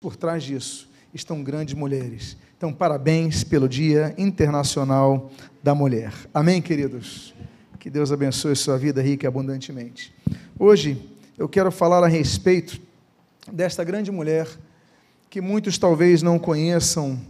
por 0.00 0.14
trás 0.14 0.44
disso 0.44 0.88
estão 1.12 1.42
grandes 1.42 1.74
mulheres. 1.74 2.36
Então, 2.56 2.72
parabéns 2.72 3.42
pelo 3.42 3.68
Dia 3.68 4.14
Internacional 4.16 5.28
da 5.60 5.74
Mulher. 5.74 6.12
Amém, 6.32 6.62
queridos? 6.62 7.34
Que 7.80 7.90
Deus 7.90 8.12
abençoe 8.12 8.54
sua 8.54 8.78
vida 8.78 9.02
rica 9.02 9.26
e 9.26 9.28
abundantemente. 9.28 10.14
Hoje 10.56 11.04
eu 11.36 11.48
quero 11.48 11.72
falar 11.72 12.04
a 12.04 12.06
respeito 12.06 12.80
desta 13.52 13.82
grande 13.82 14.12
mulher 14.12 14.46
que 15.28 15.40
muitos 15.40 15.78
talvez 15.78 16.22
não 16.22 16.38
conheçam 16.38 17.20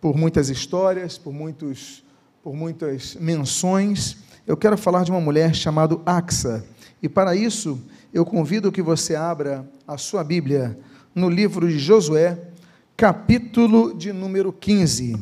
por 0.00 0.16
muitas 0.16 0.48
histórias, 0.48 1.18
por, 1.18 1.34
muitos, 1.34 2.02
por 2.42 2.54
muitas 2.54 3.16
menções. 3.16 4.16
Eu 4.46 4.56
quero 4.56 4.78
falar 4.78 5.04
de 5.04 5.10
uma 5.10 5.20
mulher 5.20 5.54
chamada 5.54 6.00
Axa. 6.06 6.64
E 7.02 7.08
para 7.08 7.36
isso, 7.36 7.78
eu 8.14 8.24
convido 8.24 8.72
que 8.72 8.80
você 8.80 9.14
abra 9.14 9.68
a 9.86 9.98
sua 9.98 10.24
Bíblia 10.24 10.78
no 11.14 11.30
livro 11.30 11.68
de 11.68 11.78
Josué, 11.78 12.36
capítulo 12.96 13.94
de 13.94 14.12
número 14.12 14.52
15. 14.52 15.16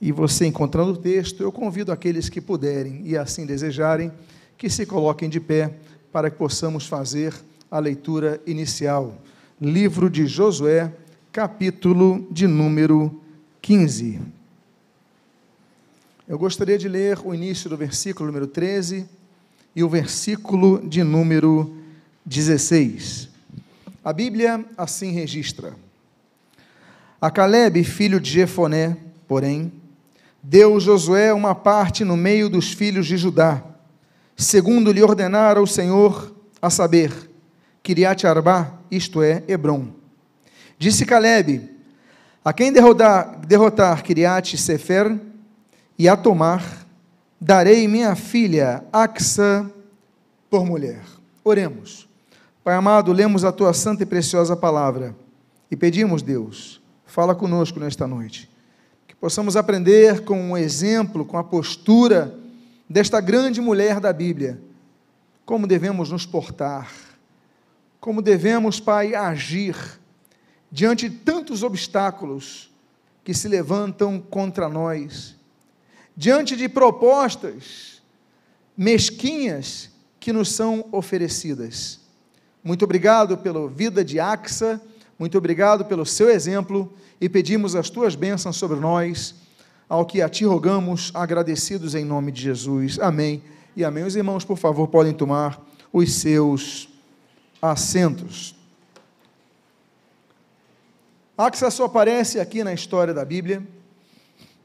E 0.00 0.10
você 0.12 0.46
encontrando 0.46 0.92
o 0.92 0.96
texto, 0.96 1.42
eu 1.42 1.52
convido 1.52 1.92
aqueles 1.92 2.30
que 2.30 2.40
puderem 2.40 3.02
e 3.04 3.18
assim 3.18 3.44
desejarem 3.44 4.10
que 4.56 4.70
se 4.70 4.86
coloquem 4.86 5.28
de 5.28 5.38
pé 5.38 5.74
para 6.10 6.30
que 6.30 6.38
possamos 6.38 6.86
fazer 6.86 7.34
a 7.70 7.78
leitura 7.78 8.40
inicial. 8.46 9.14
Livro 9.60 10.08
de 10.08 10.26
Josué, 10.26 10.90
capítulo 11.30 12.26
de 12.30 12.46
número 12.46 13.20
15. 13.60 14.20
Eu 16.26 16.38
gostaria 16.38 16.78
de 16.78 16.88
ler 16.88 17.18
o 17.22 17.34
início 17.34 17.68
do 17.68 17.76
versículo 17.76 18.26
número 18.28 18.46
13 18.46 19.06
e 19.76 19.84
o 19.84 19.88
versículo 19.88 20.80
de 20.88 21.04
número 21.04 21.76
16. 22.24 23.29
A 24.02 24.14
Bíblia 24.14 24.64
assim 24.78 25.12
registra. 25.12 25.74
A 27.20 27.30
Caleb, 27.30 27.84
filho 27.84 28.18
de 28.18 28.30
Jefoné, 28.30 28.96
porém, 29.28 29.70
deu 30.42 30.80
Josué 30.80 31.34
uma 31.34 31.54
parte 31.54 32.02
no 32.02 32.16
meio 32.16 32.48
dos 32.48 32.72
filhos 32.72 33.06
de 33.06 33.18
Judá, 33.18 33.62
segundo 34.34 34.90
lhe 34.90 35.02
ordenara 35.02 35.60
o 35.60 35.66
Senhor, 35.66 36.34
a 36.62 36.70
saber, 36.70 37.12
Kiriat 37.82 38.26
Arba, 38.26 38.80
isto 38.90 39.22
é, 39.22 39.42
Hebron. 39.46 39.88
Disse 40.78 41.04
Caleb: 41.04 41.70
A 42.42 42.54
quem 42.54 42.72
derrotar, 42.72 43.38
derrotar 43.46 44.02
Kiriat 44.02 44.56
Sefer 44.56 45.14
e 45.98 46.08
a 46.08 46.16
tomar, 46.16 46.86
darei 47.38 47.86
minha 47.86 48.14
filha 48.16 48.82
Axa 48.90 49.70
por 50.48 50.64
mulher. 50.64 51.02
Oremos. 51.44 52.09
Pai 52.62 52.74
amado, 52.74 53.10
lemos 53.10 53.42
a 53.42 53.50
tua 53.50 53.72
santa 53.72 54.02
e 54.02 54.06
preciosa 54.06 54.54
palavra 54.54 55.16
e 55.70 55.76
pedimos, 55.76 56.20
Deus, 56.20 56.78
fala 57.06 57.34
conosco 57.34 57.80
nesta 57.80 58.06
noite. 58.06 58.50
Que 59.08 59.14
possamos 59.14 59.56
aprender 59.56 60.24
com 60.24 60.52
o 60.52 60.58
exemplo, 60.58 61.24
com 61.24 61.38
a 61.38 61.44
postura 61.44 62.38
desta 62.86 63.18
grande 63.18 63.62
mulher 63.62 63.98
da 63.98 64.12
Bíblia, 64.12 64.60
como 65.46 65.66
devemos 65.66 66.10
nos 66.10 66.26
portar, 66.26 66.92
como 67.98 68.20
devemos, 68.20 68.78
Pai, 68.78 69.14
agir 69.14 69.74
diante 70.70 71.08
de 71.08 71.16
tantos 71.16 71.62
obstáculos 71.62 72.70
que 73.24 73.32
se 73.32 73.48
levantam 73.48 74.20
contra 74.20 74.68
nós, 74.68 75.34
diante 76.14 76.56
de 76.56 76.68
propostas 76.68 78.02
mesquinhas 78.76 79.90
que 80.18 80.30
nos 80.30 80.52
são 80.52 80.86
oferecidas. 80.92 81.99
Muito 82.62 82.84
obrigado 82.84 83.38
pela 83.38 83.66
vida 83.68 84.04
de 84.04 84.20
Axa, 84.20 84.78
muito 85.18 85.38
obrigado 85.38 85.86
pelo 85.86 86.04
seu 86.04 86.28
exemplo 86.28 86.92
e 87.18 87.26
pedimos 87.26 87.74
as 87.74 87.88
tuas 87.88 88.14
bênçãos 88.14 88.56
sobre 88.56 88.78
nós, 88.78 89.34
ao 89.88 90.04
que 90.04 90.20
a 90.20 90.28
ti 90.28 90.44
rogamos, 90.44 91.10
agradecidos 91.14 91.94
em 91.94 92.04
nome 92.04 92.30
de 92.30 92.42
Jesus. 92.42 92.98
Amém 92.98 93.42
e 93.74 93.82
amém. 93.82 94.04
Os 94.04 94.14
irmãos, 94.14 94.44
por 94.44 94.58
favor, 94.58 94.88
podem 94.88 95.14
tomar 95.14 95.58
os 95.90 96.12
seus 96.12 96.90
assentos. 97.62 98.54
Axa 101.36 101.70
só 101.70 101.86
aparece 101.86 102.38
aqui 102.38 102.62
na 102.62 102.74
história 102.74 103.14
da 103.14 103.24
Bíblia, 103.24 103.66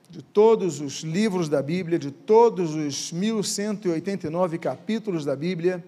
de 0.10 0.22
todos 0.22 0.82
os 0.82 1.02
livros 1.02 1.48
da 1.48 1.62
Bíblia, 1.62 1.98
de 1.98 2.12
todos 2.12 2.76
os 2.76 3.14
1189 3.14 4.58
capítulos 4.58 5.24
da 5.24 5.34
Bíblia 5.34 5.82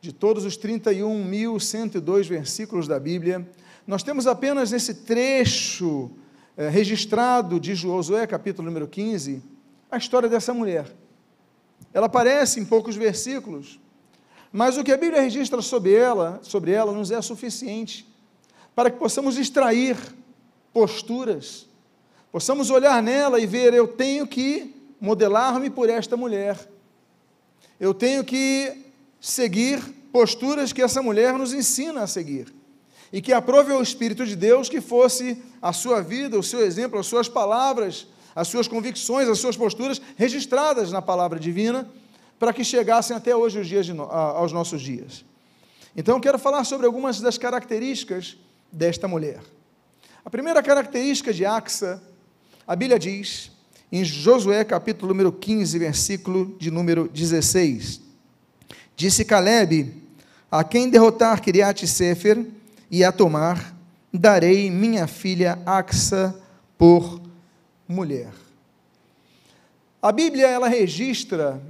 de 0.00 0.12
todos 0.12 0.44
os 0.44 0.56
31.102 0.56 2.28
versículos 2.28 2.86
da 2.86 3.00
Bíblia, 3.00 3.48
nós 3.86 4.02
temos 4.02 4.26
apenas 4.26 4.70
nesse 4.70 4.94
trecho 4.94 6.10
é, 6.56 6.68
registrado 6.68 7.58
de 7.58 7.74
Josué, 7.74 8.26
capítulo 8.26 8.66
número 8.66 8.86
15, 8.86 9.42
a 9.90 9.96
história 9.96 10.28
dessa 10.28 10.54
mulher. 10.54 10.86
Ela 11.92 12.06
aparece 12.06 12.60
em 12.60 12.64
poucos 12.64 12.96
versículos, 12.96 13.80
mas 14.52 14.76
o 14.76 14.84
que 14.84 14.92
a 14.92 14.96
Bíblia 14.96 15.22
registra 15.22 15.60
sobre 15.60 15.94
ela, 15.94 16.38
sobre 16.42 16.70
ela 16.72 16.92
nos 16.92 17.10
é 17.10 17.20
suficiente 17.20 18.06
para 18.74 18.90
que 18.90 18.98
possamos 18.98 19.36
extrair 19.36 19.96
posturas, 20.72 21.66
possamos 22.30 22.70
olhar 22.70 23.02
nela 23.02 23.40
e 23.40 23.46
ver, 23.46 23.74
eu 23.74 23.88
tenho 23.88 24.24
que 24.24 24.72
modelar-me 25.00 25.68
por 25.68 25.90
esta 25.90 26.16
mulher. 26.16 26.56
Eu 27.80 27.92
tenho 27.92 28.22
que 28.22 28.87
seguir 29.28 29.80
posturas 30.10 30.72
que 30.72 30.80
essa 30.80 31.02
mulher 31.02 31.34
nos 31.34 31.52
ensina 31.52 32.02
a 32.02 32.06
seguir. 32.06 32.52
E 33.12 33.20
que 33.20 33.32
aprove 33.32 33.72
ao 33.72 33.82
Espírito 33.82 34.24
de 34.24 34.34
Deus 34.34 34.68
que 34.68 34.80
fosse 34.80 35.42
a 35.60 35.72
sua 35.72 36.00
vida, 36.00 36.38
o 36.38 36.42
seu 36.42 36.60
exemplo, 36.60 36.98
as 36.98 37.06
suas 37.06 37.28
palavras, 37.28 38.06
as 38.34 38.48
suas 38.48 38.66
convicções, 38.66 39.28
as 39.28 39.38
suas 39.38 39.56
posturas 39.56 40.00
registradas 40.16 40.90
na 40.92 41.02
palavra 41.02 41.38
divina, 41.38 41.88
para 42.38 42.52
que 42.52 42.64
chegassem 42.64 43.16
até 43.16 43.34
hoje 43.34 43.58
os 43.58 43.66
dias 43.66 43.88
no, 43.88 44.04
aos 44.04 44.52
nossos 44.52 44.80
dias. 44.80 45.24
Então, 45.96 46.16
eu 46.16 46.20
quero 46.20 46.38
falar 46.38 46.64
sobre 46.64 46.86
algumas 46.86 47.20
das 47.20 47.36
características 47.36 48.36
desta 48.70 49.08
mulher. 49.08 49.40
A 50.24 50.30
primeira 50.30 50.62
característica 50.62 51.32
de 51.32 51.44
Axa, 51.44 52.02
a 52.66 52.76
Bíblia 52.76 52.98
diz, 52.98 53.50
em 53.90 54.04
Josué 54.04 54.64
capítulo 54.64 55.08
número 55.08 55.32
15, 55.32 55.78
versículo 55.78 56.56
de 56.58 56.70
número 56.70 57.08
16. 57.08 58.07
Disse 58.98 59.24
Caleb: 59.24 59.94
A 60.50 60.64
quem 60.64 60.90
derrotar 60.90 61.40
Kiriat 61.40 61.86
Sefer 61.86 62.44
e 62.90 63.04
a 63.04 63.12
tomar, 63.12 63.72
darei 64.12 64.72
minha 64.72 65.06
filha 65.06 65.56
Axa 65.64 66.34
por 66.76 67.22
mulher. 67.86 68.32
A 70.02 70.10
Bíblia 70.10 70.48
ela 70.48 70.66
registra 70.66 71.62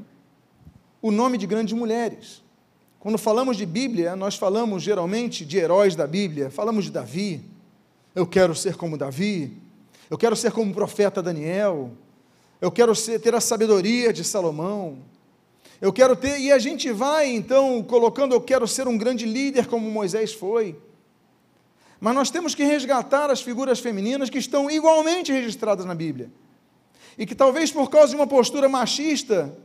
o 1.03 1.11
nome 1.11 1.37
de 1.37 1.47
grandes 1.47 1.75
mulheres. 1.75 2.43
Quando 2.99 3.19
falamos 3.19 3.59
de 3.59 3.67
Bíblia, 3.67 4.17
nós 4.17 4.35
falamos 4.35 4.83
geralmente 4.83 5.45
de 5.45 5.59
heróis 5.59 5.95
da 5.95 6.07
Bíblia, 6.07 6.51
falamos 6.51 6.87
de 6.87 6.91
Davi. 6.91 7.43
Eu 8.15 8.27
quero 8.27 8.55
ser 8.55 8.75
como 8.75 8.97
Davi. 8.97 9.53
Eu 10.09 10.17
quero 10.17 10.35
ser 10.35 10.51
como 10.51 10.71
o 10.71 10.75
profeta 10.75 11.23
Daniel. 11.23 11.91
Eu 12.59 12.73
quero 12.73 12.95
ser, 12.95 13.21
ter 13.21 13.35
a 13.35 13.41
sabedoria 13.41 14.15
de 14.15 14.25
Salomão. 14.25 14.97
Eu 15.81 15.93
quero 15.93 16.17
ter, 16.17 16.41
e 16.41 16.51
a 16.51 16.59
gente 16.59 16.91
vai 16.91 17.29
então 17.29 17.83
colocando, 17.83 18.35
eu 18.35 18.41
quero 18.41 18.67
ser 18.67 18.89
um 18.89 18.99
grande 18.99 19.25
líder 19.25 19.67
como 19.67 19.89
Moisés 19.91 20.33
foi. 20.33 20.77
Mas 22.01 22.15
nós 22.15 22.31
temos 22.31 22.55
que 22.55 22.65
resgatar 22.65 23.31
as 23.31 23.41
figuras 23.41 23.79
femininas 23.79 24.29
que 24.31 24.39
estão 24.39 24.71
igualmente 24.71 25.33
registradas 25.33 25.85
na 25.85 25.95
Bíblia. 25.95 26.31
E 27.17 27.27
que 27.27 27.35
talvez 27.35 27.71
por 27.71 27.91
causa 27.91 28.11
de 28.11 28.17
uma 28.17 28.27
postura 28.27 28.69
machista, 28.69 29.57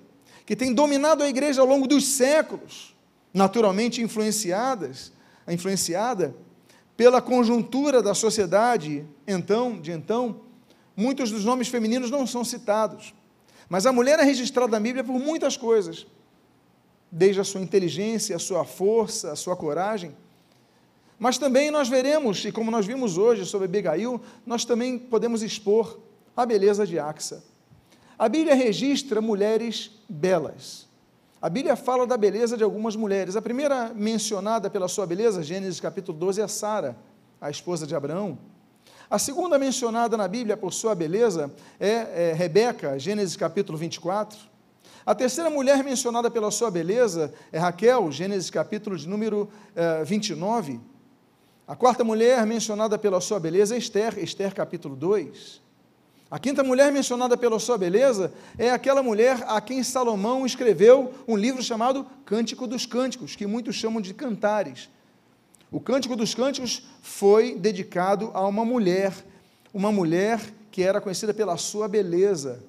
que 0.46 0.56
tem 0.56 0.74
dominado 0.74 1.24
a 1.24 1.30
igreja 1.30 1.62
ao 1.62 1.68
longo 1.68 1.88
dos 1.88 2.06
séculos, 2.06 2.96
naturalmente 3.34 4.02
influenciadas, 4.02 5.12
influenciada 5.48 6.36
pela 6.96 7.22
conjuntura 7.22 8.02
da 8.02 8.14
sociedade, 8.14 9.06
então, 9.28 9.80
de 9.80 9.92
então, 9.92 10.42
muitos 10.96 11.32
dos 11.32 11.44
nomes 11.44 11.68
femininos 11.68 12.12
não 12.12 12.26
são 12.28 12.44
citados. 12.44 13.14
Mas 13.70 13.86
a 13.86 13.92
mulher 13.92 14.20
é 14.20 14.24
registrada 14.24 14.72
na 14.72 14.80
Bíblia 14.80 15.04
por 15.04 15.20
muitas 15.20 15.58
coisas, 15.58 16.06
desde 17.12 17.42
a 17.42 17.44
sua 17.44 17.62
inteligência, 17.62 18.36
a 18.36 18.40
sua 18.40 18.66
força, 18.66 19.32
a 19.32 19.36
sua 19.36 19.56
coragem. 19.56 20.16
Mas 21.20 21.38
também 21.38 21.72
nós 21.72 21.88
veremos, 21.88 22.44
e 22.44 22.52
como 22.52 22.70
nós 22.70 22.86
vimos 22.86 23.18
hoje 23.18 23.46
sobre 23.46 23.66
Abigail, 23.66 24.20
nós 24.46 24.66
também 24.66 24.98
podemos 24.98 25.42
expor 25.42 26.00
a 26.36 26.46
beleza 26.46 26.86
de 26.86 27.00
Axa. 27.00 27.44
A 28.18 28.28
Bíblia 28.28 28.56
registra 28.56 29.22
mulheres 29.22 29.92
belas. 30.10 30.88
A 31.42 31.50
Bíblia 31.50 31.76
fala 31.76 32.08
da 32.08 32.16
beleza 32.16 32.56
de 32.56 32.64
algumas 32.64 32.96
mulheres. 32.96 33.36
A 33.36 33.42
primeira 33.42 33.94
mencionada 33.94 34.70
pela 34.70 34.88
sua 34.88 35.06
beleza, 35.06 35.44
Gênesis 35.44 35.80
capítulo 35.80 36.18
12, 36.18 36.42
é 36.42 36.48
Sara, 36.48 36.98
a 37.42 37.50
esposa 37.50 37.86
de 37.86 37.96
Abraão. 37.96 38.38
A 39.10 39.20
segunda 39.20 39.60
mencionada 39.60 40.16
na 40.18 40.28
Bíblia 40.28 40.58
por 40.58 40.74
sua 40.74 40.96
beleza 40.96 41.52
é, 41.80 42.32
é 42.32 42.34
Rebeca, 42.34 42.98
Gênesis 42.98 43.36
capítulo 43.36 43.78
24. 43.78 44.38
A 45.06 45.14
terceira 45.14 45.50
mulher 45.50 45.84
mencionada 45.84 46.32
pela 46.32 46.50
sua 46.50 46.72
beleza 46.72 47.34
é 47.52 47.60
Raquel, 47.60 48.12
Gênesis 48.12 48.50
capítulo 48.50 48.98
de 48.98 49.08
número 49.08 49.50
é, 49.76 50.04
29. 50.04 50.80
A 51.68 51.76
quarta 51.76 52.04
mulher 52.04 52.46
mencionada 52.46 52.98
pela 52.98 53.20
sua 53.20 53.40
beleza 53.40 53.76
é 53.76 53.78
Esther, 53.78 54.18
Esther 54.18 54.54
capítulo 54.54 54.96
2. 54.96 55.62
A 56.32 56.40
quinta 56.40 56.64
mulher 56.64 56.92
mencionada 56.92 57.38
pela 57.38 57.60
sua 57.60 57.78
beleza 57.78 58.34
é 58.58 58.72
aquela 58.72 59.04
mulher 59.04 59.44
a 59.48 59.62
quem 59.62 59.84
Salomão 59.84 60.46
escreveu 60.46 61.14
um 61.28 61.38
livro 61.38 61.62
chamado 61.62 62.08
Cântico 62.26 62.66
dos 62.66 62.86
Cânticos, 62.86 63.36
que 63.36 63.46
muitos 63.46 63.76
chamam 63.76 64.02
de 64.02 64.14
cantares. 64.14 64.90
O 65.74 65.80
Cântico 65.80 66.16
dos 66.16 66.36
Cânticos 66.36 66.84
foi 67.02 67.56
dedicado 67.56 68.30
a 68.36 68.48
uma 68.48 68.64
mulher, 68.64 69.12
uma 69.74 69.92
mulher 69.92 70.40
que 70.70 70.84
era 70.84 71.02
conhecida 71.02 71.34
pela 71.34 71.58
sua 71.58 71.88
beleza. 71.88 72.64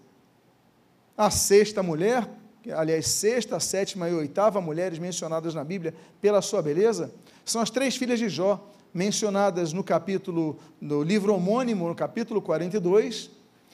A 1.15 1.31
sexta 1.31 1.83
mulher, 1.83 2.27
aliás, 2.73 3.07
sexta, 3.09 3.61
sétima 3.61 4.09
e 4.09 4.15
oitava 4.15 4.59
mulheres 4.59 4.99
mencionadas 4.99 5.55
na 5.55 5.63
Bíblia 5.63 5.95
pela 6.19 6.41
sua 6.41 6.63
beleza, 6.63 7.13
são 7.45 7.61
as 7.61 7.69
três 7.69 7.95
filhas 7.95 8.19
de 8.19 8.31
Jó, 8.31 8.73
mencionadas 8.95 9.75
no 9.75 9.85
capítulo, 9.85 10.59
no 10.81 11.03
livro 11.03 11.35
homônimo, 11.35 11.87
no 11.87 11.95
capítulo 11.95 12.41
42, 12.41 13.31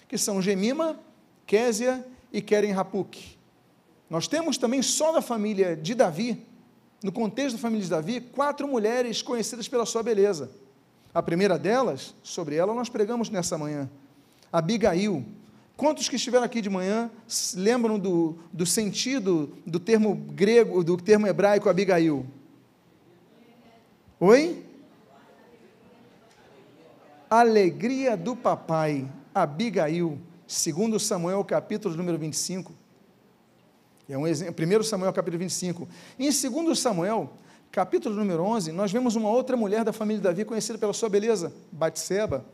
que 0.08 0.18
são 0.18 0.42
Gemima, 0.42 0.98
Késia 1.46 2.04
e 2.32 2.42
Keren 2.42 2.72
Rapuk. 2.72 3.38
Nós 4.10 4.26
temos 4.26 4.58
também 4.58 4.82
só 4.82 5.12
da 5.12 5.22
família 5.22 5.76
de 5.76 5.94
Davi, 5.94 6.49
no 7.02 7.10
contexto 7.10 7.56
da 7.56 7.62
família 7.62 7.84
de 7.84 7.90
Davi, 7.90 8.20
quatro 8.20 8.68
mulheres 8.68 9.22
conhecidas 9.22 9.68
pela 9.68 9.86
sua 9.86 10.02
beleza. 10.02 10.50
A 11.14 11.22
primeira 11.22 11.58
delas, 11.58 12.14
sobre 12.22 12.56
ela 12.56 12.74
nós 12.74 12.88
pregamos 12.88 13.30
nessa 13.30 13.56
manhã, 13.56 13.88
Abigail. 14.52 15.24
Quantos 15.76 16.08
que 16.08 16.16
estiveram 16.16 16.44
aqui 16.44 16.60
de 16.60 16.68
manhã 16.68 17.10
lembram 17.54 17.98
do, 17.98 18.38
do 18.52 18.66
sentido 18.66 19.56
do 19.66 19.80
termo 19.80 20.14
grego, 20.14 20.84
do 20.84 20.96
termo 20.96 21.26
hebraico 21.26 21.70
Abigail? 21.70 22.26
Oi? 24.20 24.66
Alegria 27.30 28.16
do 28.16 28.36
papai. 28.36 29.10
Abigail, 29.34 30.18
segundo 30.46 31.00
Samuel, 31.00 31.42
capítulo 31.44 31.96
número 31.96 32.18
25. 32.18 32.79
É 34.10 34.18
um 34.18 34.26
exemplo, 34.26 34.64
1 34.64 34.82
Samuel, 34.82 35.12
capítulo 35.12 35.38
25. 35.38 35.88
E 36.18 36.26
em 36.26 36.50
2 36.64 36.76
Samuel, 36.76 37.30
capítulo 37.70 38.16
número 38.16 38.42
11, 38.42 38.72
nós 38.72 38.90
vemos 38.90 39.14
uma 39.14 39.28
outra 39.28 39.56
mulher 39.56 39.84
da 39.84 39.92
família 39.92 40.18
de 40.18 40.24
Davi, 40.24 40.44
conhecida 40.44 40.76
pela 40.76 40.92
sua 40.92 41.08
beleza, 41.08 41.52
Batseba. 41.70 42.44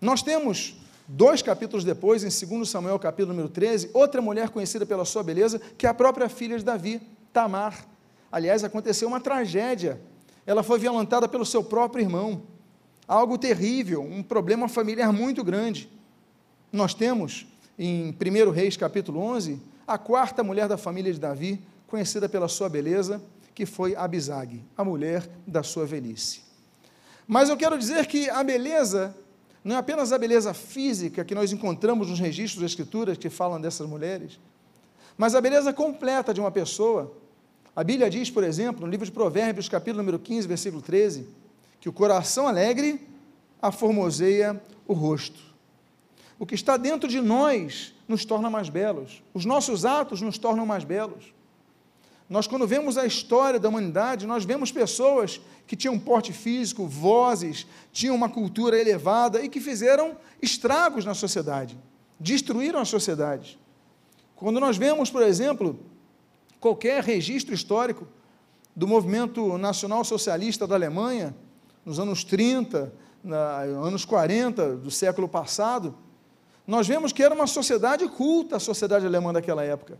Nós 0.00 0.22
temos, 0.22 0.76
dois 1.06 1.40
capítulos 1.40 1.84
depois, 1.84 2.24
em 2.24 2.48
2 2.48 2.68
Samuel, 2.68 2.98
capítulo 2.98 3.28
número 3.32 3.48
13, 3.48 3.90
outra 3.94 4.20
mulher 4.20 4.48
conhecida 4.50 4.84
pela 4.84 5.04
sua 5.04 5.22
beleza, 5.22 5.60
que 5.78 5.86
é 5.86 5.88
a 5.88 5.94
própria 5.94 6.28
filha 6.28 6.58
de 6.58 6.64
Davi, 6.64 7.00
Tamar. 7.32 7.86
Aliás, 8.32 8.64
aconteceu 8.64 9.06
uma 9.06 9.20
tragédia. 9.20 10.00
Ela 10.44 10.64
foi 10.64 10.80
violentada 10.80 11.28
pelo 11.28 11.46
seu 11.46 11.62
próprio 11.62 12.02
irmão 12.02 12.42
algo 13.06 13.38
terrível, 13.38 14.02
um 14.02 14.20
problema 14.20 14.68
familiar 14.68 15.12
muito 15.12 15.44
grande. 15.44 15.88
Nós 16.72 16.92
temos 16.92 17.46
em 17.78 18.10
1 18.10 18.50
Reis 18.50 18.76
capítulo 18.76 19.20
11 19.20 19.73
a 19.86 19.98
quarta 19.98 20.42
mulher 20.42 20.68
da 20.68 20.76
família 20.76 21.12
de 21.12 21.20
Davi, 21.20 21.60
conhecida 21.86 22.28
pela 22.28 22.48
sua 22.48 22.68
beleza, 22.68 23.22
que 23.54 23.64
foi 23.64 23.94
Abisag, 23.94 24.64
a 24.76 24.84
mulher 24.84 25.28
da 25.46 25.62
sua 25.62 25.86
velhice. 25.86 26.42
Mas 27.26 27.48
eu 27.48 27.56
quero 27.56 27.78
dizer 27.78 28.06
que 28.06 28.28
a 28.28 28.42
beleza 28.42 29.14
não 29.62 29.76
é 29.76 29.78
apenas 29.78 30.12
a 30.12 30.18
beleza 30.18 30.52
física 30.52 31.24
que 31.24 31.34
nós 31.34 31.52
encontramos 31.52 32.10
nos 32.10 32.20
registros 32.20 32.60
das 32.60 32.72
escrituras 32.72 33.16
que 33.16 33.30
falam 33.30 33.60
dessas 33.60 33.88
mulheres, 33.88 34.38
mas 35.16 35.34
a 35.34 35.40
beleza 35.40 35.72
completa 35.72 36.34
de 36.34 36.40
uma 36.40 36.50
pessoa. 36.50 37.16
A 37.74 37.84
Bíblia 37.84 38.10
diz, 38.10 38.30
por 38.30 38.44
exemplo, 38.44 38.84
no 38.84 38.90
livro 38.90 39.06
de 39.06 39.12
Provérbios, 39.12 39.68
capítulo 39.68 40.02
número 40.02 40.18
15, 40.18 40.48
versículo 40.48 40.82
13, 40.82 41.26
que 41.80 41.88
o 41.88 41.92
coração 41.92 42.48
alegre 42.48 43.00
aformoseia 43.62 44.60
o 44.86 44.92
rosto. 44.92 45.53
O 46.44 46.46
que 46.46 46.54
está 46.54 46.76
dentro 46.76 47.08
de 47.08 47.22
nós 47.22 47.94
nos 48.06 48.26
torna 48.26 48.50
mais 48.50 48.68
belos. 48.68 49.22
Os 49.32 49.46
nossos 49.46 49.86
atos 49.86 50.20
nos 50.20 50.36
tornam 50.36 50.66
mais 50.66 50.84
belos. 50.84 51.32
Nós, 52.28 52.46
quando 52.46 52.66
vemos 52.66 52.98
a 52.98 53.06
história 53.06 53.58
da 53.58 53.66
humanidade, 53.66 54.26
nós 54.26 54.44
vemos 54.44 54.70
pessoas 54.70 55.40
que 55.66 55.74
tinham 55.74 55.98
porte 55.98 56.34
físico, 56.34 56.86
vozes, 56.86 57.66
tinham 57.90 58.14
uma 58.14 58.28
cultura 58.28 58.78
elevada 58.78 59.42
e 59.42 59.48
que 59.48 59.58
fizeram 59.58 60.18
estragos 60.42 61.06
na 61.06 61.14
sociedade, 61.14 61.78
destruíram 62.20 62.78
a 62.78 62.84
sociedade. 62.84 63.58
Quando 64.36 64.60
nós 64.60 64.76
vemos, 64.76 65.08
por 65.08 65.22
exemplo, 65.22 65.80
qualquer 66.60 67.02
registro 67.02 67.54
histórico 67.54 68.06
do 68.76 68.86
movimento 68.86 69.56
nacional 69.56 70.04
socialista 70.04 70.66
da 70.66 70.74
Alemanha, 70.74 71.34
nos 71.86 71.98
anos 71.98 72.22
30, 72.22 72.92
na, 73.22 73.60
anos 73.60 74.04
40 74.04 74.76
do 74.76 74.90
século 74.90 75.26
passado, 75.26 76.03
nós 76.66 76.88
vemos 76.88 77.12
que 77.12 77.22
era 77.22 77.34
uma 77.34 77.46
sociedade 77.46 78.08
culta, 78.08 78.56
a 78.56 78.60
sociedade 78.60 79.06
alemã 79.06 79.32
daquela 79.32 79.62
época. 79.62 79.98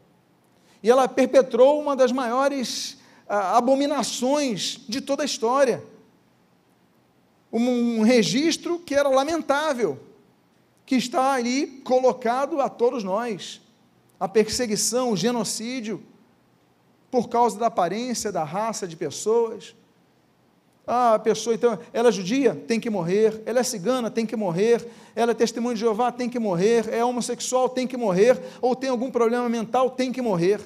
E 0.82 0.90
ela 0.90 1.06
perpetrou 1.06 1.80
uma 1.80 1.94
das 1.94 2.10
maiores 2.10 2.98
ah, 3.28 3.56
abominações 3.56 4.80
de 4.88 5.00
toda 5.00 5.22
a 5.22 5.26
história. 5.26 5.82
Um, 7.52 8.00
um 8.00 8.02
registro 8.02 8.78
que 8.78 8.94
era 8.94 9.08
lamentável, 9.08 9.98
que 10.86 10.96
está 10.96 11.32
ali 11.32 11.66
colocado 11.84 12.60
a 12.60 12.68
todos 12.68 13.04
nós. 13.04 13.60
A 14.18 14.28
perseguição, 14.28 15.12
o 15.12 15.16
genocídio, 15.16 16.02
por 17.10 17.28
causa 17.28 17.58
da 17.58 17.66
aparência, 17.66 18.32
da 18.32 18.42
raça 18.42 18.88
de 18.88 18.96
pessoas 18.96 19.74
ah, 20.86 21.14
a 21.14 21.18
pessoa, 21.18 21.54
então, 21.54 21.78
ela 21.92 22.10
é 22.10 22.12
judia? 22.12 22.54
Tem 22.54 22.78
que 22.78 22.90
morrer. 22.90 23.42
Ela 23.46 23.60
é 23.60 23.62
cigana? 23.62 24.10
Tem 24.10 24.26
que 24.26 24.36
morrer. 24.36 24.86
Ela 25.16 25.30
é 25.30 25.34
testemunho 25.34 25.74
de 25.74 25.80
Jeová? 25.80 26.12
Tem 26.12 26.28
que 26.28 26.38
morrer. 26.38 26.92
É 26.92 27.02
homossexual? 27.02 27.70
Tem 27.70 27.86
que 27.86 27.96
morrer. 27.96 28.38
Ou 28.60 28.76
tem 28.76 28.90
algum 28.90 29.10
problema 29.10 29.48
mental? 29.48 29.90
Tem 29.90 30.12
que 30.12 30.20
morrer. 30.20 30.60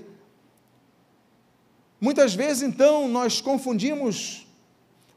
Muitas 2.00 2.34
vezes, 2.34 2.62
então, 2.62 3.08
nós 3.08 3.40
confundimos 3.40 4.46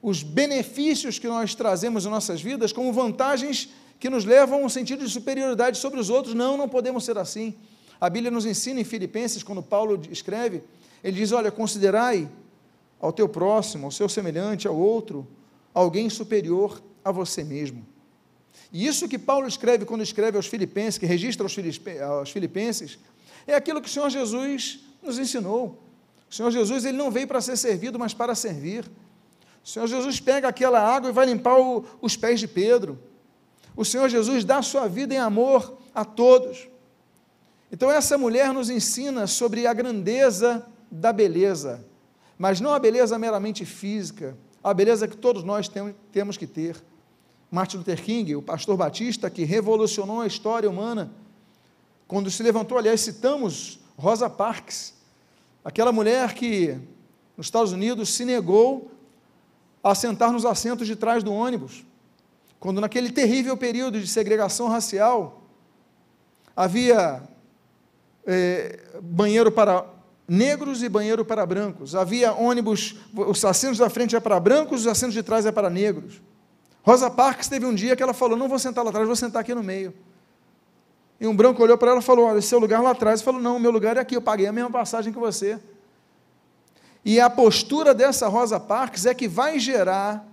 os 0.04 0.22
benefícios 0.22 1.18
que 1.18 1.28
nós 1.28 1.56
trazemos 1.56 2.06
em 2.06 2.10
nossas 2.10 2.42
vidas 2.42 2.72
como 2.72 2.92
vantagens 2.92 3.70
que 4.00 4.10
nos 4.10 4.26
levam 4.26 4.62
a 4.62 4.66
um 4.66 4.70
sentido 4.70 5.06
de 5.06 5.12
superioridade 5.12 5.78
sobre 5.78 6.00
os 6.00 6.10
outros. 6.12 6.36
Não, 6.36 6.58
não 6.58 6.70
podemos 6.70 7.04
ser 7.04 7.18
assim. 7.18 7.56
A 8.00 8.10
Bíblia 8.10 8.32
nos 8.32 8.46
ensina 8.46 8.80
em 8.80 8.84
Filipenses, 8.84 9.42
quando 9.42 9.64
Paulo 9.64 10.00
escreve, 10.12 10.64
ele 11.04 11.18
diz: 11.18 11.32
Olha, 11.32 11.52
considerai 11.52 12.28
ao 13.02 13.12
teu 13.12 13.28
próximo, 13.28 13.86
ao 13.86 13.92
seu 13.92 14.08
semelhante, 14.08 14.68
ao 14.68 14.78
outro, 14.78 15.28
alguém 15.74 16.10
superior 16.10 16.82
a 17.04 17.12
você 17.12 17.44
mesmo. 17.44 17.86
E 18.72 18.86
isso 18.86 19.10
que 19.10 19.18
Paulo 19.18 19.48
escreve 19.48 19.86
quando 19.86 20.04
escreve 20.04 20.38
aos 20.38 20.46
Filipenses, 20.46 20.98
que 20.98 21.06
registra 21.06 21.46
aos 21.46 22.32
Filipenses, 22.32 23.00
é 23.48 23.56
aquilo 23.56 23.82
que 23.82 23.90
o 23.90 23.92
Senhor 23.92 24.10
Jesus 24.10 24.82
nos 25.02 25.18
ensinou. 25.18 25.82
O 26.30 26.34
Senhor 26.34 26.52
Jesus 26.52 26.86
ele 26.86 26.98
não 26.98 27.10
veio 27.10 27.28
para 27.28 27.42
ser 27.42 27.58
servido, 27.58 27.98
mas 27.98 28.14
para 28.14 28.36
servir. 28.36 28.90
O 29.64 29.68
Senhor 29.68 29.88
Jesus 29.88 30.20
pega 30.20 30.48
aquela 30.48 30.80
água 30.80 31.10
e 31.10 31.14
vai 31.14 31.26
limpar 31.26 31.60
o, 31.60 31.84
os 32.02 32.16
pés 32.16 32.40
de 32.40 32.48
Pedro. 32.48 33.00
O 33.76 33.84
Senhor 33.84 34.08
Jesus 34.10 34.46
dá 34.46 34.62
sua 34.62 34.88
vida 34.88 35.14
em 35.14 35.18
amor 35.18 35.78
a 35.94 36.06
todos. 36.06 36.70
Então, 37.72 37.90
essa 37.90 38.18
mulher 38.18 38.54
nos 38.54 38.70
ensina 38.70 39.28
sobre 39.28 39.66
a 39.66 39.74
grandeza 39.74 40.66
da 40.90 41.12
beleza 41.12 41.91
mas 42.42 42.60
não 42.60 42.74
a 42.74 42.80
beleza 42.80 43.20
meramente 43.20 43.64
física, 43.66 44.36
a 44.64 44.74
beleza 44.74 45.08
que 45.08 45.16
todos 45.16 45.44
nós 45.44 45.70
temos 46.12 46.38
que 46.38 46.48
ter. 46.48 46.76
Martin 47.52 47.78
Luther 47.78 48.02
King, 48.04 48.36
o 48.36 48.42
pastor 48.42 48.76
batista 48.76 49.30
que 49.30 49.44
revolucionou 49.44 50.22
a 50.22 50.26
história 50.26 50.68
humana, 50.68 51.12
quando 52.08 52.32
se 52.32 52.42
levantou, 52.42 52.80
aliás, 52.80 53.00
citamos 53.02 53.80
Rosa 53.96 54.28
Parks, 54.28 54.96
aquela 55.64 55.92
mulher 55.92 56.34
que 56.34 56.80
nos 57.38 57.46
Estados 57.46 57.74
Unidos 57.74 58.10
se 58.10 58.26
negou 58.26 58.90
a 59.84 59.94
sentar 59.94 60.32
nos 60.32 60.44
assentos 60.44 60.88
de 60.88 60.96
trás 60.96 61.24
do 61.24 61.32
ônibus, 61.32 61.86
quando 62.60 62.82
naquele 62.82 63.12
terrível 63.12 63.56
período 63.56 64.02
de 64.02 64.08
segregação 64.08 64.68
racial 64.68 65.44
havia 66.56 67.22
é, 68.26 68.80
banheiro 69.00 69.52
para 69.52 70.01
negros 70.32 70.82
e 70.82 70.88
banheiro 70.88 71.26
para 71.26 71.46
brancos. 71.46 71.94
Havia 71.94 72.32
ônibus, 72.32 72.96
os 73.14 73.44
assentos 73.44 73.80
da 73.80 73.90
frente 73.90 74.16
é 74.16 74.20
para 74.22 74.40
brancos, 74.40 74.82
os 74.82 74.88
assentos 74.88 75.14
de 75.14 75.22
trás 75.22 75.46
é 75.46 75.52
para 75.52 75.70
negros. 75.70 76.22
Rosa 76.84 77.12
Parks 77.12 77.50
teve 77.50 77.66
um 77.66 77.76
dia 77.76 77.98
que 77.98 78.02
ela 78.02 78.14
falou: 78.14 78.38
Não 78.38 78.48
vou 78.48 78.58
sentar 78.58 78.82
lá 78.82 78.92
atrás, 78.92 79.06
vou 79.06 79.16
sentar 79.16 79.42
aqui 79.42 79.54
no 79.54 79.62
meio. 79.62 79.94
E 81.20 81.28
um 81.28 81.36
branco 81.36 81.62
olhou 81.62 81.78
para 81.78 81.92
ela 81.92 82.00
e 82.00 82.04
falou: 82.04 82.28
Olha, 82.28 82.42
seu 82.42 82.60
lugar 82.60 82.82
lá 82.82 82.92
atrás. 82.92 83.20
E 83.20 83.24
falou: 83.26 83.42
Não, 83.42 83.60
meu 83.60 83.72
lugar 83.72 83.98
é 83.98 84.00
aqui, 84.00 84.16
eu 84.16 84.22
paguei 84.22 84.48
a 84.48 84.54
mesma 84.54 84.72
passagem 84.72 85.12
que 85.12 85.20
você. 85.20 85.60
E 87.04 87.20
a 87.20 87.30
postura 87.30 87.94
dessa 87.94 88.30
Rosa 88.30 88.58
Parks 88.58 89.06
é 89.06 89.14
que 89.14 89.28
vai 89.28 89.60
gerar 89.60 90.26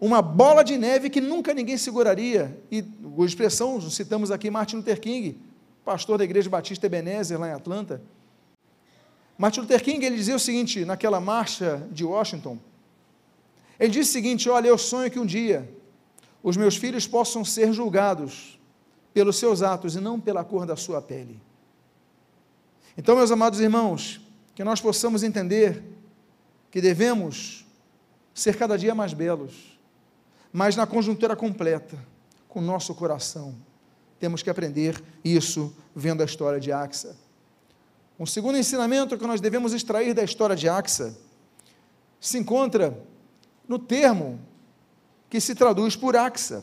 uma 0.00 0.22
bola 0.22 0.64
de 0.64 0.78
neve 0.78 1.10
que 1.10 1.20
nunca 1.20 1.52
ninguém 1.52 1.76
seguraria. 1.76 2.58
E 2.70 2.82
a 3.20 3.24
expressão, 3.24 3.78
citamos 3.82 4.30
aqui 4.30 4.50
Martin 4.50 4.76
Luther 4.76 4.98
King, 4.98 5.38
pastor 5.84 6.16
da 6.16 6.24
Igreja 6.24 6.48
Batista 6.48 6.86
Ebenezer, 6.86 7.38
lá 7.38 7.48
em 7.48 7.52
Atlanta. 7.52 8.00
Martin 9.36 9.60
Luther 9.60 9.82
King 9.82 10.04
ele 10.04 10.16
dizia 10.16 10.36
o 10.36 10.40
seguinte 10.40 10.84
naquela 10.84 11.20
marcha 11.20 11.86
de 11.90 12.04
Washington: 12.04 12.58
Ele 13.78 13.90
disse 13.90 14.10
o 14.10 14.12
seguinte: 14.12 14.48
Olha, 14.48 14.68
eu 14.68 14.78
sonho 14.78 15.10
que 15.10 15.18
um 15.18 15.26
dia 15.26 15.68
os 16.42 16.56
meus 16.56 16.76
filhos 16.76 17.06
possam 17.06 17.44
ser 17.44 17.72
julgados 17.72 18.60
pelos 19.14 19.36
seus 19.36 19.62
atos 19.62 19.96
e 19.96 20.00
não 20.00 20.20
pela 20.20 20.44
cor 20.44 20.66
da 20.66 20.76
sua 20.76 21.00
pele. 21.00 21.40
Então, 22.98 23.16
meus 23.16 23.30
amados 23.30 23.60
irmãos, 23.60 24.20
que 24.54 24.62
nós 24.62 24.80
possamos 24.80 25.22
entender 25.22 25.82
que 26.70 26.80
devemos 26.80 27.64
ser 28.34 28.56
cada 28.56 28.76
dia 28.76 28.94
mais 28.94 29.14
belos, 29.14 29.78
mas 30.52 30.76
na 30.76 30.86
conjuntura 30.86 31.34
completa, 31.34 31.98
com 32.48 32.60
o 32.60 32.62
nosso 32.62 32.94
coração. 32.94 33.54
Temos 34.20 34.42
que 34.42 34.50
aprender 34.50 35.02
isso 35.24 35.74
vendo 35.94 36.22
a 36.22 36.24
história 36.24 36.60
de 36.60 36.70
Axa. 36.70 37.16
Um 38.18 38.26
segundo 38.26 38.56
ensinamento 38.56 39.18
que 39.18 39.26
nós 39.26 39.40
devemos 39.40 39.72
extrair 39.72 40.14
da 40.14 40.22
história 40.22 40.54
de 40.54 40.68
Axa 40.68 41.16
se 42.20 42.38
encontra 42.38 42.96
no 43.68 43.78
termo 43.78 44.40
que 45.28 45.40
se 45.40 45.54
traduz 45.54 45.96
por 45.96 46.16
Axa. 46.16 46.62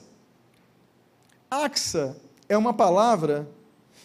Axa 1.50 2.16
é 2.48 2.56
uma 2.56 2.74
palavra, 2.74 3.50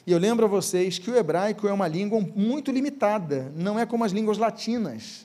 e 0.04 0.10
eu 0.10 0.18
lembro 0.18 0.46
a 0.46 0.48
vocês 0.48 0.98
que 0.98 1.08
o 1.08 1.16
hebraico 1.16 1.68
é 1.68 1.72
uma 1.72 1.86
língua 1.86 2.20
muito 2.20 2.72
limitada, 2.72 3.52
não 3.54 3.78
é 3.78 3.86
como 3.86 4.04
as 4.04 4.10
línguas 4.10 4.38
latinas. 4.38 5.24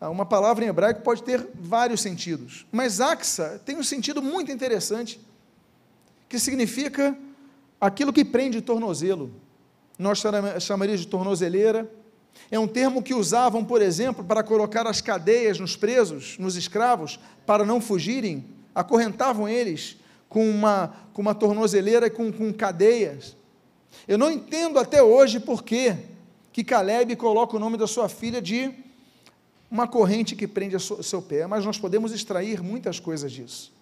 Uma 0.00 0.26
palavra 0.26 0.64
em 0.64 0.68
hebraico 0.68 1.02
pode 1.02 1.22
ter 1.22 1.48
vários 1.54 2.02
sentidos, 2.02 2.66
mas 2.72 3.00
Axa 3.00 3.62
tem 3.64 3.76
um 3.76 3.82
sentido 3.82 4.20
muito 4.20 4.50
interessante, 4.50 5.20
que 6.28 6.38
significa 6.38 7.16
aquilo 7.80 8.12
que 8.12 8.24
prende 8.24 8.58
o 8.58 8.62
tornozelo. 8.62 9.30
Nós 9.98 10.22
chamaríamos 10.60 11.00
de 11.00 11.06
tornozeleira. 11.06 11.90
É 12.50 12.58
um 12.58 12.66
termo 12.66 13.02
que 13.02 13.14
usavam, 13.14 13.64
por 13.64 13.80
exemplo, 13.80 14.24
para 14.24 14.42
colocar 14.42 14.86
as 14.86 15.00
cadeias 15.00 15.58
nos 15.58 15.76
presos, 15.76 16.36
nos 16.38 16.56
escravos, 16.56 17.18
para 17.46 17.64
não 17.64 17.80
fugirem, 17.80 18.44
acorrentavam 18.74 19.48
eles 19.48 19.96
com 20.28 20.48
uma, 20.48 20.94
com 21.12 21.22
uma 21.22 21.34
tornozeleira 21.34 22.10
com, 22.10 22.32
com 22.32 22.52
cadeias. 22.52 23.36
Eu 24.08 24.18
não 24.18 24.30
entendo 24.30 24.78
até 24.78 25.02
hoje 25.02 25.38
por 25.38 25.62
que 25.62 25.96
que 26.52 26.62
Caleb 26.62 27.16
coloca 27.16 27.56
o 27.56 27.58
nome 27.58 27.76
da 27.76 27.86
sua 27.86 28.08
filha 28.08 28.40
de 28.40 28.72
uma 29.68 29.88
corrente 29.88 30.36
que 30.36 30.46
prende 30.46 30.76
o 30.76 31.02
seu 31.02 31.20
pé, 31.20 31.48
mas 31.48 31.64
nós 31.64 31.80
podemos 31.80 32.12
extrair 32.12 32.62
muitas 32.62 33.00
coisas 33.00 33.32
disso. 33.32 33.72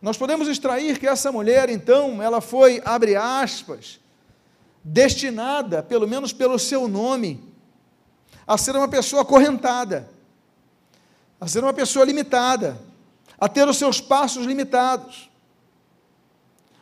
Nós 0.00 0.16
podemos 0.16 0.48
extrair 0.48 0.98
que 0.98 1.06
essa 1.06 1.30
mulher, 1.30 1.68
então, 1.68 2.22
ela 2.22 2.40
foi, 2.40 2.80
abre 2.82 3.14
aspas, 3.14 4.00
destinada, 4.82 5.82
pelo 5.82 6.08
menos 6.08 6.32
pelo 6.32 6.58
seu 6.58 6.88
nome, 6.88 7.42
a 8.46 8.56
ser 8.58 8.74
uma 8.74 8.88
pessoa 8.88 9.22
acorrentada, 9.22 10.08
a 11.40 11.46
ser 11.46 11.62
uma 11.62 11.72
pessoa 11.72 12.04
limitada, 12.04 12.80
a 13.38 13.48
ter 13.48 13.66
os 13.68 13.76
seus 13.76 14.00
passos 14.00 14.44
limitados. 14.46 15.30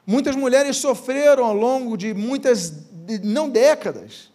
Muitas 0.07 0.35
mulheres 0.35 0.79
sofreram 0.79 1.45
ao 1.45 1.55
longo 1.55 1.97
de 1.97 2.15
muitas, 2.15 2.73
não 3.23 3.49
décadas, 3.49 4.31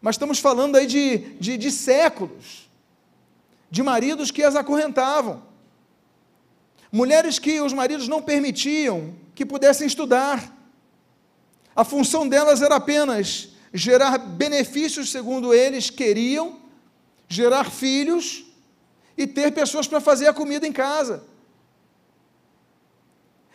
mas 0.00 0.14
estamos 0.14 0.38
falando 0.38 0.76
aí 0.76 0.86
de, 0.86 1.18
de, 1.40 1.56
de 1.56 1.70
séculos, 1.70 2.70
de 3.70 3.82
maridos 3.82 4.30
que 4.30 4.42
as 4.42 4.54
acorrentavam, 4.54 5.42
mulheres 6.92 7.38
que 7.38 7.60
os 7.60 7.72
maridos 7.72 8.06
não 8.06 8.22
permitiam 8.22 9.14
que 9.34 9.44
pudessem 9.44 9.86
estudar, 9.86 10.56
a 11.78 11.84
função 11.84 12.28
delas 12.28 12.60
era 12.60 12.74
apenas 12.74 13.50
gerar 13.72 14.18
benefícios 14.18 15.12
segundo 15.12 15.54
eles 15.54 15.90
queriam, 15.90 16.58
gerar 17.28 17.70
filhos 17.70 18.46
e 19.16 19.28
ter 19.28 19.52
pessoas 19.52 19.86
para 19.86 20.00
fazer 20.00 20.26
a 20.26 20.34
comida 20.34 20.66
em 20.66 20.72
casa. 20.72 21.22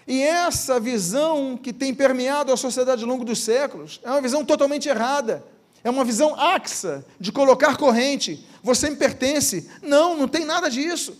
E 0.08 0.22
essa 0.22 0.80
visão 0.80 1.58
que 1.58 1.74
tem 1.74 1.94
permeado 1.94 2.54
a 2.54 2.56
sociedade 2.56 3.04
ao 3.04 3.10
longo 3.10 3.26
dos 3.26 3.40
séculos 3.40 4.00
é 4.02 4.10
uma 4.10 4.22
visão 4.22 4.46
totalmente 4.46 4.88
errada. 4.88 5.44
É 5.84 5.90
uma 5.90 6.06
visão 6.06 6.34
axa 6.40 7.06
de 7.20 7.30
colocar 7.30 7.76
corrente. 7.76 8.48
Você 8.64 8.90
me 8.90 8.96
pertence. 8.96 9.70
Não, 9.82 10.16
não 10.16 10.30
tem 10.30 10.46
nada 10.46 10.70
disso. 10.70 11.18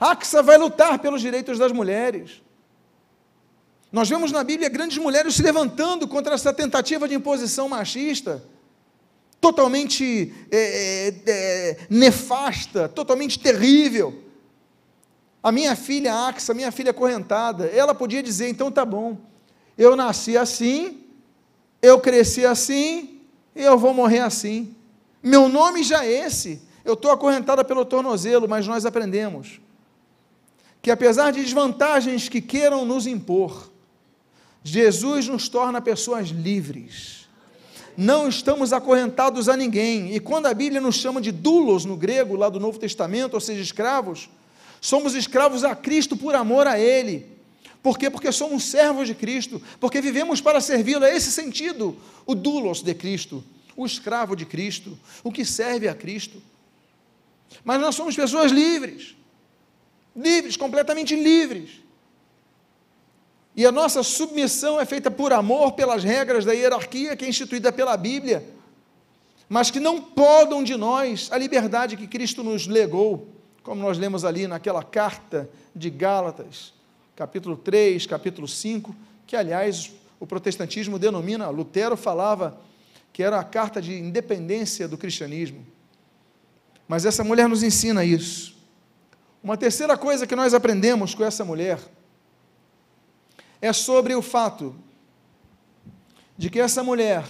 Axa 0.00 0.42
vai 0.42 0.56
lutar 0.56 0.98
pelos 0.98 1.20
direitos 1.20 1.58
das 1.58 1.72
mulheres. 1.72 2.40
Nós 3.94 4.08
vemos 4.08 4.32
na 4.32 4.42
Bíblia 4.42 4.68
grandes 4.68 4.98
mulheres 4.98 5.36
se 5.36 5.42
levantando 5.42 6.08
contra 6.08 6.34
essa 6.34 6.52
tentativa 6.52 7.06
de 7.06 7.14
imposição 7.14 7.68
machista, 7.68 8.42
totalmente 9.40 10.34
é, 10.50 10.58
é, 10.58 11.14
é, 11.30 11.78
nefasta, 11.88 12.88
totalmente 12.88 13.38
terrível. 13.38 14.20
A 15.40 15.52
minha 15.52 15.76
filha 15.76 16.12
Axa, 16.12 16.52
minha 16.52 16.72
filha 16.72 16.92
correntada, 16.92 17.66
ela 17.66 17.94
podia 17.94 18.20
dizer: 18.20 18.48
então 18.48 18.68
tá 18.68 18.84
bom, 18.84 19.16
eu 19.78 19.94
nasci 19.94 20.36
assim, 20.36 21.04
eu 21.80 22.00
cresci 22.00 22.44
assim, 22.44 23.20
e 23.54 23.62
eu 23.62 23.78
vou 23.78 23.94
morrer 23.94 24.22
assim. 24.22 24.74
Meu 25.22 25.48
nome 25.48 25.84
já 25.84 26.04
é 26.04 26.26
esse. 26.26 26.60
Eu 26.84 26.94
estou 26.94 27.12
acorrentada 27.12 27.62
pelo 27.62 27.84
tornozelo, 27.84 28.48
mas 28.48 28.66
nós 28.66 28.84
aprendemos 28.84 29.60
que 30.82 30.90
apesar 30.90 31.30
de 31.30 31.40
desvantagens 31.40 32.28
que 32.28 32.40
queiram 32.40 32.84
nos 32.84 33.06
impor, 33.06 33.72
Jesus 34.64 35.28
nos 35.28 35.46
torna 35.46 35.82
pessoas 35.82 36.30
livres. 36.30 37.28
Não 37.96 38.26
estamos 38.26 38.72
acorrentados 38.72 39.48
a 39.48 39.56
ninguém. 39.56 40.14
E 40.14 40.18
quando 40.18 40.46
a 40.46 40.54
Bíblia 40.54 40.80
nos 40.80 40.96
chama 40.96 41.20
de 41.20 41.30
dulos 41.30 41.84
no 41.84 41.96
grego, 41.96 42.34
lá 42.34 42.48
do 42.48 42.58
Novo 42.58 42.78
Testamento, 42.78 43.34
ou 43.34 43.40
seja, 43.40 43.60
escravos, 43.60 44.30
somos 44.80 45.14
escravos 45.14 45.62
a 45.64 45.76
Cristo 45.76 46.16
por 46.16 46.34
amor 46.34 46.66
a 46.66 46.80
Ele. 46.80 47.26
Por 47.82 47.98
quê? 47.98 48.08
Porque 48.08 48.32
somos 48.32 48.64
servos 48.64 49.06
de 49.06 49.14
Cristo, 49.14 49.60
porque 49.78 50.00
vivemos 50.00 50.40
para 50.40 50.58
servi-lo. 50.62 51.04
É 51.04 51.14
esse 51.14 51.30
sentido, 51.30 51.94
o 52.24 52.34
doulos 52.34 52.82
de 52.82 52.94
Cristo, 52.94 53.44
o 53.76 53.84
escravo 53.84 54.34
de 54.34 54.46
Cristo, 54.46 54.98
o 55.22 55.30
que 55.30 55.44
serve 55.44 55.86
a 55.86 55.94
Cristo. 55.94 56.42
Mas 57.62 57.78
nós 57.78 57.94
somos 57.94 58.16
pessoas 58.16 58.50
livres, 58.50 59.14
livres, 60.16 60.56
completamente 60.56 61.14
livres. 61.14 61.83
E 63.56 63.64
a 63.64 63.70
nossa 63.70 64.02
submissão 64.02 64.80
é 64.80 64.84
feita 64.84 65.10
por 65.10 65.32
amor, 65.32 65.72
pelas 65.72 66.02
regras 66.02 66.44
da 66.44 66.52
hierarquia 66.52 67.16
que 67.16 67.24
é 67.24 67.28
instituída 67.28 67.72
pela 67.72 67.96
Bíblia, 67.96 68.44
mas 69.48 69.70
que 69.70 69.78
não 69.78 70.00
podam 70.00 70.64
de 70.64 70.76
nós 70.76 71.28
a 71.30 71.38
liberdade 71.38 71.96
que 71.96 72.06
Cristo 72.06 72.42
nos 72.42 72.66
legou, 72.66 73.28
como 73.62 73.80
nós 73.80 73.96
lemos 73.96 74.24
ali 74.24 74.46
naquela 74.46 74.82
carta 74.82 75.48
de 75.74 75.88
Gálatas, 75.88 76.74
capítulo 77.14 77.56
3, 77.56 78.06
capítulo 78.06 78.48
5, 78.48 78.94
que 79.26 79.36
aliás 79.36 79.92
o 80.18 80.26
protestantismo 80.26 80.98
denomina, 80.98 81.48
Lutero 81.48 81.96
falava 81.96 82.58
que 83.12 83.22
era 83.22 83.38
a 83.38 83.44
carta 83.44 83.80
de 83.80 83.94
independência 83.94 84.88
do 84.88 84.98
cristianismo. 84.98 85.64
Mas 86.88 87.04
essa 87.04 87.22
mulher 87.22 87.48
nos 87.48 87.62
ensina 87.62 88.04
isso. 88.04 88.56
Uma 89.42 89.56
terceira 89.56 89.96
coisa 89.96 90.26
que 90.26 90.34
nós 90.34 90.52
aprendemos 90.52 91.14
com 91.14 91.22
essa 91.24 91.44
mulher 91.44 91.78
é 93.64 93.72
sobre 93.72 94.14
o 94.14 94.20
fato 94.20 94.76
de 96.36 96.50
que 96.50 96.60
essa 96.60 96.82
mulher, 96.82 97.24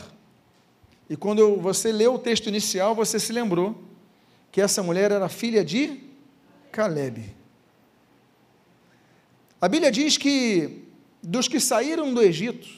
e 1.09 1.17
quando 1.17 1.59
você 1.59 1.93
leu 1.93 2.14
o 2.14 2.19
texto 2.19 2.49
inicial, 2.49 2.93
você 2.93 3.21
se 3.21 3.33
lembrou 3.33 3.81
que 4.50 4.61
essa 4.61 4.83
mulher 4.83 5.12
era 5.12 5.29
filha 5.29 5.64
de 5.64 6.00
Caleb. 6.73 7.37
A 9.61 9.69
Bíblia 9.69 9.93
diz 9.93 10.17
que 10.17 10.88
dos 11.23 11.47
que 11.47 11.61
saíram 11.61 12.12
do 12.12 12.21
Egito, 12.21 12.69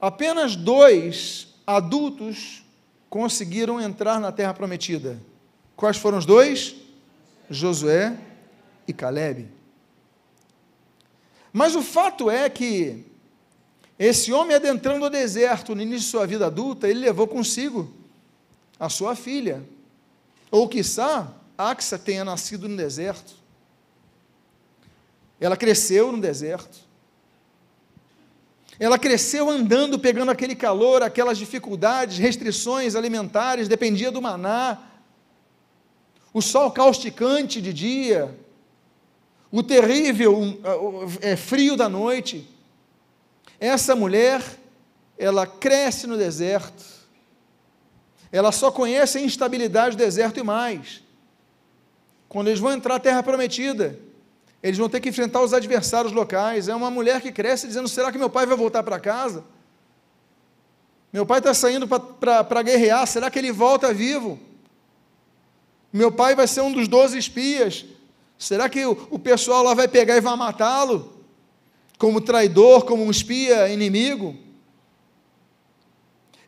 apenas 0.00 0.54
dois 0.54 1.48
adultos 1.66 2.64
conseguiram 3.08 3.80
entrar 3.80 4.20
na 4.20 4.30
terra 4.30 4.54
prometida. 4.54 5.20
Quais 5.74 5.96
foram 5.96 6.18
os 6.18 6.24
dois? 6.24 6.76
Josué 7.50 8.16
e 8.86 8.92
Caleb. 8.92 9.59
Mas 11.52 11.74
o 11.74 11.82
fato 11.82 12.30
é 12.30 12.48
que 12.48 13.04
esse 13.98 14.32
homem 14.32 14.56
adentrando 14.56 15.04
o 15.04 15.10
deserto 15.10 15.74
no 15.74 15.82
início 15.82 16.00
de 16.00 16.10
sua 16.10 16.26
vida 16.26 16.46
adulta, 16.46 16.88
ele 16.88 17.00
levou 17.00 17.26
consigo 17.26 17.92
a 18.78 18.88
sua 18.88 19.14
filha. 19.14 19.62
Ou 20.50 20.68
quiçá, 20.68 21.34
Axa 21.58 21.98
tenha 21.98 22.24
nascido 22.24 22.68
no 22.68 22.76
deserto. 22.76 23.34
Ela 25.38 25.56
cresceu 25.56 26.10
no 26.10 26.20
deserto. 26.20 26.78
Ela 28.78 28.98
cresceu 28.98 29.50
andando, 29.50 29.98
pegando 29.98 30.30
aquele 30.30 30.54
calor, 30.54 31.02
aquelas 31.02 31.36
dificuldades, 31.36 32.16
restrições 32.16 32.94
alimentares, 32.94 33.68
dependia 33.68 34.10
do 34.10 34.22
maná. 34.22 34.78
O 36.32 36.40
sol 36.40 36.70
causticante 36.70 37.60
de 37.60 37.74
dia, 37.74 38.34
o 39.50 39.62
terrível 39.62 40.58
é, 41.20 41.34
frio 41.36 41.76
da 41.76 41.88
noite. 41.88 42.48
Essa 43.58 43.96
mulher, 43.96 44.42
ela 45.18 45.46
cresce 45.46 46.06
no 46.06 46.16
deserto. 46.16 46.84
Ela 48.30 48.52
só 48.52 48.70
conhece 48.70 49.18
a 49.18 49.20
instabilidade 49.20 49.96
do 49.96 49.98
deserto 49.98 50.38
e 50.38 50.42
mais. 50.42 51.02
quando 52.28 52.46
eles 52.46 52.60
vão 52.60 52.72
entrar 52.72 52.94
na 52.94 53.00
terra 53.00 53.22
prometida, 53.24 53.98
eles 54.62 54.78
vão 54.78 54.88
ter 54.88 55.00
que 55.00 55.08
enfrentar 55.08 55.40
os 55.40 55.52
adversários 55.52 56.12
locais. 56.12 56.68
É 56.68 56.74
uma 56.74 56.90
mulher 56.90 57.20
que 57.20 57.32
cresce 57.32 57.66
dizendo: 57.66 57.88
será 57.88 58.12
que 58.12 58.18
meu 58.18 58.30
pai 58.30 58.46
vai 58.46 58.56
voltar 58.56 58.82
para 58.84 59.00
casa? 59.00 59.44
Meu 61.12 61.26
pai 61.26 61.38
está 61.38 61.52
saindo 61.52 61.88
para 61.88 62.62
guerrear, 62.62 63.04
será 63.06 63.28
que 63.30 63.38
ele 63.38 63.50
volta 63.50 63.92
vivo? 63.92 64.38
Meu 65.92 66.12
pai 66.12 66.36
vai 66.36 66.46
ser 66.46 66.60
um 66.60 66.72
dos 66.72 66.86
doze 66.86 67.18
espias, 67.18 67.84
será 68.40 68.70
que 68.70 68.84
o, 68.86 69.06
o 69.10 69.18
pessoal 69.18 69.62
lá 69.62 69.74
vai 69.74 69.86
pegar 69.86 70.16
e 70.16 70.20
vai 70.20 70.34
matá-lo? 70.34 71.12
Como 71.98 72.22
traidor, 72.22 72.86
como 72.86 73.04
um 73.04 73.10
espia 73.10 73.68
inimigo? 73.68 74.34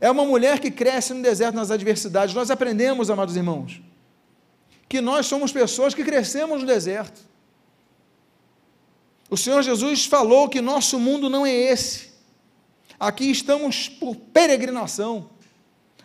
É 0.01 0.11
uma 0.11 0.25
mulher 0.25 0.59
que 0.59 0.71
cresce 0.71 1.13
no 1.13 1.23
deserto 1.23 1.55
nas 1.55 1.71
adversidades. 1.71 2.35
Nós 2.35 2.51
aprendemos, 2.51 3.11
amados 3.11 3.37
irmãos, 3.37 3.83
que 4.89 5.03
nós 5.03 5.27
somos 5.27 5.53
pessoas 5.53 5.93
que 5.93 6.03
crescemos 6.03 6.63
no 6.63 6.67
deserto. 6.67 7.21
O 9.29 9.37
Senhor 9.37 9.63
Jesus 9.63 10.07
falou 10.07 10.49
que 10.49 10.63
nosso 10.63 10.99
mundo 10.99 11.29
não 11.29 11.45
é 11.45 11.53
esse. 11.53 12.11
Aqui 12.99 13.31
estamos 13.31 13.89
por 13.89 14.17
peregrinação. 14.17 15.31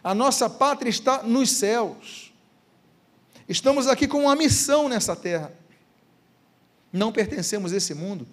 A 0.03 0.13
nossa 0.13 0.49
pátria 0.49 0.89
está 0.89 1.23
nos 1.23 1.51
céus. 1.51 2.33
Estamos 3.47 3.87
aqui 3.87 4.05
com 4.05 4.23
uma 4.23 4.35
missão 4.35 4.89
nessa 4.89 5.15
terra. 5.15 5.53
Não 6.97 7.11
pertencemos 7.11 7.71
a 7.71 7.77
esse 7.77 7.93
mundo. 7.93 8.27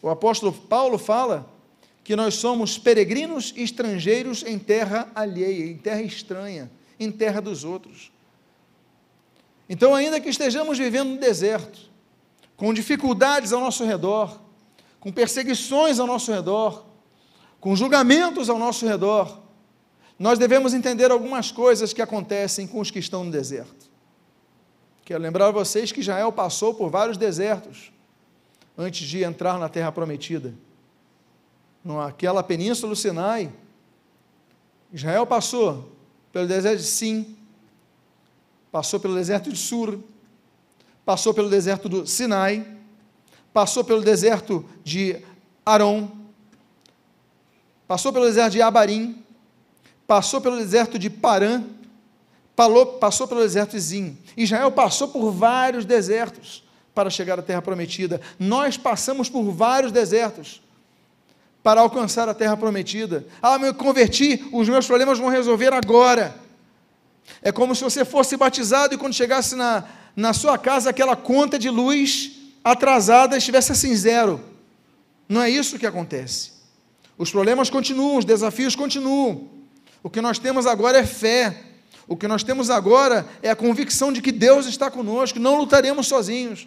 O 0.00 0.08
apóstolo 0.08 0.52
Paulo 0.52 0.96
fala 0.96 1.50
que 2.04 2.14
nós 2.14 2.34
somos 2.34 2.78
peregrinos 2.78 3.52
e 3.56 3.62
estrangeiros 3.62 4.44
em 4.46 4.58
terra 4.58 5.10
alheia, 5.12 5.66
em 5.66 5.76
terra 5.76 6.02
estranha, 6.02 6.70
em 7.00 7.10
terra 7.10 7.40
dos 7.40 7.64
outros. 7.64 8.12
Então, 9.68 9.92
ainda 9.92 10.20
que 10.20 10.28
estejamos 10.28 10.78
vivendo 10.78 11.10
no 11.10 11.18
deserto, 11.18 11.80
com 12.56 12.72
dificuldades 12.72 13.52
ao 13.52 13.60
nosso 13.60 13.84
redor, 13.84 14.40
com 15.00 15.10
perseguições 15.10 15.98
ao 15.98 16.06
nosso 16.06 16.30
redor, 16.30 16.86
com 17.58 17.74
julgamentos 17.74 18.48
ao 18.48 18.58
nosso 18.58 18.86
redor, 18.86 19.40
nós 20.16 20.38
devemos 20.38 20.72
entender 20.72 21.10
algumas 21.10 21.50
coisas 21.50 21.92
que 21.92 22.00
acontecem 22.00 22.68
com 22.68 22.78
os 22.78 22.90
que 22.90 23.00
estão 23.00 23.24
no 23.24 23.32
deserto. 23.32 23.90
Quero 25.04 25.20
lembrar 25.20 25.50
vocês 25.50 25.90
que 25.90 26.00
Israel 26.00 26.30
passou 26.30 26.72
por 26.74 26.88
vários 26.88 27.16
desertos 27.16 27.95
antes 28.76 29.06
de 29.08 29.22
entrar 29.22 29.58
na 29.58 29.68
terra 29.68 29.90
prometida. 29.90 30.54
Naquela 31.84 32.42
península 32.42 32.90
do 32.90 32.96
Sinai, 32.96 33.50
Israel 34.92 35.26
passou 35.26 35.92
pelo 36.32 36.46
deserto 36.46 36.78
de 36.78 36.86
Sim, 36.86 37.36
passou 38.70 39.00
pelo 39.00 39.14
deserto 39.14 39.50
de 39.50 39.56
Sur, 39.56 39.98
passou 41.04 41.32
pelo 41.32 41.48
deserto 41.48 41.88
do 41.88 42.06
Sinai, 42.06 42.66
passou 43.52 43.84
pelo 43.84 44.02
deserto 44.02 44.64
de 44.84 45.22
Arom, 45.64 46.10
passou 47.86 48.12
pelo 48.12 48.26
deserto 48.26 48.52
de 48.52 48.62
Abarim, 48.62 49.24
passou 50.06 50.40
pelo 50.40 50.56
deserto 50.56 50.98
de 50.98 51.08
Parã, 51.08 51.64
passou 53.00 53.28
pelo 53.28 53.40
deserto 53.40 53.72
de 53.72 53.80
Zim. 53.80 54.18
Israel 54.36 54.72
passou 54.72 55.08
por 55.08 55.30
vários 55.30 55.84
desertos 55.84 56.65
para 56.96 57.10
chegar 57.10 57.38
à 57.38 57.42
terra 57.42 57.60
prometida. 57.60 58.22
Nós 58.38 58.78
passamos 58.78 59.28
por 59.28 59.42
vários 59.52 59.92
desertos 59.92 60.62
para 61.62 61.82
alcançar 61.82 62.26
a 62.26 62.32
terra 62.32 62.56
prometida. 62.56 63.26
Ah, 63.42 63.58
me 63.58 63.70
converti, 63.74 64.48
os 64.50 64.66
meus 64.66 64.86
problemas 64.86 65.18
vão 65.18 65.28
resolver 65.28 65.74
agora. 65.74 66.34
É 67.42 67.52
como 67.52 67.74
se 67.74 67.84
você 67.84 68.02
fosse 68.02 68.34
batizado 68.34 68.94
e 68.94 68.96
quando 68.96 69.12
chegasse 69.12 69.54
na, 69.54 69.84
na 70.16 70.32
sua 70.32 70.56
casa 70.56 70.88
aquela 70.88 71.14
conta 71.14 71.58
de 71.58 71.68
luz 71.68 72.32
atrasada 72.64 73.36
estivesse 73.36 73.72
assim 73.72 73.94
zero. 73.94 74.42
Não 75.28 75.42
é 75.42 75.50
isso 75.50 75.78
que 75.78 75.86
acontece. 75.86 76.52
Os 77.18 77.30
problemas 77.30 77.68
continuam, 77.68 78.16
os 78.16 78.24
desafios 78.24 78.74
continuam. 78.74 79.50
O 80.02 80.08
que 80.08 80.22
nós 80.22 80.38
temos 80.38 80.66
agora 80.66 80.96
é 80.96 81.04
fé. 81.04 81.62
O 82.08 82.16
que 82.16 82.26
nós 82.26 82.42
temos 82.42 82.70
agora 82.70 83.26
é 83.42 83.50
a 83.50 83.56
convicção 83.56 84.10
de 84.10 84.22
que 84.22 84.32
Deus 84.32 84.64
está 84.64 84.90
conosco, 84.90 85.38
não 85.38 85.56
lutaremos 85.56 86.06
sozinhos. 86.06 86.66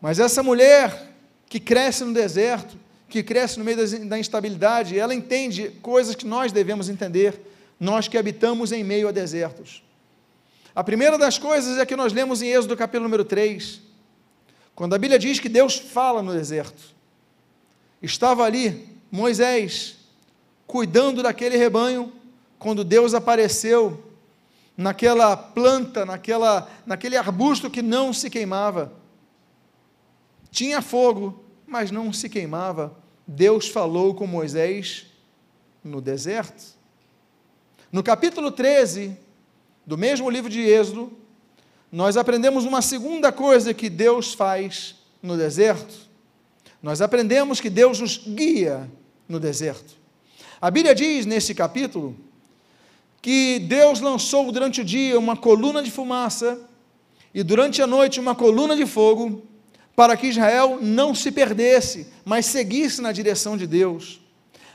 Mas 0.00 0.18
essa 0.18 0.42
mulher 0.42 1.12
que 1.48 1.58
cresce 1.58 2.04
no 2.04 2.12
deserto, 2.12 2.78
que 3.08 3.22
cresce 3.22 3.58
no 3.58 3.64
meio 3.64 3.78
da 4.06 4.18
instabilidade, 4.18 4.98
ela 4.98 5.14
entende 5.14 5.70
coisas 5.82 6.14
que 6.14 6.26
nós 6.26 6.52
devemos 6.52 6.88
entender, 6.88 7.40
nós 7.80 8.06
que 8.06 8.18
habitamos 8.18 8.70
em 8.70 8.84
meio 8.84 9.08
a 9.08 9.12
desertos. 9.12 9.82
A 10.74 10.84
primeira 10.84 11.16
das 11.18 11.38
coisas 11.38 11.78
é 11.78 11.86
que 11.86 11.96
nós 11.96 12.12
lemos 12.12 12.42
em 12.42 12.48
Êxodo 12.48 12.76
capítulo 12.76 13.04
número 13.04 13.24
3, 13.24 13.80
quando 14.74 14.94
a 14.94 14.98
Bíblia 14.98 15.18
diz 15.18 15.40
que 15.40 15.48
Deus 15.48 15.76
fala 15.76 16.22
no 16.22 16.32
deserto. 16.32 16.94
Estava 18.00 18.44
ali 18.44 18.88
Moisés 19.10 19.96
cuidando 20.66 21.22
daquele 21.22 21.56
rebanho, 21.56 22.12
quando 22.58 22.84
Deus 22.84 23.14
apareceu 23.14 24.04
naquela 24.76 25.36
planta, 25.36 26.04
naquela, 26.04 26.70
naquele 26.86 27.16
arbusto 27.16 27.70
que 27.70 27.82
não 27.82 28.12
se 28.12 28.28
queimava. 28.28 28.92
Tinha 30.50 30.80
fogo, 30.80 31.44
mas 31.66 31.90
não 31.90 32.12
se 32.12 32.28
queimava. 32.28 32.96
Deus 33.26 33.68
falou 33.68 34.14
com 34.14 34.26
Moisés 34.26 35.06
no 35.84 36.00
deserto. 36.00 36.76
No 37.92 38.02
capítulo 38.02 38.50
13, 38.50 39.16
do 39.86 39.96
mesmo 39.96 40.28
livro 40.28 40.50
de 40.50 40.60
Êxodo, 40.60 41.12
nós 41.90 42.16
aprendemos 42.16 42.64
uma 42.64 42.82
segunda 42.82 43.32
coisa 43.32 43.72
que 43.72 43.88
Deus 43.88 44.34
faz 44.34 44.96
no 45.22 45.36
deserto. 45.36 45.94
Nós 46.82 47.00
aprendemos 47.00 47.60
que 47.60 47.70
Deus 47.70 48.00
nos 48.00 48.18
guia 48.18 48.90
no 49.28 49.40
deserto. 49.40 49.96
A 50.60 50.70
Bíblia 50.70 50.94
diz 50.94 51.24
nesse 51.24 51.54
capítulo 51.54 52.16
que 53.22 53.58
Deus 53.60 54.00
lançou 54.00 54.50
durante 54.52 54.80
o 54.80 54.84
dia 54.84 55.18
uma 55.18 55.36
coluna 55.36 55.82
de 55.82 55.90
fumaça 55.90 56.60
e 57.34 57.42
durante 57.42 57.80
a 57.82 57.86
noite 57.86 58.20
uma 58.20 58.34
coluna 58.34 58.76
de 58.76 58.86
fogo 58.86 59.42
para 59.98 60.16
que 60.16 60.28
Israel 60.28 60.78
não 60.80 61.12
se 61.12 61.32
perdesse, 61.32 62.06
mas 62.24 62.46
seguisse 62.46 63.02
na 63.02 63.10
direção 63.10 63.56
de 63.56 63.66
Deus. 63.66 64.20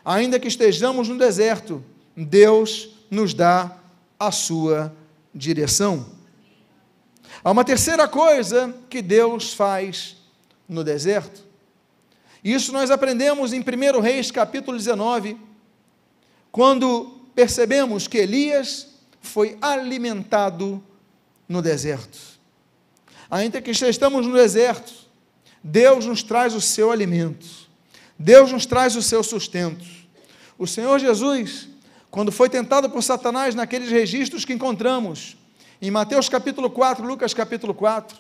Ainda 0.04 0.38
que 0.38 0.50
estejamos 0.50 1.08
no 1.08 1.18
deserto, 1.18 1.82
Deus 2.14 2.90
nos 3.10 3.34
dá 3.34 3.74
a 4.20 4.32
sua 4.32 4.94
direção. 5.34 6.08
Há 7.42 7.52
uma 7.52 7.64
terceira 7.64 8.06
coisa 8.06 8.76
que 8.90 9.02
Deus 9.02 9.54
faz 9.54 10.18
no 10.68 10.84
deserto. 10.84 11.42
Isso 12.44 12.74
nós 12.74 12.92
aprendemos 12.92 13.54
em 13.54 13.62
1 13.62 14.02
Reis 14.02 14.30
capítulo 14.30 14.78
19, 14.78 15.38
quando 16.52 17.22
percebemos 17.34 18.10
que 18.10 18.18
Elias 18.18 18.90
foi 19.22 19.58
alimentado 19.62 20.84
no 21.48 21.62
deserto. 21.62 22.20
Ainda 23.32 23.62
que 23.62 23.72
estamos 23.72 24.28
no 24.28 24.34
deserto, 24.34 25.03
Deus 25.64 26.06
nos 26.06 26.22
traz 26.22 26.54
o 26.54 26.62
seu 26.62 26.92
alimento, 26.92 27.48
Deus 28.20 28.52
nos 28.52 28.66
traz 28.66 28.96
o 28.96 29.02
seu 29.02 29.24
sustento. 29.24 29.86
O 30.58 30.68
Senhor 30.68 31.00
Jesus 31.00 31.70
quando 32.14 32.32
foi 32.32 32.48
tentado 32.48 32.92
por 32.92 33.02
Satanás 33.02 33.56
naqueles 33.56 33.90
registros 33.90 34.46
que 34.46 34.54
encontramos 34.54 35.36
em 35.82 35.90
Mateus 35.90 36.30
capítulo 36.30 36.70
4, 36.70 37.04
Lucas 37.04 37.34
capítulo 37.34 37.74
4, 37.74 38.16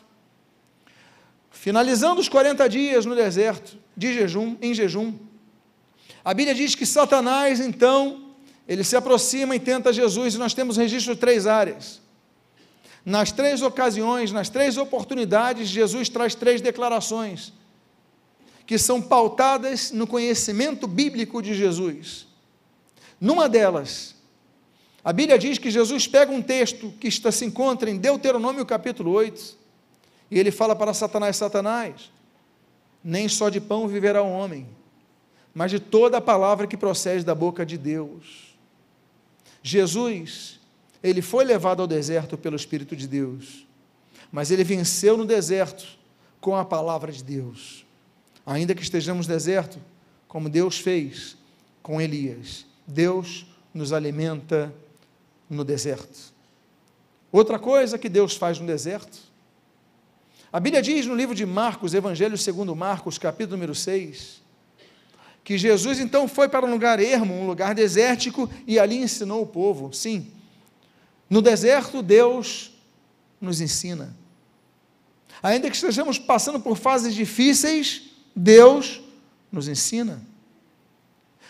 finalizando 1.51 2.19
os 2.19 2.27
40 2.27 2.67
dias 2.67 3.05
no 3.05 3.15
deserto 3.15 3.77
de 3.95 4.11
jejum, 4.11 4.57
em 4.59 4.73
jejum, 4.73 5.13
a 6.25 6.33
Bíblia 6.33 6.55
diz 6.55 6.73
que 6.73 6.87
Satanás 6.87 7.59
então 7.59 8.31
ele 8.67 8.83
se 8.83 8.95
aproxima 8.95 9.55
e 9.55 9.59
tenta 9.59 9.93
Jesus, 9.93 10.33
e 10.33 10.37
nós 10.39 10.55
temos 10.55 10.75
registro 10.75 11.13
de 11.13 11.19
três 11.19 11.45
áreas. 11.45 12.01
Nas 13.05 13.31
três 13.31 13.61
ocasiões, 13.61 14.31
nas 14.31 14.49
três 14.49 14.77
oportunidades, 14.77 15.67
Jesus 15.67 16.07
traz 16.09 16.35
três 16.35 16.61
declarações 16.61 17.53
que 18.65 18.77
são 18.77 19.01
pautadas 19.01 19.91
no 19.91 20.07
conhecimento 20.07 20.87
bíblico 20.87 21.41
de 21.41 21.53
Jesus. 21.53 22.25
Numa 23.19 23.49
delas, 23.49 24.15
a 25.03 25.11
Bíblia 25.11 25.37
diz 25.37 25.57
que 25.57 25.69
Jesus 25.69 26.07
pega 26.07 26.31
um 26.31 26.41
texto 26.41 26.93
que 26.99 27.07
está, 27.07 27.31
se 27.31 27.43
encontra 27.43 27.89
em 27.89 27.97
Deuteronômio 27.97 28.65
capítulo 28.65 29.11
8, 29.11 29.57
e 30.31 30.39
ele 30.39 30.49
fala 30.49 30.75
para 30.75 30.93
Satanás: 30.93 31.35
Satanás, 31.35 32.11
nem 33.03 33.27
só 33.27 33.49
de 33.49 33.59
pão 33.59 33.87
viverá 33.87 34.23
o 34.23 34.31
homem, 34.31 34.67
mas 35.53 35.71
de 35.71 35.79
toda 35.79 36.17
a 36.17 36.21
palavra 36.21 36.65
que 36.65 36.77
procede 36.77 37.25
da 37.25 37.35
boca 37.35 37.65
de 37.65 37.77
Deus. 37.77 38.55
Jesus, 39.61 40.59
ele 41.03 41.21
foi 41.21 41.43
levado 41.43 41.81
ao 41.81 41.87
deserto 41.87 42.37
pelo 42.37 42.55
Espírito 42.55 42.95
de 42.95 43.07
Deus, 43.07 43.67
mas 44.31 44.49
ele 44.49 44.63
venceu 44.63 45.17
no 45.17 45.25
deserto 45.25 45.85
com 46.39 46.55
a 46.55 46.63
palavra 46.63 47.11
de 47.11 47.23
Deus. 47.23 47.85
Ainda 48.45 48.73
que 48.73 48.81
estejamos 48.81 49.27
no 49.27 49.33
deserto, 49.33 49.77
como 50.27 50.49
Deus 50.49 50.79
fez 50.79 51.37
com 51.81 52.01
Elias, 52.01 52.65
Deus 52.87 53.45
nos 53.73 53.91
alimenta 53.91 54.73
no 55.49 55.63
deserto. 55.63 56.33
Outra 57.31 57.59
coisa 57.59 57.97
que 57.97 58.07
Deus 58.07 58.35
faz 58.35 58.59
no 58.59 58.67
deserto 58.67 59.17
A 60.51 60.59
Bíblia 60.59 60.83
diz 60.83 61.07
no 61.07 61.15
livro 61.15 61.33
de 61.33 61.45
Marcos, 61.45 61.93
Evangelho 61.93 62.37
segundo 62.37 62.75
Marcos, 62.75 63.17
capítulo 63.17 63.57
número 63.57 63.73
6, 63.73 64.41
que 65.43 65.57
Jesus 65.57 65.99
então 65.99 66.27
foi 66.27 66.47
para 66.47 66.65
um 66.65 66.71
lugar 66.71 66.99
ermo, 66.99 67.33
um 67.33 67.47
lugar 67.47 67.73
desértico, 67.73 68.49
e 68.67 68.77
ali 68.77 68.97
ensinou 68.97 69.41
o 69.41 69.47
povo. 69.47 69.91
Sim, 69.91 70.31
no 71.29 71.41
deserto 71.41 72.01
Deus 72.01 72.71
nos 73.39 73.59
ensina. 73.61 74.15
Ainda 75.41 75.69
que 75.69 75.75
estejamos 75.75 76.17
passando 76.17 76.59
por 76.59 76.77
fases 76.77 77.13
difíceis, 77.13 78.03
Deus 78.35 79.01
nos 79.51 79.67
ensina. 79.67 80.21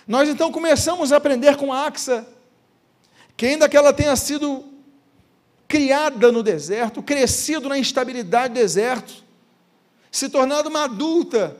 Nós 0.07 0.27
então 0.27 0.51
começamos 0.51 1.11
a 1.11 1.17
aprender 1.17 1.55
com 1.55 1.71
a 1.71 1.87
Axa, 1.87 2.25
que 3.37 3.45
ainda 3.45 3.69
que 3.69 3.77
ela 3.77 3.93
tenha 3.93 4.15
sido 4.15 4.65
criada 5.67 6.31
no 6.31 6.43
deserto, 6.43 7.01
crescido 7.01 7.69
na 7.69 7.77
instabilidade 7.77 8.53
do 8.53 8.59
deserto, 8.59 9.23
se 10.11 10.29
tornado 10.29 10.69
uma 10.69 10.83
adulta 10.83 11.57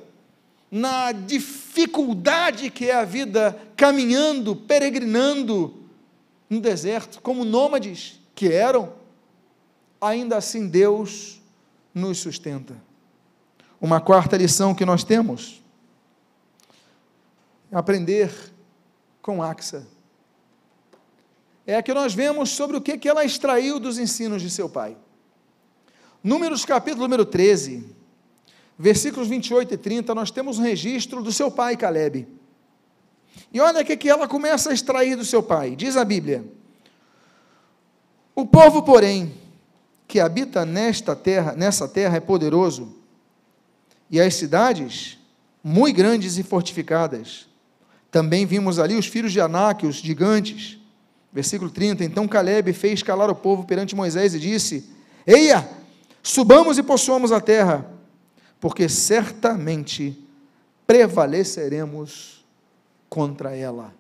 na 0.69 1.12
dificuldade 1.12 2.69
que 2.69 2.89
é 2.89 2.95
a 2.95 3.06
vida 3.06 3.58
caminhando, 3.76 4.56
peregrinando 4.56 5.83
no 6.54 6.62
deserto, 6.62 7.22
como 7.22 7.44
nômades 7.44 8.20
que 8.36 8.52
eram, 8.52 8.94
ainda 10.00 10.38
assim 10.38 10.68
Deus 10.68 11.42
nos 11.94 12.20
sustenta. 12.20 12.76
Uma 13.82 14.00
quarta 14.00 14.38
lição 14.38 14.76
que 14.76 14.86
nós 14.86 15.04
temos 15.04 15.62
aprender 17.72 18.32
com 19.22 19.42
Axa 19.42 19.88
é 21.66 21.76
a 21.76 21.82
que 21.82 21.94
nós 21.94 22.13
vemos 22.13 22.50
sobre 22.50 22.78
o 22.78 22.82
que, 22.82 22.98
que 22.98 23.10
ela 23.10 23.26
extraiu 23.26 23.80
dos 23.80 23.98
ensinos 23.98 24.42
de 24.42 24.50
seu 24.50 24.70
pai. 24.70 24.98
Números 26.24 26.66
capítulo 26.66 27.04
número 27.04 27.26
13, 27.26 27.84
versículos 28.78 29.28
28 29.28 29.74
e 29.74 29.78
30, 29.78 30.13
nós 30.13 30.30
temos 30.30 30.60
um 30.60 30.62
registro 30.62 31.24
do 31.24 31.32
seu 31.32 31.50
pai 31.50 31.76
Caleb. 31.76 32.28
E 33.54 33.60
olha 33.60 33.82
o 33.82 33.86
que, 33.86 34.10
ela 34.10 34.28
começa 34.28 34.69
a 34.69 34.74
extrair 34.74 35.15
do 35.15 35.26
seu 35.26 35.41
pai. 35.43 35.76
Diz 35.76 35.96
a 35.98 36.04
Bíblia: 36.04 36.43
O 38.36 38.46
povo, 38.46 38.84
porém, 38.84 39.34
que 40.08 40.19
habita 40.19 40.65
nesta 40.65 41.15
terra, 41.15 41.54
nessa 41.54 41.88
terra 41.88 42.17
é 42.17 42.19
poderoso, 42.19 42.96
e 44.10 44.19
as 44.19 44.36
cidades 44.36 45.17
muito 45.63 45.96
grandes 45.96 46.38
e 46.38 46.43
fortificadas. 46.43 47.48
Também 48.12 48.46
vimos 48.46 48.78
ali 48.78 48.96
os 48.96 49.08
filhos 49.08 49.32
de 49.32 49.41
Anak, 49.41 49.86
os 49.86 49.96
gigantes, 49.96 50.80
Versículo 51.34 51.72
30. 51.72 52.04
Então 52.04 52.28
Caleb 52.28 52.72
fez 52.74 53.02
calar 53.02 53.30
o 53.30 53.36
povo 53.36 53.65
perante 53.65 53.96
Moisés 53.96 54.36
e 54.36 54.39
disse: 54.39 54.88
Eia, 55.26 55.67
subamos 56.22 56.78
e 56.78 56.84
possuamos 56.84 57.32
a 57.32 57.41
terra, 57.41 57.89
porque 58.60 58.88
certamente 58.88 60.15
prevaleceremos 60.86 62.42
contra 63.13 63.56
ela. 63.56 63.93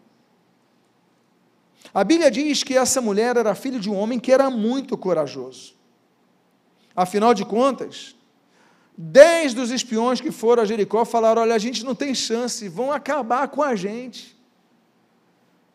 A 1.93 2.03
Bíblia 2.03 2.31
diz 2.31 2.63
que 2.63 2.75
essa 2.75 2.99
mulher 2.99 3.37
era 3.37 3.53
filha 3.53 3.79
de 3.79 3.91
um 3.91 3.95
homem 3.95 4.19
que 4.19 4.31
era 4.31 4.49
muito 4.49 4.97
corajoso. 4.97 5.75
Afinal 6.95 7.31
de 7.31 7.45
contas, 7.45 8.15
dez 8.97 9.53
dos 9.53 9.69
espiões 9.69 10.19
que 10.19 10.31
foram 10.31 10.63
a 10.63 10.65
Jericó 10.65 11.05
falaram: 11.05 11.43
Olha, 11.43 11.53
a 11.53 11.59
gente 11.59 11.85
não 11.85 11.93
tem 11.93 12.15
chance, 12.15 12.67
vão 12.67 12.91
acabar 12.91 13.47
com 13.49 13.61
a 13.61 13.75
gente. 13.75 14.35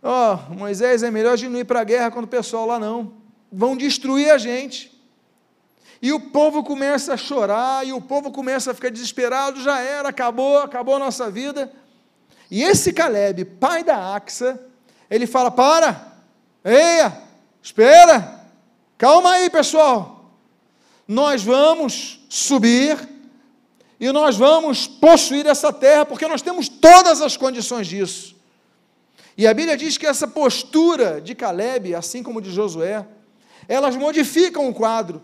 Ó, 0.03 0.35
oh, 0.35 0.55
Moisés, 0.55 1.05
é 1.05 1.11
melhor 1.11 1.35
a 1.35 1.37
gente 1.37 1.53
não 1.53 1.61
ir 1.61 1.65
para 1.65 1.81
a 1.81 1.85
guerra 1.85 2.11
quando 2.11 2.25
o 2.25 2.29
pessoal 2.29 2.67
lá 2.67 2.81
não. 2.81 3.13
Vão 3.53 3.77
destruir 3.77 4.31
a 4.31 4.39
gente. 4.39 5.01
E 6.03 6.13
o 6.13 6.19
povo 6.19 6.65
começa 6.65 7.15
a 7.15 7.17
chorar, 7.17 7.87
e 7.87 7.93
o 7.93 8.01
povo 8.01 8.33
começa 8.33 8.73
a 8.73 8.75
ficar 8.75 8.91
desesperado, 8.91 9.61
já 9.61 9.81
era, 9.81 10.09
acabou, 10.09 10.59
acabou 10.59 10.97
a 10.97 10.99
nossa 10.99 11.31
vida. 11.31 11.73
E 12.51 12.63
esse 12.63 12.93
Caleb, 12.93 13.45
pai 13.45 13.85
da 13.85 14.15
Axa, 14.15 14.59
ele 15.11 15.27
fala: 15.27 15.51
para, 15.51 16.13
eia, 16.65 17.23
espera, 17.63 18.45
calma 18.97 19.33
aí, 19.33 19.51
pessoal. 19.51 20.33
Nós 21.07 21.43
vamos 21.43 22.21
subir 22.29 23.09
e 24.01 24.13
nós 24.13 24.37
vamos 24.37 24.87
possuir 24.87 25.47
essa 25.47 25.73
terra, 25.73 26.05
porque 26.05 26.29
nós 26.29 26.43
temos 26.43 26.69
todas 26.69 27.21
as 27.21 27.37
condições 27.37 27.87
disso. 27.87 28.37
E 29.37 29.47
a 29.47 29.55
Bíblia 29.55 29.77
diz 29.77 29.97
que 29.97 30.07
essa 30.07 30.27
postura 30.27 31.21
de 31.21 31.35
Caleb, 31.35 31.95
assim 31.95 32.23
como 32.23 32.41
de 32.41 32.51
Josué, 32.51 33.07
elas 33.67 33.97
modificam 33.97 34.69
o 34.69 34.75
quadro, 34.75 35.23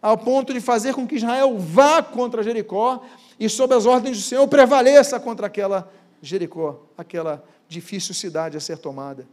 ao 0.00 0.18
ponto 0.18 0.52
de 0.52 0.60
fazer 0.60 0.94
com 0.94 1.06
que 1.06 1.16
Israel 1.16 1.56
vá 1.58 2.02
contra 2.02 2.42
Jericó 2.42 3.02
e, 3.38 3.48
sob 3.48 3.74
as 3.74 3.86
ordens 3.86 4.16
do 4.16 4.22
Senhor, 4.22 4.46
prevaleça 4.48 5.18
contra 5.20 5.46
aquela 5.46 5.90
Jericó, 6.22 6.80
aquela 6.96 7.44
difícil 7.68 8.14
cidade 8.14 8.56
a 8.56 8.60
ser 8.60 8.78
tomada. 8.78 9.26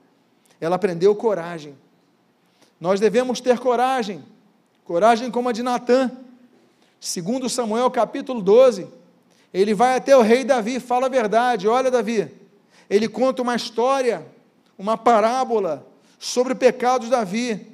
Ela 0.59 0.75
aprendeu 0.75 1.15
coragem. 1.15 1.77
Nós 2.81 2.99
devemos 2.99 3.39
ter 3.39 3.59
coragem, 3.59 4.23
coragem 4.83 5.29
como 5.29 5.49
a 5.49 5.51
de 5.51 5.61
Natã. 5.61 6.11
Segundo 6.99 7.47
Samuel 7.47 7.91
capítulo 7.91 8.41
12, 8.41 8.87
ele 9.53 9.75
vai 9.75 9.97
até 9.97 10.17
o 10.17 10.21
rei 10.21 10.43
Davi, 10.43 10.79
fala 10.79 11.05
a 11.05 11.09
verdade, 11.09 11.67
olha 11.67 11.91
Davi, 11.91 12.31
ele 12.89 13.07
conta 13.07 13.41
uma 13.43 13.55
história, 13.55 14.25
uma 14.77 14.97
parábola 14.97 15.85
sobre 16.17 16.53
o 16.53 16.55
pecado 16.55 17.05
de 17.05 17.11
Davi. 17.11 17.67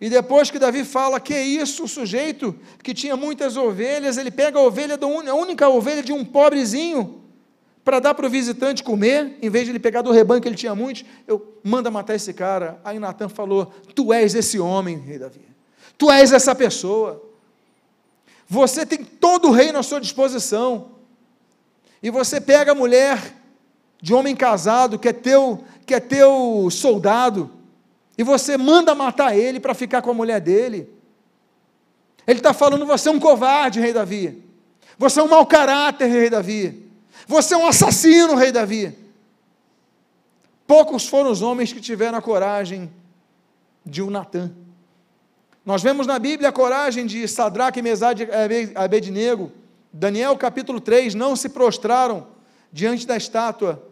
E 0.00 0.10
depois 0.10 0.50
que 0.50 0.58
Davi 0.58 0.84
fala 0.84 1.20
que 1.20 1.32
é 1.32 1.42
isso, 1.42 1.84
o 1.84 1.88
sujeito 1.88 2.58
que 2.82 2.92
tinha 2.92 3.16
muitas 3.16 3.56
ovelhas, 3.56 4.18
ele 4.18 4.32
pega 4.32 4.58
a 4.58 4.62
ovelha, 4.62 4.98
a 5.00 5.34
única 5.34 5.68
ovelha 5.68 6.02
de 6.02 6.12
um 6.12 6.24
pobrezinho, 6.24 7.21
para 7.84 7.98
dar 7.98 8.14
para 8.14 8.26
o 8.26 8.30
visitante 8.30 8.82
comer, 8.82 9.38
em 9.42 9.50
vez 9.50 9.64
de 9.64 9.72
ele 9.72 9.78
pegar 9.78 10.02
do 10.02 10.12
rebanho 10.12 10.40
que 10.40 10.48
ele 10.48 10.56
tinha 10.56 10.74
muitos, 10.74 11.04
eu 11.26 11.58
manda 11.64 11.90
matar 11.90 12.14
esse 12.14 12.32
cara. 12.32 12.80
Aí 12.84 12.98
Natan 12.98 13.28
falou: 13.28 13.72
Tu 13.94 14.12
és 14.12 14.34
esse 14.34 14.58
homem, 14.58 14.98
rei 14.98 15.18
Davi. 15.18 15.40
Tu 15.98 16.10
és 16.10 16.32
essa 16.32 16.54
pessoa. 16.54 17.22
Você 18.48 18.86
tem 18.86 19.04
todo 19.04 19.48
o 19.48 19.50
reino 19.50 19.78
à 19.78 19.82
sua 19.82 20.00
disposição. 20.00 20.92
E 22.02 22.10
você 22.10 22.40
pega 22.40 22.72
a 22.72 22.74
mulher 22.74 23.34
de 24.00 24.12
homem 24.12 24.34
casado 24.34 24.98
que 24.98 25.08
é 25.08 25.12
teu, 25.12 25.64
que 25.86 25.94
é 25.94 26.00
teu 26.00 26.68
soldado, 26.70 27.50
e 28.18 28.24
você 28.24 28.56
manda 28.56 28.94
matar 28.94 29.36
ele 29.36 29.60
para 29.60 29.74
ficar 29.74 30.02
com 30.02 30.10
a 30.10 30.14
mulher 30.14 30.40
dele. 30.40 30.92
Ele 32.26 32.38
está 32.38 32.52
falando: 32.52 32.86
você 32.86 33.08
é 33.08 33.12
um 33.12 33.20
covarde, 33.20 33.80
rei 33.80 33.92
Davi. 33.92 34.42
Você 34.98 35.18
é 35.18 35.22
um 35.22 35.28
mau 35.28 35.46
caráter, 35.46 36.06
rei 36.06 36.30
Davi. 36.30 36.81
Você 37.32 37.54
é 37.54 37.56
um 37.56 37.66
assassino, 37.66 38.34
rei 38.34 38.52
Davi. 38.52 38.94
Poucos 40.66 41.06
foram 41.06 41.30
os 41.30 41.40
homens 41.40 41.72
que 41.72 41.80
tiveram 41.80 42.18
a 42.18 42.20
coragem 42.20 42.92
de 43.86 44.02
um 44.02 44.10
Natã. 44.10 44.52
Nós 45.64 45.82
vemos 45.82 46.06
na 46.06 46.18
Bíblia 46.18 46.50
a 46.50 46.52
coragem 46.52 47.06
de 47.06 47.26
Sadraque, 47.26 47.80
Mesade 47.80 48.24
e 48.24 48.72
Abednego. 48.74 49.50
Daniel 49.90 50.36
capítulo 50.36 50.78
3, 50.78 51.14
não 51.14 51.34
se 51.34 51.48
prostraram 51.48 52.26
diante 52.70 53.06
da 53.06 53.16
estátua 53.16 53.82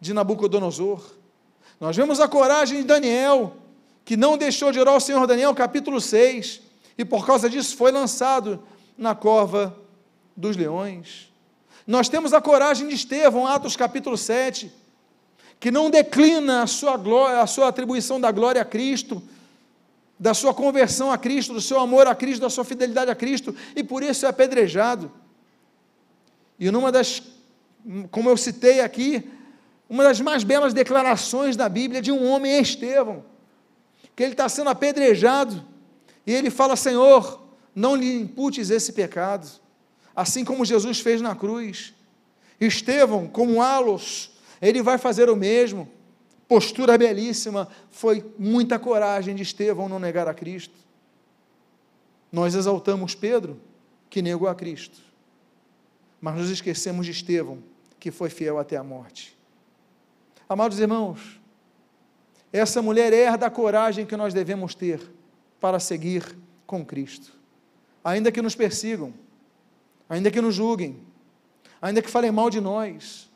de 0.00 0.12
Nabucodonosor. 0.12 1.14
Nós 1.78 1.96
vemos 1.96 2.18
a 2.18 2.26
coragem 2.26 2.78
de 2.78 2.84
Daniel, 2.84 3.58
que 4.04 4.16
não 4.16 4.36
deixou 4.36 4.72
de 4.72 4.80
orar 4.80 4.94
ao 4.94 5.00
Senhor, 5.00 5.24
Daniel 5.24 5.54
capítulo 5.54 6.00
6, 6.00 6.62
e 6.98 7.04
por 7.04 7.24
causa 7.24 7.48
disso 7.48 7.76
foi 7.76 7.92
lançado 7.92 8.60
na 8.98 9.14
cova 9.14 9.78
dos 10.36 10.56
leões. 10.56 11.35
Nós 11.86 12.08
temos 12.08 12.32
a 12.32 12.40
coragem 12.40 12.88
de 12.88 12.94
Estevão, 12.94 13.46
Atos 13.46 13.76
capítulo 13.76 14.16
7, 14.16 14.72
que 15.60 15.70
não 15.70 15.88
declina 15.88 16.62
a 16.62 16.66
sua, 16.66 16.96
glória, 16.96 17.40
a 17.40 17.46
sua 17.46 17.68
atribuição 17.68 18.20
da 18.20 18.32
glória 18.32 18.60
a 18.60 18.64
Cristo, 18.64 19.22
da 20.18 20.34
sua 20.34 20.52
conversão 20.52 21.12
a 21.12 21.18
Cristo, 21.18 21.52
do 21.52 21.60
seu 21.60 21.78
amor 21.78 22.08
a 22.08 22.14
Cristo, 22.14 22.40
da 22.40 22.50
sua 22.50 22.64
fidelidade 22.64 23.10
a 23.10 23.14
Cristo, 23.14 23.54
e 23.76 23.84
por 23.84 24.02
isso 24.02 24.26
é 24.26 24.28
apedrejado. 24.28 25.12
E 26.58 26.70
numa 26.70 26.90
das, 26.90 27.22
como 28.10 28.28
eu 28.28 28.36
citei 28.36 28.80
aqui, 28.80 29.30
uma 29.88 30.02
das 30.02 30.20
mais 30.20 30.42
belas 30.42 30.74
declarações 30.74 31.54
da 31.54 31.68
Bíblia 31.68 32.02
de 32.02 32.10
um 32.10 32.26
homem 32.26 32.52
é 32.52 32.60
Estevão, 32.60 33.24
que 34.16 34.24
ele 34.24 34.32
está 34.32 34.48
sendo 34.48 34.70
apedrejado, 34.70 35.64
e 36.26 36.32
ele 36.32 36.50
fala: 36.50 36.74
Senhor, 36.74 37.40
não 37.74 37.94
lhe 37.94 38.20
imputes 38.20 38.70
esse 38.70 38.92
pecado, 38.92 39.48
assim 40.16 40.44
como 40.44 40.64
Jesus 40.64 40.98
fez 41.00 41.20
na 41.20 41.36
cruz. 41.36 41.94
Estevão, 42.58 43.28
como 43.28 43.60
Alos, 43.60 44.30
ele 44.62 44.82
vai 44.82 44.96
fazer 44.96 45.28
o 45.28 45.36
mesmo. 45.36 45.88
Postura 46.48 46.96
belíssima, 46.96 47.68
foi 47.90 48.24
muita 48.38 48.78
coragem 48.78 49.34
de 49.34 49.42
Estevão 49.42 49.88
não 49.88 49.98
negar 49.98 50.26
a 50.26 50.32
Cristo. 50.32 50.74
Nós 52.32 52.54
exaltamos 52.54 53.14
Pedro, 53.14 53.60
que 54.08 54.22
negou 54.22 54.48
a 54.48 54.54
Cristo, 54.54 54.98
mas 56.20 56.36
nos 56.36 56.50
esquecemos 56.50 57.04
de 57.04 57.12
Estevão, 57.12 57.58
que 57.98 58.10
foi 58.10 58.30
fiel 58.30 58.58
até 58.58 58.76
a 58.76 58.84
morte. 58.84 59.36
Amados 60.48 60.78
irmãos, 60.78 61.40
essa 62.52 62.80
mulher 62.80 63.12
herda 63.12 63.46
a 63.46 63.50
coragem 63.50 64.06
que 64.06 64.16
nós 64.16 64.32
devemos 64.32 64.74
ter 64.74 65.00
para 65.60 65.80
seguir 65.80 66.36
com 66.66 66.84
Cristo. 66.84 67.34
ainda 68.04 68.30
que 68.30 68.40
nos 68.40 68.54
persigam, 68.54 69.12
ainda 70.08 70.30
que 70.30 70.40
nos 70.40 70.54
julguem, 70.54 71.00
ainda 71.80 72.00
que 72.00 72.10
falem 72.10 72.30
mal 72.30 72.50
de 72.50 72.60
nós, 72.60 73.28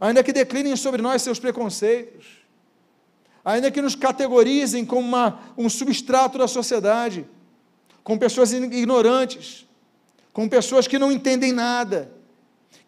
ainda 0.00 0.22
que 0.22 0.32
declinem 0.32 0.76
sobre 0.76 1.02
nós 1.02 1.22
seus 1.22 1.38
preconceitos, 1.38 2.26
ainda 3.44 3.70
que 3.70 3.80
nos 3.80 3.94
categorizem 3.94 4.84
como 4.84 5.06
uma, 5.06 5.40
um 5.56 5.68
substrato 5.68 6.38
da 6.38 6.48
sociedade, 6.48 7.26
com 8.02 8.18
pessoas 8.18 8.52
ignorantes, 8.52 9.66
com 10.32 10.48
pessoas 10.48 10.86
que 10.86 10.98
não 10.98 11.10
entendem 11.10 11.52
nada, 11.52 12.10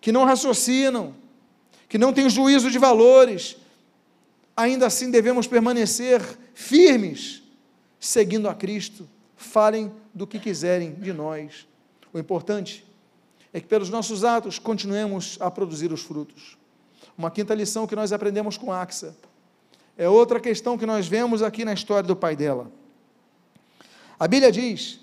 que 0.01 0.13
não 0.13 0.25
raciocinam, 0.25 1.15
que 1.89 1.99
não 1.99 2.13
têm 2.13 2.29
juízo 2.29 2.71
de 2.71 2.79
valores, 2.79 3.57
ainda 4.57 4.87
assim 4.87 5.11
devemos 5.11 5.47
permanecer 5.47 6.21
firmes, 6.55 7.43
seguindo 8.01 8.49
a 8.49 8.55
Cristo. 8.55 9.09
Falem 9.37 9.93
do 10.15 10.27
que 10.27 10.39
quiserem 10.39 10.95
de 10.95 11.13
nós. 11.13 11.67
O 12.13 12.19
importante 12.19 12.85
é 13.53 13.61
que 13.61 13.67
pelos 13.67 13.91
nossos 13.91 14.25
atos 14.25 14.59
continuemos 14.59 15.37
a 15.41 15.51
produzir 15.51 15.93
os 15.93 16.03
frutos. 16.03 16.57
Uma 17.17 17.31
quinta 17.31 17.55
lição 17.55 17.87
que 17.87 17.97
nós 17.97 18.13
aprendemos 18.13 18.57
com 18.57 18.73
Axa 18.73 19.15
é 19.97 20.09
outra 20.09 20.41
questão 20.41 20.79
que 20.79 20.87
nós 20.87 21.07
vemos 21.07 21.43
aqui 21.43 21.65
na 21.65 21.73
história 21.73 22.07
do 22.07 22.17
pai 22.17 22.35
dela. 22.35 22.71
A 24.19 24.27
Bíblia 24.27 24.51
diz, 24.51 25.01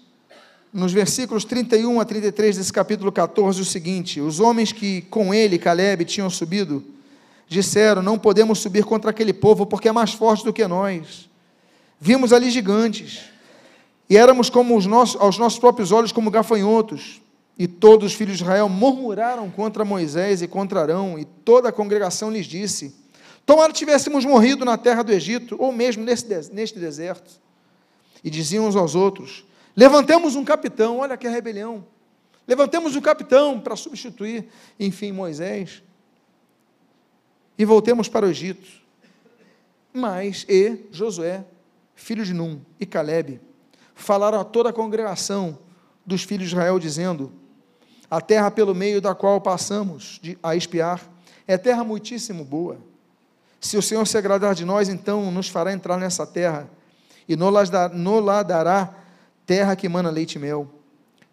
nos 0.74 0.91
versículos 0.91 1.43
31 1.45 2.00
a 2.00 2.06
33 2.06 2.58
desse 2.58 2.74
capítulo 2.74 3.12
14, 3.12 3.62
o 3.62 3.65
seguinte: 3.65 4.22
Os 4.22 4.39
homens 4.39 4.72
que 4.72 5.02
com 5.04 5.34
ele, 5.34 5.58
Caleb, 5.58 6.06
tinham 6.06 6.30
subido, 6.30 6.84
disseram: 7.48 8.02
Não 8.02 8.17
podemos 8.17 8.60
subir 8.60 8.84
contra 8.84 9.12
aquele 9.12 9.34
povo, 9.34 9.65
porque 9.65 9.89
é 9.89 9.91
mais 9.91 10.13
forte 10.13 10.43
do 10.43 10.54
que 10.54 10.67
nós. 10.67 11.30
Vimos 12.00 12.32
ali 12.32 12.50
gigantes, 12.50 13.22
e 14.10 14.17
éramos 14.17 14.50
como 14.50 14.76
os 14.76 14.86
nossos, 14.86 15.22
aos 15.22 15.38
nossos 15.38 15.60
próprios 15.60 15.91
olhos 15.91 16.12
como 16.12 16.32
gafanhotos. 16.32 17.22
E 17.58 17.67
todos 17.67 18.12
os 18.12 18.17
filhos 18.17 18.38
de 18.38 18.43
Israel 18.43 18.69
murmuraram 18.69 19.52
contra 19.52 19.86
Moisés 19.86 20.41
e 20.41 20.48
contra 20.48 20.82
Arão, 20.82 21.19
e 21.19 21.26
toda 21.26 21.69
a 21.69 21.74
congregação 21.74 22.32
lhes 22.32 22.45
disse: 22.45 22.95
Tomara 23.45 23.74
tivéssemos 23.74 24.24
morrido 24.24 24.63
na 24.63 24.78
terra 24.78 25.04
do 25.04 25.12
Egito, 25.12 25.58
ou 25.60 25.72
mesmo 25.72 26.04
nesse, 26.04 26.26
neste 26.54 26.80
deserto. 26.80 27.30
E 28.24 28.30
diziam 28.30 28.65
uns 28.65 28.78
aos 28.78 28.95
outros: 28.95 29.45
Levantemos 29.76 30.36
um 30.36 30.45
capitão, 30.45 31.00
olha 31.00 31.17
que 31.17 31.28
rebelião. 31.28 31.86
Levantemos 32.48 32.95
um 32.95 33.02
capitão 33.02 33.60
para 33.60 33.76
substituir, 33.76 34.48
enfim, 34.80 35.12
Moisés. 35.12 35.84
E 37.58 37.65
voltemos 37.65 38.08
para 38.08 38.26
o 38.26 38.30
Egito. 38.30 38.67
Mas 39.93 40.45
e 40.48 40.86
Josué, 40.91 41.43
filho 41.93 42.24
de 42.24 42.34
Num, 42.34 42.62
e 42.80 42.86
Caleb, 42.86 43.39
falaram 44.02 44.40
a 44.40 44.44
toda 44.44 44.70
a 44.70 44.74
congregação 44.74 45.58
dos 46.06 46.24
filhos 46.24 46.50
de 46.50 46.56
Israel, 46.56 46.80
dizendo: 46.80 47.32
a 48.10 48.20
terra 48.20 48.50
pelo 48.50 48.74
meio 48.74 49.00
da 49.00 49.14
qual 49.14 49.40
passamos 49.40 50.20
a 50.42 50.56
espiar 50.56 51.08
é 51.46 51.58
terra 51.58 51.84
muitíssimo 51.84 52.44
boa. 52.44 52.78
Se 53.62 53.78
o 53.78 53.82
Senhor 53.82 54.08
se 54.08 54.18
agradar 54.18 54.56
de 54.56 54.66
nós, 54.66 54.90
então 54.90 55.30
nos 55.32 55.50
fará 55.50 55.74
entrar 55.74 55.98
nessa 55.98 56.26
terra 56.26 56.70
e 57.28 57.36
nos 57.36 57.70
dará 58.48 58.96
terra 59.46 59.76
que 59.76 59.86
emana 59.86 60.10
leite 60.10 60.36
e 60.36 60.40
mel. 60.40 60.68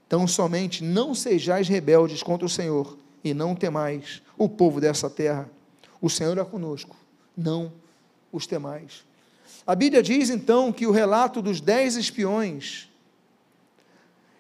Então 0.07 0.27
somente 0.27 0.85
não 0.85 1.15
sejais 1.15 1.69
rebeldes 1.69 2.23
contra 2.23 2.45
o 2.45 2.51
Senhor 2.51 2.99
e 3.23 3.33
não 3.33 3.55
temais 3.55 4.23
o 4.37 4.49
povo 4.49 4.81
dessa 4.81 5.09
terra. 5.09 5.49
O 6.01 6.11
Senhor 6.11 6.37
é 6.37 6.45
conosco, 6.45 6.97
não 7.37 7.73
os 8.31 8.47
temais. 8.47 9.06
A 9.67 9.75
Bíblia 9.75 10.03
diz 10.03 10.31
então 10.31 10.73
que 10.73 10.87
o 10.87 10.93
relato 10.93 11.43
dos 11.43 11.61
dez 11.61 11.97
espiões 11.97 12.89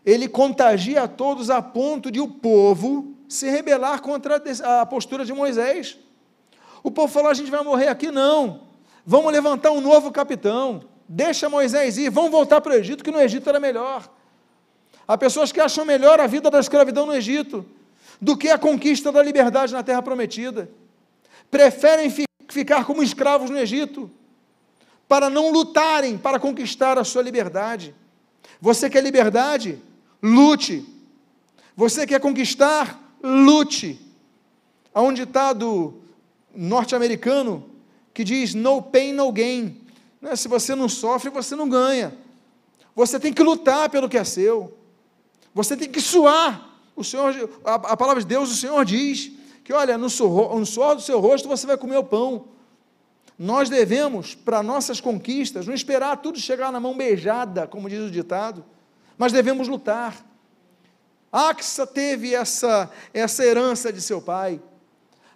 ele 0.04 0.28
contagia 0.28 1.02
a 1.02 1.08
todos 1.08 1.50
a 1.50 1.60
ponto 1.60 2.12
de 2.12 2.20
o 2.20 2.28
povo 2.28 3.12
se 3.28 3.50
rebelar 3.50 4.00
contra 4.00 4.40
a 4.80 4.86
postura 4.86 5.24
de 5.24 5.32
Moisés. 5.32 5.98
O 6.80 6.92
povo 6.92 7.12
falou: 7.12 7.28
a 7.28 7.34
gente 7.34 7.50
vai 7.50 7.64
morrer 7.64 7.88
aqui, 7.88 8.12
não. 8.12 8.68
Vamos 9.04 9.32
levantar 9.32 9.72
um 9.72 9.80
novo 9.80 10.12
capitão. 10.12 10.84
Deixa 11.08 11.48
Moisés 11.48 11.98
ir, 11.98 12.08
vamos 12.08 12.30
voltar 12.30 12.60
para 12.60 12.72
o 12.72 12.76
Egito, 12.76 13.02
que 13.02 13.10
no 13.10 13.20
Egito 13.20 13.48
era 13.48 13.58
melhor. 13.58 14.08
Há 15.08 15.18
pessoas 15.18 15.50
que 15.50 15.60
acham 15.60 15.84
melhor 15.84 16.20
a 16.20 16.26
vida 16.28 16.50
da 16.50 16.60
escravidão 16.60 17.06
no 17.06 17.14
Egito 17.14 17.66
do 18.20 18.36
que 18.36 18.48
a 18.48 18.58
conquista 18.58 19.10
da 19.10 19.22
liberdade 19.22 19.72
na 19.72 19.82
terra 19.82 20.02
prometida. 20.02 20.70
Preferem 21.50 22.10
fi 22.10 22.24
ficar 22.48 22.84
como 22.84 23.02
escravos 23.02 23.50
no 23.50 23.58
Egito 23.58 24.10
para 25.08 25.30
não 25.30 25.50
lutarem 25.50 26.18
para 26.18 26.38
conquistar 26.38 26.98
a 26.98 27.04
sua 27.04 27.22
liberdade. 27.22 27.94
Você 28.60 28.90
quer 28.90 29.02
liberdade? 29.02 29.80
lute. 30.22 30.84
Você 31.76 32.06
quer 32.06 32.20
conquistar? 32.20 33.02
Lute. 33.22 34.00
Há 34.92 35.02
um 35.02 35.12
ditado 35.12 36.02
norte-americano 36.54 37.64
que 38.12 38.24
diz: 38.24 38.54
no 38.54 38.82
pain, 38.82 39.12
no 39.12 39.30
gain. 39.30 39.80
Né? 40.20 40.34
Se 40.36 40.48
você 40.48 40.74
não 40.74 40.88
sofre, 40.88 41.30
você 41.30 41.54
não 41.54 41.68
ganha. 41.68 42.16
Você 42.94 43.20
tem 43.20 43.32
que 43.32 43.42
lutar 43.42 43.90
pelo 43.90 44.08
que 44.08 44.16
é 44.16 44.24
seu. 44.24 44.76
Você 45.54 45.76
tem 45.76 45.88
que 45.88 46.00
suar. 46.00 46.64
O 46.94 47.04
Senhor, 47.04 47.50
a, 47.62 47.74
a 47.74 47.96
palavra 47.96 48.22
de 48.22 48.26
Deus, 48.26 48.50
o 48.50 48.54
Senhor 48.54 48.82
diz 48.84 49.32
que, 49.62 49.72
olha, 49.72 49.98
no 49.98 50.08
suor, 50.08 50.58
no 50.58 50.64
suor 50.64 50.96
do 50.96 51.02
seu 51.02 51.20
rosto 51.20 51.46
você 51.46 51.66
vai 51.66 51.76
comer 51.76 51.98
o 51.98 52.04
pão. 52.04 52.48
Nós 53.38 53.68
devemos, 53.68 54.34
para 54.34 54.62
nossas 54.62 55.00
conquistas, 55.00 55.66
não 55.66 55.74
esperar 55.74 56.16
tudo 56.18 56.38
chegar 56.38 56.72
na 56.72 56.80
mão 56.80 56.96
beijada, 56.96 57.66
como 57.66 57.88
diz 57.88 58.00
o 58.00 58.10
ditado 58.10 58.64
mas 59.18 59.32
devemos 59.32 59.68
lutar. 59.68 60.24
Axa 61.32 61.86
teve 61.86 62.34
essa, 62.34 62.90
essa 63.12 63.44
herança 63.44 63.92
de 63.92 64.00
seu 64.00 64.20
pai. 64.20 64.60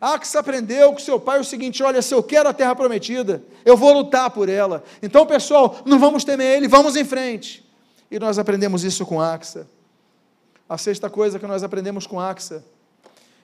Axa 0.01 0.39
aprendeu 0.39 0.93
com 0.93 0.99
seu 0.99 1.19
pai 1.21 1.41
o 1.41 1.45
seguinte: 1.45 1.83
olha, 1.83 2.01
se 2.01 2.15
eu 2.15 2.23
quero 2.23 2.49
a 2.49 2.53
terra 2.53 2.75
prometida, 2.75 3.43
eu 3.65 3.77
vou 3.77 3.93
lutar 3.93 4.31
por 4.31 4.49
ela. 4.49 4.83
Então, 5.03 5.27
pessoal, 5.27 5.83
não 5.85 5.99
vamos 5.99 6.25
temer 6.25 6.57
ele, 6.57 6.69
vamos 6.69 6.97
em 6.97 7.05
frente. 7.05 7.69
E 8.11 8.19
nós 8.19 8.39
aprendemos 8.39 8.83
isso 8.85 9.05
com 9.05 9.21
Axa. 9.21 9.69
A 10.69 10.79
sexta 10.79 11.11
coisa 11.11 11.39
que 11.39 11.47
nós 11.47 11.63
aprendemos 11.63 12.07
com 12.07 12.21
Axa 12.21 12.65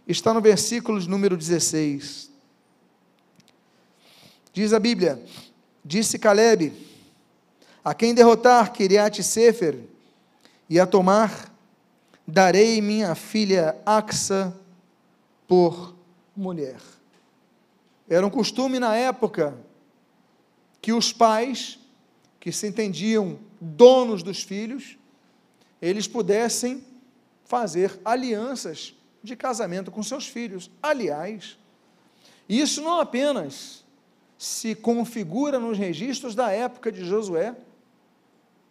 está 0.07 0.33
no 0.33 0.41
versículo 0.41 1.01
número 1.07 1.37
16. 1.37 2.31
Diz 4.57 4.73
a 4.73 4.81
Bíblia: 4.81 5.23
Disse 5.85 6.19
Caleb: 6.19 6.73
A 7.85 7.93
quem 7.93 8.15
derrotar 8.15 8.73
Kiriat 8.73 9.23
Sefer, 9.23 9.79
e 10.67 10.81
a 10.81 10.87
tomar, 10.87 11.55
darei 12.27 12.81
minha 12.81 13.15
filha 13.15 13.77
Axa 13.85 14.57
por 15.47 15.95
mulher. 16.35 16.81
Era 18.09 18.27
um 18.27 18.31
costume 18.31 18.79
na 18.79 18.97
época 18.97 19.55
que 20.81 20.91
os 20.91 21.13
pais, 21.13 21.79
que 22.41 22.51
se 22.51 22.67
entendiam 22.67 23.39
donos 23.61 24.23
dos 24.23 24.43
filhos, 24.43 24.97
eles 25.83 26.09
pudessem 26.09 26.83
fazer 27.45 28.01
alianças 28.03 28.95
de 29.23 29.37
casamento 29.37 29.91
com 29.91 30.03
seus 30.03 30.27
filhos. 30.27 30.71
Aliás, 30.83 31.59
isso 32.49 32.81
não 32.81 32.99
apenas 32.99 33.85
se 34.39 34.75
configura 34.75 35.59
nos 35.59 35.79
registros 35.79 36.35
da 36.35 36.51
época 36.51 36.93
de 36.93 37.05
Josué, 37.05 37.55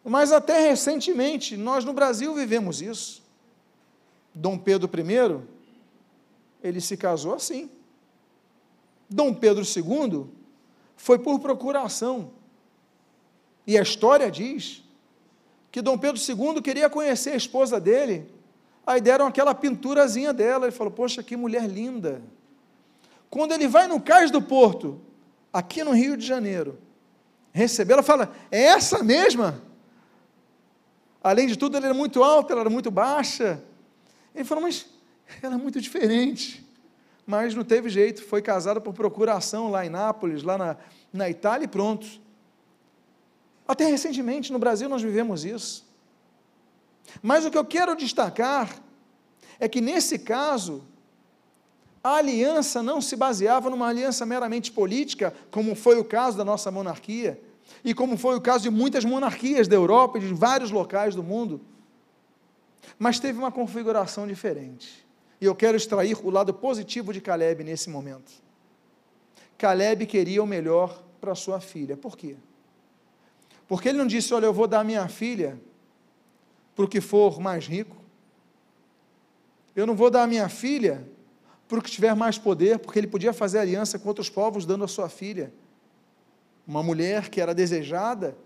mas 0.03 0.31
até 0.31 0.69
recentemente, 0.69 1.57
nós 1.57 1.83
no 1.83 1.91
Brasil 1.91 2.33
vivemos 2.35 2.81
isso. 2.81 3.23
Dom 4.33 4.57
Pedro 4.57 4.87
I, 4.87 5.41
ele 6.61 6.79
se 6.79 6.95
casou 6.95 7.33
assim. 7.33 7.69
Dom 9.09 9.33
Pedro 9.33 9.63
II 9.63 10.27
foi 10.95 11.17
por 11.17 11.39
procuração. 11.39 12.31
E 13.65 13.77
a 13.77 13.81
história 13.81 14.29
diz 14.29 14.83
que 15.71 15.81
Dom 15.81 15.97
Pedro 15.97 16.21
II 16.21 16.61
queria 16.61 16.89
conhecer 16.89 17.31
a 17.31 17.37
esposa 17.37 17.79
dele. 17.79 18.29
Aí 18.85 19.01
deram 19.01 19.25
aquela 19.25 19.55
pinturazinha 19.55 20.31
dela. 20.31 20.65
Ele 20.65 20.71
falou: 20.71 20.93
Poxa, 20.93 21.23
que 21.23 21.35
mulher 21.35 21.67
linda. 21.67 22.21
Quando 23.29 23.53
ele 23.53 23.67
vai 23.67 23.87
no 23.87 23.99
Cais 23.99 24.29
do 24.29 24.41
Porto, 24.41 25.01
aqui 25.55 25.85
no 25.85 25.91
Rio 25.91 26.17
de 26.17 26.25
Janeiro, 26.25 26.77
recebê-la, 27.53 28.03
fala: 28.03 28.35
É 28.51 28.63
essa 28.63 29.01
mesma? 29.01 29.61
Além 31.23 31.47
de 31.47 31.57
tudo, 31.57 31.77
ela 31.77 31.85
era 31.85 31.93
muito 31.93 32.21
alta, 32.21 32.51
ela 32.51 32.61
era 32.61 32.69
muito 32.69 32.91
baixa. 32.91 33.63
Ele 34.35 34.43
falou, 34.43 34.63
mas 34.63 34.85
ela 35.41 35.55
é 35.55 35.57
muito 35.57 35.79
diferente. 35.79 36.63
Mas 37.25 37.55
não 37.55 37.63
teve 37.63 37.89
jeito, 37.89 38.23
foi 38.23 38.41
casada 38.41 38.79
por 38.79 38.93
procuração 38.93 39.71
lá 39.71 39.83
em 39.85 39.89
Nápoles, 39.89 40.43
lá 40.43 40.57
na, 40.57 40.77
na 41.11 41.29
Itália 41.29 41.65
e 41.65 41.67
pronto. 41.69 42.05
Até 43.67 43.85
recentemente 43.85 44.53
no 44.53 44.59
Brasil 44.59 44.87
nós 44.87 45.01
vivemos 45.01 45.43
isso. 45.45 45.89
Mas 47.23 47.45
o 47.45 47.49
que 47.49 47.57
eu 47.57 47.65
quero 47.65 47.95
destacar 47.95 48.77
é 49.59 49.67
que 49.67 49.81
nesse 49.81 50.19
caso, 50.19 50.83
a 52.05 52.17
aliança 52.17 52.83
não 52.83 53.01
se 53.01 53.15
baseava 53.15 53.67
numa 53.67 53.87
aliança 53.87 54.27
meramente 54.27 54.71
política, 54.71 55.33
como 55.49 55.73
foi 55.73 55.97
o 55.97 56.05
caso 56.05 56.37
da 56.37 56.45
nossa 56.45 56.69
monarquia, 56.69 57.41
e 57.83 57.95
como 57.95 58.15
foi 58.15 58.35
o 58.35 58.41
caso 58.41 58.61
de 58.61 58.69
muitas 58.69 59.03
monarquias 59.03 59.67
da 59.67 59.75
Europa 59.75 60.19
e 60.19 60.21
de 60.21 60.31
vários 60.31 60.69
locais 60.69 61.15
do 61.15 61.23
mundo. 61.23 61.59
mas 62.99 63.19
teve 63.19 63.39
uma 63.39 63.51
configuração 63.51 64.27
diferente. 64.27 65.03
E 65.41 65.45
eu 65.45 65.55
quero 65.55 65.75
extrair 65.75 66.15
o 66.23 66.29
lado 66.29 66.53
positivo 66.53 67.11
de 67.11 67.19
Caleb 67.19 67.63
nesse 67.63 67.89
momento. 67.89 68.31
Caleb 69.57 70.05
queria 70.05 70.43
o 70.43 70.45
melhor 70.45 71.03
para 71.19 71.33
sua 71.33 71.59
filha. 71.59 71.97
Por 71.97 72.15
quê? 72.15 72.35
Porque 73.67 73.89
ele 73.89 73.97
não 73.97 74.05
disse: 74.05 74.31
Olha, 74.31 74.45
eu 74.45 74.53
vou 74.53 74.67
dar 74.67 74.85
minha 74.85 75.07
filha 75.07 75.59
para 76.75 76.85
o 76.85 76.87
que 76.87 77.01
for 77.01 77.39
mais 77.39 77.65
rico. 77.65 77.97
Eu 79.75 79.87
não 79.87 79.95
vou 79.95 80.11
dar 80.11 80.27
minha 80.27 80.47
filha 80.47 81.14
para 81.67 81.79
o 81.79 81.81
que 81.81 81.89
tiver 81.89 82.15
mais 82.15 82.37
poder, 82.37 82.79
porque 82.79 82.99
ele 82.99 83.07
podia 83.07 83.33
fazer 83.33 83.59
aliança 83.59 83.97
com 83.97 84.07
outros 84.07 84.29
povos 84.29 84.65
dando 84.65 84.83
a 84.83 84.87
sua 84.87 85.09
filha. 85.09 85.51
Uma 86.67 86.83
mulher 86.83 87.29
que 87.29 87.41
era 87.41 87.53
desejada. 87.53 88.37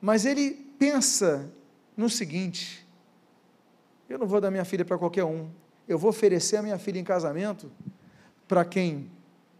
Mas 0.00 0.24
ele 0.24 0.52
pensa 0.78 1.50
no 1.96 2.08
seguinte: 2.08 2.86
eu 4.08 4.18
não 4.18 4.26
vou 4.26 4.40
dar 4.40 4.50
minha 4.50 4.64
filha 4.64 4.84
para 4.84 4.98
qualquer 4.98 5.24
um. 5.24 5.48
Eu 5.86 5.98
vou 5.98 6.10
oferecer 6.10 6.56
a 6.56 6.62
minha 6.62 6.78
filha 6.78 6.98
em 6.98 7.04
casamento 7.04 7.70
para 8.48 8.64
quem 8.64 9.10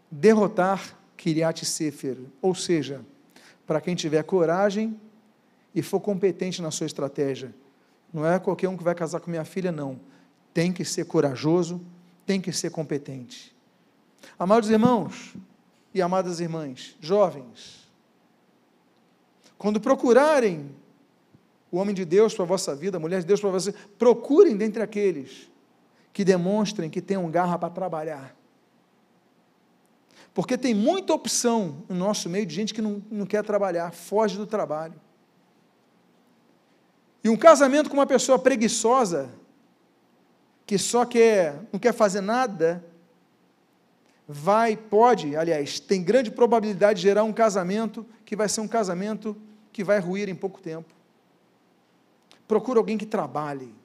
derrotar 0.09 0.97
Kiriat 1.15 1.65
Sefer, 1.65 2.17
ou 2.41 2.53
seja, 2.53 3.05
para 3.65 3.79
quem 3.79 3.95
tiver 3.95 4.23
coragem 4.23 4.99
e 5.73 5.81
for 5.81 6.01
competente 6.01 6.61
na 6.61 6.71
sua 6.71 6.85
estratégia. 6.85 7.53
Não 8.13 8.25
é 8.25 8.37
qualquer 8.39 8.67
um 8.67 8.75
que 8.75 8.83
vai 8.83 8.93
casar 8.93 9.21
com 9.21 9.31
minha 9.31 9.45
filha, 9.45 9.71
não. 9.71 9.99
Tem 10.53 10.73
que 10.73 10.83
ser 10.83 11.05
corajoso, 11.05 11.79
tem 12.31 12.39
que 12.39 12.53
ser 12.53 12.69
competente. 12.69 13.53
Amados 14.39 14.69
irmãos 14.69 15.33
e 15.93 16.01
amadas 16.01 16.39
irmãs, 16.39 16.95
jovens, 17.01 17.91
quando 19.57 19.81
procurarem 19.81 20.73
o 21.69 21.75
homem 21.75 21.93
de 21.93 22.05
Deus 22.05 22.33
para 22.33 22.43
a 22.43 22.47
vossa 22.47 22.73
vida, 22.73 22.95
a 22.95 23.01
mulher 23.01 23.19
de 23.19 23.25
Deus 23.25 23.41
para 23.41 23.49
você, 23.49 23.73
procurem 23.99 24.55
dentre 24.55 24.81
aqueles 24.81 25.51
que 26.13 26.23
demonstrem 26.23 26.89
que 26.89 27.01
tenham 27.01 27.29
garra 27.29 27.59
para 27.59 27.69
trabalhar. 27.69 28.33
Porque 30.33 30.57
tem 30.57 30.73
muita 30.73 31.13
opção 31.13 31.83
no 31.89 31.95
nosso 31.95 32.29
meio 32.29 32.45
de 32.45 32.55
gente 32.55 32.73
que 32.73 32.81
não, 32.81 33.03
não 33.11 33.25
quer 33.25 33.43
trabalhar, 33.43 33.91
foge 33.91 34.37
do 34.37 34.47
trabalho. 34.47 34.95
E 37.25 37.27
um 37.27 37.35
casamento 37.35 37.89
com 37.89 37.97
uma 37.97 38.07
pessoa 38.07 38.39
preguiçosa, 38.39 39.29
que 40.71 40.77
só 40.77 41.03
quer, 41.03 41.63
não 41.69 41.77
quer 41.77 41.93
fazer 41.93 42.21
nada, 42.21 42.81
vai, 44.25 44.77
pode, 44.77 45.35
aliás, 45.35 45.81
tem 45.81 46.01
grande 46.01 46.31
probabilidade 46.31 47.01
de 47.01 47.07
gerar 47.09 47.25
um 47.25 47.33
casamento 47.33 48.05
que 48.23 48.37
vai 48.37 48.47
ser 48.47 48.61
um 48.61 48.69
casamento 48.69 49.35
que 49.73 49.83
vai 49.83 49.99
ruir 49.99 50.29
em 50.29 50.33
pouco 50.33 50.61
tempo. 50.61 50.87
Procure 52.47 52.77
alguém 52.77 52.97
que 52.97 53.05
trabalhe, 53.05 53.75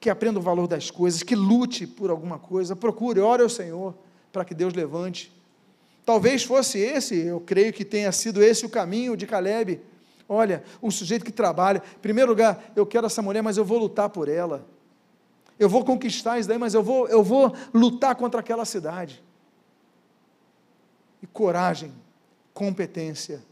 que 0.00 0.10
aprenda 0.10 0.40
o 0.40 0.42
valor 0.42 0.66
das 0.66 0.90
coisas, 0.90 1.22
que 1.22 1.36
lute 1.36 1.86
por 1.86 2.10
alguma 2.10 2.40
coisa. 2.40 2.74
Procure, 2.74 3.20
ore 3.20 3.44
ao 3.44 3.48
Senhor 3.48 3.94
para 4.32 4.44
que 4.44 4.52
Deus 4.52 4.74
levante. 4.74 5.32
Talvez 6.04 6.42
fosse 6.42 6.80
esse, 6.80 7.14
eu 7.14 7.38
creio 7.38 7.72
que 7.72 7.84
tenha 7.84 8.10
sido 8.10 8.42
esse 8.42 8.66
o 8.66 8.68
caminho 8.68 9.16
de 9.16 9.28
Caleb. 9.28 9.80
Olha, 10.28 10.64
o 10.82 10.90
sujeito 10.90 11.24
que 11.24 11.30
trabalha, 11.30 11.80
em 11.96 12.00
primeiro 12.00 12.32
lugar, 12.32 12.72
eu 12.74 12.84
quero 12.84 13.06
essa 13.06 13.22
mulher, 13.22 13.42
mas 13.42 13.56
eu 13.56 13.64
vou 13.64 13.78
lutar 13.78 14.10
por 14.10 14.28
ela. 14.28 14.74
Eu 15.58 15.68
vou 15.68 15.84
conquistar 15.84 16.38
isso 16.38 16.48
daí, 16.48 16.58
mas 16.58 16.74
eu 16.74 16.82
vou, 16.82 17.08
eu 17.08 17.22
vou 17.22 17.54
lutar 17.72 18.14
contra 18.14 18.40
aquela 18.40 18.64
cidade. 18.64 19.22
E 21.22 21.26
coragem, 21.26 21.92
competência, 22.52 23.42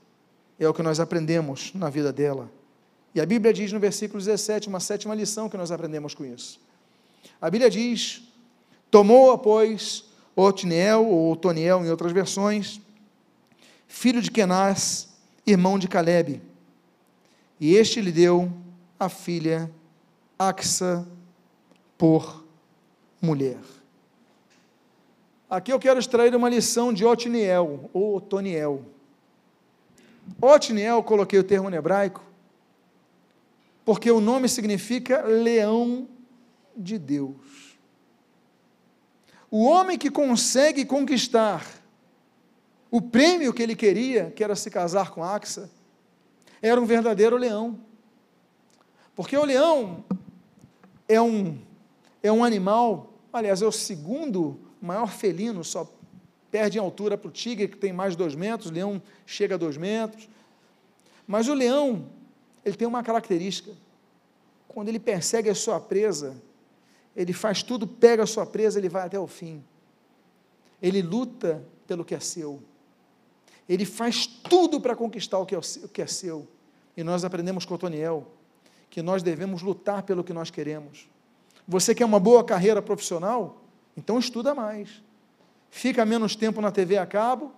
é 0.59 0.69
o 0.69 0.75
que 0.75 0.83
nós 0.83 1.01
aprendemos 1.01 1.73
na 1.75 1.89
vida 1.89 2.13
dela. 2.13 2.51
E 3.15 3.21
a 3.21 3.27
Bíblia 3.27 3.53
diz 3.53 3.73
no 3.73 3.81
versículo 3.81 4.19
17, 4.19 4.69
uma 4.69 4.81
sétima 4.81 5.15
lição 5.15 5.49
que 5.49 5.57
nós 5.57 5.71
aprendemos 5.71 6.15
com 6.15 6.25
isso. 6.25 6.61
A 7.41 7.49
Bíblia 7.49 7.71
diz: 7.71 8.23
Tomou, 8.91 9.37
pois, 9.39 10.05
Otniel, 10.37 11.07
ou 11.07 11.33
Otoniel 11.33 11.85
em 11.85 11.91
outras 11.91 12.13
versões, 12.13 12.81
filho 13.87 14.21
de 14.21 14.31
Kenaz, 14.31 15.09
irmão 15.47 15.79
de 15.79 15.89
Caleb, 15.89 16.43
e 17.61 17.75
este 17.75 18.01
lhe 18.01 18.13
deu 18.13 18.53
a 18.99 19.09
filha 19.09 19.71
Axa 20.39 21.07
por 21.97 22.45
mulher. 23.21 23.59
Aqui 25.49 25.73
eu 25.73 25.79
quero 25.79 26.01
extrair 26.01 26.35
uma 26.35 26.49
lição 26.49 26.93
de 26.93 27.05
Otniel, 27.05 27.89
ou 27.93 28.17
Otoniel. 28.17 28.85
Otniel, 30.41 31.03
coloquei 31.03 31.39
o 31.39 31.45
termo 31.45 31.71
no 31.71 31.77
hebraico, 31.77 32.25
porque 33.85 34.11
o 34.11 34.21
nome 34.21 34.49
significa 34.49 35.23
leão 35.23 36.09
de 36.77 36.99
Deus. 36.99 37.79
O 39.51 39.65
homem 39.65 39.97
que 39.97 40.11
consegue 40.11 40.85
conquistar 40.85 41.65
o 42.91 43.01
prêmio 43.01 43.53
que 43.53 43.63
ele 43.63 43.77
queria, 43.77 44.31
que 44.31 44.43
era 44.43 44.57
se 44.57 44.71
casar 44.71 45.11
com 45.11 45.23
Axa, 45.23 45.71
era 46.61 46.81
um 46.81 46.87
verdadeiro 46.87 47.37
leão. 47.37 47.79
Porque 49.15 49.37
o 49.37 49.45
leão 49.45 50.05
é 51.07 51.21
um, 51.21 51.59
é 52.25 52.33
um 52.33 52.43
animal, 52.43 53.13
aliás, 53.31 53.61
é 53.61 53.67
o 53.67 53.71
segundo 53.71 54.59
maior 54.81 55.13
felino, 55.13 55.63
só 55.63 55.87
perde 56.51 56.79
em 56.79 56.81
altura 56.81 57.19
para 57.19 57.29
o 57.29 57.31
tigre, 57.31 57.69
que 57.69 57.77
tem 57.77 57.93
mais 57.93 58.15
de 58.15 58.17
dois 58.17 58.35
metros, 58.35 58.71
o 58.71 58.73
leão 58.73 59.03
chega 59.27 59.57
a 59.57 59.59
dois 59.59 59.77
metros. 59.77 60.27
Mas 61.27 61.49
o 61.49 61.55
leão 61.55 62.07
ele 62.65 62.77
tem 62.77 62.89
uma 62.89 63.03
característica. 63.03 63.73
Quando 64.67 64.89
ele 64.89 64.99
persegue 64.99 65.51
a 65.51 65.55
sua 65.55 65.79
presa, 65.79 66.35
ele 67.15 67.35
faz 67.35 67.63
tudo, 67.63 67.87
pega 67.87 68.23
a 68.23 68.27
sua 68.27 68.47
presa, 68.47 68.79
ele 68.79 68.89
vai 68.89 69.05
até 69.05 69.21
o 69.21 69.27
fim. 69.27 69.63
Ele 70.81 71.03
luta 71.03 71.63
pelo 71.87 72.07
que 72.07 72.15
é 72.15 72.21
seu. 72.21 72.63
Ele 73.69 73.85
faz 73.85 74.27
tudo 74.27 74.81
para 74.81 74.97
conquistar 74.97 75.39
o 75.39 75.45
que, 75.45 75.55
é, 75.55 75.59
o 75.59 75.89
que 75.89 76.01
é 76.01 76.07
seu. 76.07 76.49
E 76.97 77.05
nós 77.05 77.23
aprendemos 77.23 77.67
com 77.67 77.75
Otoniel 77.75 78.27
que 78.89 79.03
nós 79.03 79.23
devemos 79.23 79.61
lutar 79.61 80.05
pelo 80.05 80.25
que 80.25 80.33
nós 80.33 80.51
queremos. 80.51 81.13
Você 81.67 81.95
quer 81.95 82.05
uma 82.05 82.21
boa 82.21 82.45
carreira 82.45 82.83
profissional? 82.83 83.63
Então 83.97 84.19
estuda 84.19 84.55
mais. 84.55 85.03
Fica 85.71 86.05
menos 86.05 86.37
tempo 86.37 86.61
na 86.61 86.71
TV 86.71 86.97
a 86.99 87.07
cabo, 87.07 87.53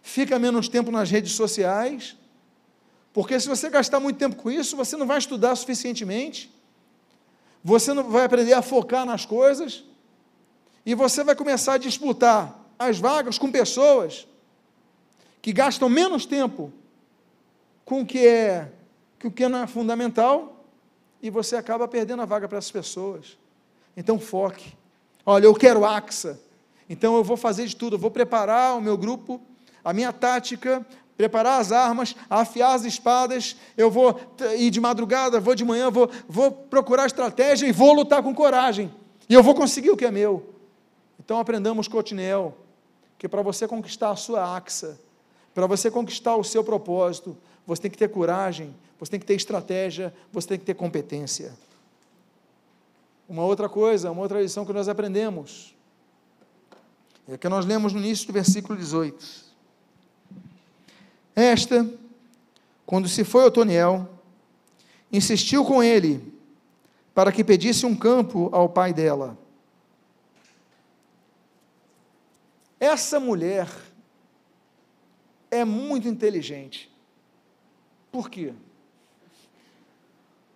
fica 0.00 0.38
menos 0.38 0.68
tempo 0.68 0.90
nas 0.90 1.10
redes 1.10 1.32
sociais, 1.32 2.16
porque 3.12 3.38
se 3.38 3.48
você 3.48 3.68
gastar 3.68 4.00
muito 4.00 4.16
tempo 4.16 4.36
com 4.36 4.50
isso, 4.50 4.76
você 4.76 4.96
não 4.96 5.06
vai 5.06 5.18
estudar 5.18 5.54
suficientemente, 5.54 6.50
você 7.62 7.92
não 7.92 8.04
vai 8.10 8.24
aprender 8.24 8.54
a 8.54 8.62
focar 8.62 9.04
nas 9.04 9.26
coisas, 9.26 9.84
e 10.84 10.94
você 10.94 11.22
vai 11.22 11.36
começar 11.36 11.74
a 11.74 11.78
disputar 11.78 12.58
as 12.78 12.98
vagas 12.98 13.38
com 13.38 13.52
pessoas 13.52 14.26
que 15.40 15.52
gastam 15.52 15.88
menos 15.88 16.24
tempo 16.24 16.72
com 17.84 18.00
o 18.00 18.06
que 18.06 18.26
é 18.26 18.72
que 19.18 19.26
o 19.26 19.30
que 19.30 19.46
não 19.48 19.60
é 19.60 19.66
fundamental, 19.66 20.51
e 21.22 21.30
você 21.30 21.54
acaba 21.54 21.86
perdendo 21.86 22.22
a 22.22 22.26
vaga 22.26 22.48
para 22.48 22.58
essas 22.58 22.72
pessoas. 22.72 23.38
Então 23.96 24.18
foque. 24.18 24.74
Olha, 25.24 25.44
eu 25.44 25.54
quero 25.54 25.84
AXA. 25.84 26.40
Então 26.88 27.16
eu 27.16 27.22
vou 27.22 27.36
fazer 27.36 27.66
de 27.66 27.76
tudo, 27.76 27.94
eu 27.94 28.00
vou 28.00 28.10
preparar 28.10 28.76
o 28.76 28.80
meu 28.80 28.98
grupo, 28.98 29.40
a 29.84 29.92
minha 29.92 30.12
tática, 30.12 30.84
preparar 31.16 31.60
as 31.60 31.70
armas, 31.70 32.16
afiar 32.28 32.74
as 32.74 32.84
espadas, 32.84 33.56
eu 33.76 33.90
vou 33.90 34.20
ir 34.56 34.70
de 34.70 34.80
madrugada, 34.80 35.38
vou 35.38 35.54
de 35.54 35.64
manhã, 35.64 35.90
vou, 35.90 36.10
vou 36.28 36.50
procurar 36.50 37.06
estratégia 37.06 37.66
e 37.66 37.72
vou 37.72 37.92
lutar 37.92 38.22
com 38.22 38.34
coragem. 38.34 38.92
E 39.28 39.34
eu 39.34 39.42
vou 39.42 39.54
conseguir 39.54 39.90
o 39.90 39.96
que 39.96 40.04
é 40.04 40.10
meu. 40.10 40.50
Então 41.18 41.38
aprendamos 41.38 41.86
com 41.86 41.96
Otiniel, 41.96 42.56
que 43.16 43.28
para 43.28 43.42
você 43.42 43.68
conquistar 43.68 44.10
a 44.10 44.16
sua 44.16 44.56
axa, 44.56 44.98
para 45.54 45.66
você 45.66 45.90
conquistar 45.90 46.34
o 46.34 46.42
seu 46.42 46.64
propósito, 46.64 47.36
você 47.66 47.82
tem 47.82 47.90
que 47.90 47.98
ter 47.98 48.08
coragem, 48.08 48.74
você 48.98 49.10
tem 49.10 49.20
que 49.20 49.26
ter 49.26 49.34
estratégia, 49.34 50.12
você 50.32 50.48
tem 50.48 50.58
que 50.58 50.64
ter 50.64 50.74
competência. 50.74 51.52
Uma 53.28 53.44
outra 53.44 53.68
coisa, 53.68 54.10
uma 54.10 54.22
outra 54.22 54.40
lição 54.40 54.64
que 54.64 54.72
nós 54.72 54.88
aprendemos, 54.88 55.74
é 57.28 57.38
que 57.38 57.48
nós 57.48 57.64
lemos 57.64 57.92
no 57.92 57.98
início 58.00 58.26
do 58.26 58.32
versículo 58.32 58.78
18. 58.78 59.52
Esta, 61.34 61.88
quando 62.84 63.08
se 63.08 63.24
foi 63.24 63.44
Otoniel, 63.44 64.08
insistiu 65.10 65.64
com 65.64 65.82
ele 65.82 66.32
para 67.14 67.32
que 67.32 67.44
pedisse 67.44 67.86
um 67.86 67.96
campo 67.96 68.48
ao 68.52 68.68
pai 68.68 68.92
dela. 68.92 69.38
Essa 72.78 73.20
mulher 73.20 73.68
é 75.50 75.64
muito 75.64 76.08
inteligente. 76.08 76.91
Por 78.12 78.30
quê? 78.30 78.52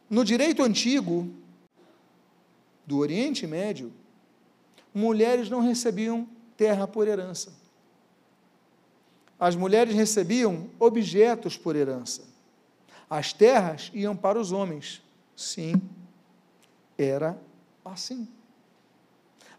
No 0.09 0.25
direito 0.25 0.63
antigo 0.63 1.29
do 2.87 2.99
Oriente 2.99 3.45
Médio, 3.47 3.93
mulheres 4.95 5.51
não 5.51 5.61
recebiam 5.61 6.29
terra 6.57 6.87
por 6.87 7.09
herança 7.09 7.67
as 9.39 9.55
mulheres 9.55 9.95
recebiam 9.95 10.69
objetos 10.79 11.57
por 11.57 11.77
herança. 11.77 12.23
As 13.09 13.33
terras 13.33 13.91
iam 13.95 14.17
para 14.17 14.41
os 14.41 14.51
homens, 14.51 15.03
sim. 15.35 15.75
era 16.99 17.39
assim. 17.85 18.27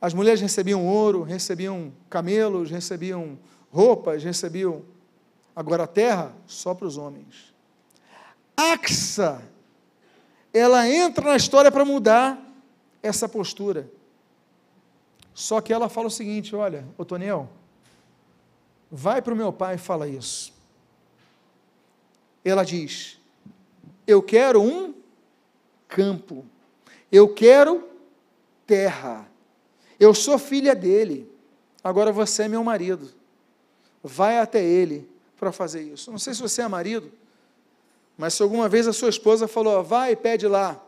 As 0.02 0.14
mulheres 0.14 0.42
recebiam 0.42 0.86
ouro, 0.86 1.24
recebiam 1.24 1.94
camelos, 2.10 2.70
recebiam 2.70 3.38
roupas, 3.72 4.24
recebiam. 4.24 4.84
Agora 5.56 5.84
a 5.84 5.88
terra, 5.88 6.36
só 6.46 6.74
para 6.74 6.88
os 6.88 6.98
homens. 6.98 7.47
Ela 10.54 10.90
entra 10.90 11.30
na 11.30 11.36
história 11.36 11.72
para 11.72 11.86
mudar 11.86 12.42
essa 13.02 13.28
postura. 13.30 13.90
Só 15.34 15.62
que 15.62 15.72
ela 15.72 15.88
fala 15.88 16.08
o 16.08 16.12
seguinte: 16.12 16.56
olha, 16.56 16.86
Otoniel, 16.98 17.50
vai 18.92 19.22
para 19.22 19.34
o 19.34 19.38
meu 19.38 19.54
pai 19.54 19.76
e 19.76 19.78
fala 19.78 20.08
isso. 20.08 20.54
Ela 22.44 22.64
diz: 22.64 23.20
eu 24.08 24.22
quero 24.22 24.62
um 24.62 24.94
campo, 25.88 26.46
eu 27.12 27.34
quero 27.34 27.88
terra, 28.66 29.30
eu 30.00 30.14
sou 30.14 30.40
filha 30.40 30.74
dele, 30.74 31.32
agora 31.84 32.12
você 32.12 32.44
é 32.44 32.48
meu 32.48 32.64
marido. 32.64 33.14
Vai 34.04 34.40
até 34.40 34.64
ele 34.64 35.10
para 35.38 35.52
fazer 35.52 35.82
isso. 35.82 36.10
Não 36.10 36.18
sei 36.18 36.34
se 36.34 36.42
você 36.42 36.62
é 36.62 36.68
marido, 36.68 37.12
mas 38.18 38.34
se 38.34 38.42
alguma 38.42 38.68
vez 38.68 38.88
a 38.88 38.94
sua 38.94 39.10
esposa 39.10 39.48
falou, 39.48 39.84
vai 39.84 40.16
pede 40.16 40.48
lá, 40.48 40.84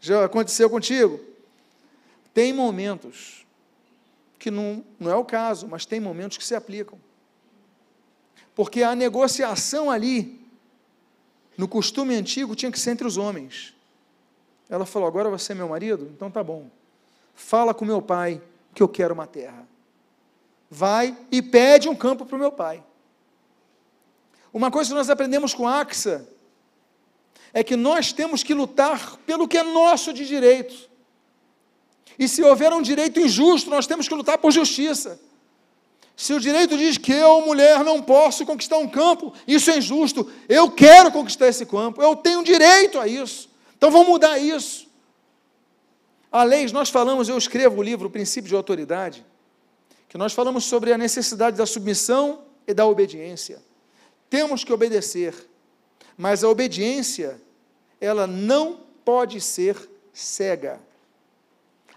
já 0.00 0.24
aconteceu 0.24 0.70
contigo. 0.70 1.18
Tem 2.32 2.52
momentos 2.52 3.44
que 4.38 4.50
não, 4.50 4.84
não 5.00 5.10
é 5.10 5.16
o 5.16 5.24
caso, 5.24 5.66
mas 5.66 5.84
tem 5.84 5.98
momentos 5.98 6.38
que 6.38 6.44
se 6.44 6.54
aplicam. 6.54 6.98
Porque 8.54 8.82
a 8.82 8.94
negociação 8.94 9.90
ali, 9.90 10.40
no 11.56 11.66
costume 11.66 12.14
antigo, 12.14 12.54
tinha 12.54 12.70
que 12.70 12.78
ser 12.78 12.92
entre 12.92 13.06
os 13.06 13.16
homens. 13.16 13.74
Ela 14.68 14.86
falou: 14.86 15.08
agora 15.08 15.28
você 15.28 15.52
é 15.52 15.54
meu 15.54 15.68
marido? 15.68 16.10
Então 16.14 16.30
tá 16.30 16.42
bom. 16.42 16.68
Fala 17.34 17.74
com 17.74 17.84
meu 17.84 18.02
pai 18.02 18.40
que 18.74 18.82
eu 18.82 18.88
quero 18.88 19.14
uma 19.14 19.26
terra. 19.26 19.66
Vai 20.70 21.16
e 21.30 21.40
pede 21.40 21.88
um 21.88 21.94
campo 21.94 22.26
para 22.26 22.36
o 22.36 22.38
meu 22.38 22.52
pai. 22.52 22.82
Uma 24.52 24.70
coisa 24.70 24.90
que 24.90 24.96
nós 24.96 25.10
aprendemos 25.10 25.54
com 25.54 25.66
Axa 25.68 26.26
é 27.52 27.62
que 27.62 27.76
nós 27.76 28.12
temos 28.12 28.42
que 28.42 28.54
lutar 28.54 29.16
pelo 29.26 29.48
que 29.48 29.58
é 29.58 29.62
nosso 29.62 30.12
de 30.12 30.26
direito. 30.26 30.88
E 32.18 32.28
se 32.28 32.42
houver 32.42 32.72
um 32.72 32.82
direito 32.82 33.20
injusto, 33.20 33.70
nós 33.70 33.86
temos 33.86 34.08
que 34.08 34.14
lutar 34.14 34.38
por 34.38 34.50
justiça. 34.50 35.20
Se 36.16 36.34
o 36.34 36.40
direito 36.40 36.76
diz 36.76 36.98
que 36.98 37.12
eu, 37.12 37.42
mulher, 37.42 37.84
não 37.84 38.02
posso 38.02 38.44
conquistar 38.44 38.78
um 38.78 38.88
campo, 38.88 39.32
isso 39.46 39.70
é 39.70 39.78
injusto. 39.78 40.28
Eu 40.48 40.68
quero 40.70 41.12
conquistar 41.12 41.46
esse 41.46 41.64
campo, 41.64 42.02
eu 42.02 42.16
tenho 42.16 42.42
direito 42.42 42.98
a 42.98 43.06
isso. 43.06 43.48
Então 43.76 43.90
vamos 43.90 44.08
mudar 44.08 44.36
isso. 44.38 44.88
A 46.30 46.42
leis, 46.42 46.72
nós 46.72 46.90
falamos, 46.90 47.28
eu 47.28 47.38
escrevo 47.38 47.78
o 47.78 47.82
livro 47.82 48.08
O 48.08 48.10
Princípio 48.10 48.48
de 48.48 48.56
Autoridade, 48.56 49.24
que 50.08 50.18
nós 50.18 50.32
falamos 50.32 50.64
sobre 50.64 50.92
a 50.92 50.98
necessidade 50.98 51.56
da 51.56 51.64
submissão 51.64 52.40
e 52.66 52.74
da 52.74 52.84
obediência. 52.84 53.62
Temos 54.30 54.64
que 54.64 54.72
obedecer, 54.72 55.34
mas 56.16 56.44
a 56.44 56.48
obediência, 56.48 57.40
ela 58.00 58.26
não 58.26 58.80
pode 59.04 59.40
ser 59.40 59.76
cega. 60.12 60.80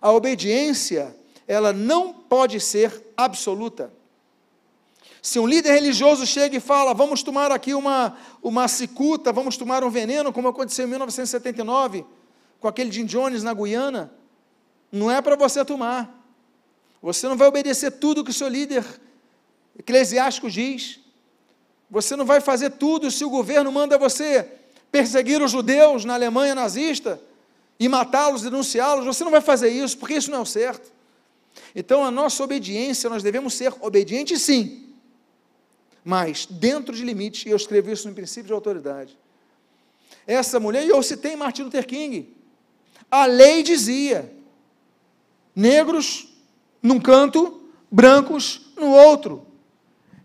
A 0.01 0.11
obediência, 0.11 1.15
ela 1.47 1.73
não 1.73 2.13
pode 2.13 2.59
ser 2.59 3.03
absoluta. 3.17 3.91
Se 5.21 5.37
um 5.37 5.45
líder 5.45 5.73
religioso 5.73 6.25
chega 6.25 6.57
e 6.57 6.59
fala, 6.59 6.93
vamos 6.93 7.21
tomar 7.21 7.51
aqui 7.51 7.75
uma, 7.75 8.17
uma 8.41 8.67
cicuta, 8.67 9.31
vamos 9.31 9.55
tomar 9.55 9.83
um 9.83 9.89
veneno, 9.89 10.33
como 10.33 10.47
aconteceu 10.47 10.85
em 10.85 10.89
1979, 10.89 12.03
com 12.59 12.67
aquele 12.67 12.91
Jim 12.91 13.05
Jones 13.05 13.43
na 13.43 13.53
Guiana, 13.53 14.11
não 14.91 15.11
é 15.11 15.21
para 15.21 15.35
você 15.35 15.63
tomar. 15.63 16.19
Você 17.01 17.27
não 17.27 17.37
vai 17.37 17.47
obedecer 17.47 17.91
tudo 17.91 18.23
que 18.23 18.31
o 18.31 18.33
seu 18.33 18.47
líder 18.47 18.83
eclesiástico 19.77 20.49
diz. 20.49 21.00
Você 21.91 22.15
não 22.15 22.25
vai 22.25 22.39
fazer 22.39 22.69
tudo 22.71 23.11
se 23.11 23.25
o 23.25 23.29
governo 23.29 23.69
manda 23.69 23.97
você 23.97 24.47
perseguir 24.89 25.41
os 25.41 25.51
judeus 25.51 26.05
na 26.05 26.13
Alemanha 26.13 26.55
nazista 26.55 27.21
e 27.77 27.89
matá-los, 27.89 28.41
denunciá-los. 28.41 29.05
Você 29.05 29.25
não 29.25 29.31
vai 29.31 29.41
fazer 29.41 29.69
isso, 29.69 29.97
porque 29.97 30.15
isso 30.15 30.31
não 30.31 30.39
é 30.39 30.41
o 30.41 30.45
certo. 30.45 30.89
Então, 31.75 32.05
a 32.05 32.09
nossa 32.09 32.41
obediência, 32.41 33.09
nós 33.09 33.21
devemos 33.21 33.53
ser 33.55 33.73
obedientes 33.81 34.41
sim, 34.41 34.87
mas 36.03 36.45
dentro 36.45 36.95
de 36.95 37.03
limites, 37.03 37.45
e 37.45 37.49
eu 37.49 37.57
escrevi 37.57 37.91
isso 37.91 38.07
no 38.07 38.15
princípio 38.15 38.47
de 38.47 38.53
autoridade. 38.53 39.17
Essa 40.25 40.61
mulher, 40.61 40.85
e 40.85 40.89
eu 40.89 41.03
citei 41.03 41.35
Martin 41.35 41.63
Luther 41.63 41.85
King, 41.85 42.33
a 43.09 43.25
lei 43.25 43.63
dizia: 43.63 44.31
negros 45.53 46.29
num 46.81 47.01
canto, 47.01 47.69
brancos 47.91 48.71
no 48.77 48.91
outro. 48.91 49.50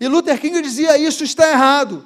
E 0.01 0.09
Luther 0.09 0.41
King 0.41 0.61
dizia: 0.61 0.99
isso 0.99 1.25
está 1.25 1.51
errado, 1.51 2.05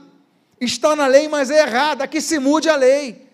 está 0.60 0.94
na 0.94 1.06
lei, 1.06 1.28
mas 1.28 1.50
é 1.50 1.62
errado, 1.62 2.02
aqui 2.02 2.20
se 2.20 2.38
mude 2.38 2.68
a 2.68 2.76
lei. 2.76 3.28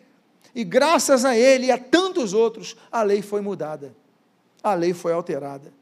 E 0.54 0.64
graças 0.64 1.24
a 1.24 1.36
ele 1.36 1.66
e 1.66 1.70
a 1.70 1.78
tantos 1.78 2.32
outros, 2.32 2.76
a 2.90 3.02
lei 3.02 3.20
foi 3.20 3.40
mudada, 3.40 3.94
a 4.62 4.72
lei 4.72 4.94
foi 4.94 5.12
alterada. 5.12 5.72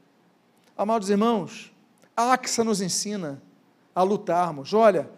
Amados 0.76 1.08
irmãos, 1.08 1.72
a 2.16 2.32
AXA 2.32 2.64
nos 2.64 2.80
ensina 2.80 3.40
a 3.94 4.02
lutarmos. 4.02 4.74
Olha, 4.74 5.08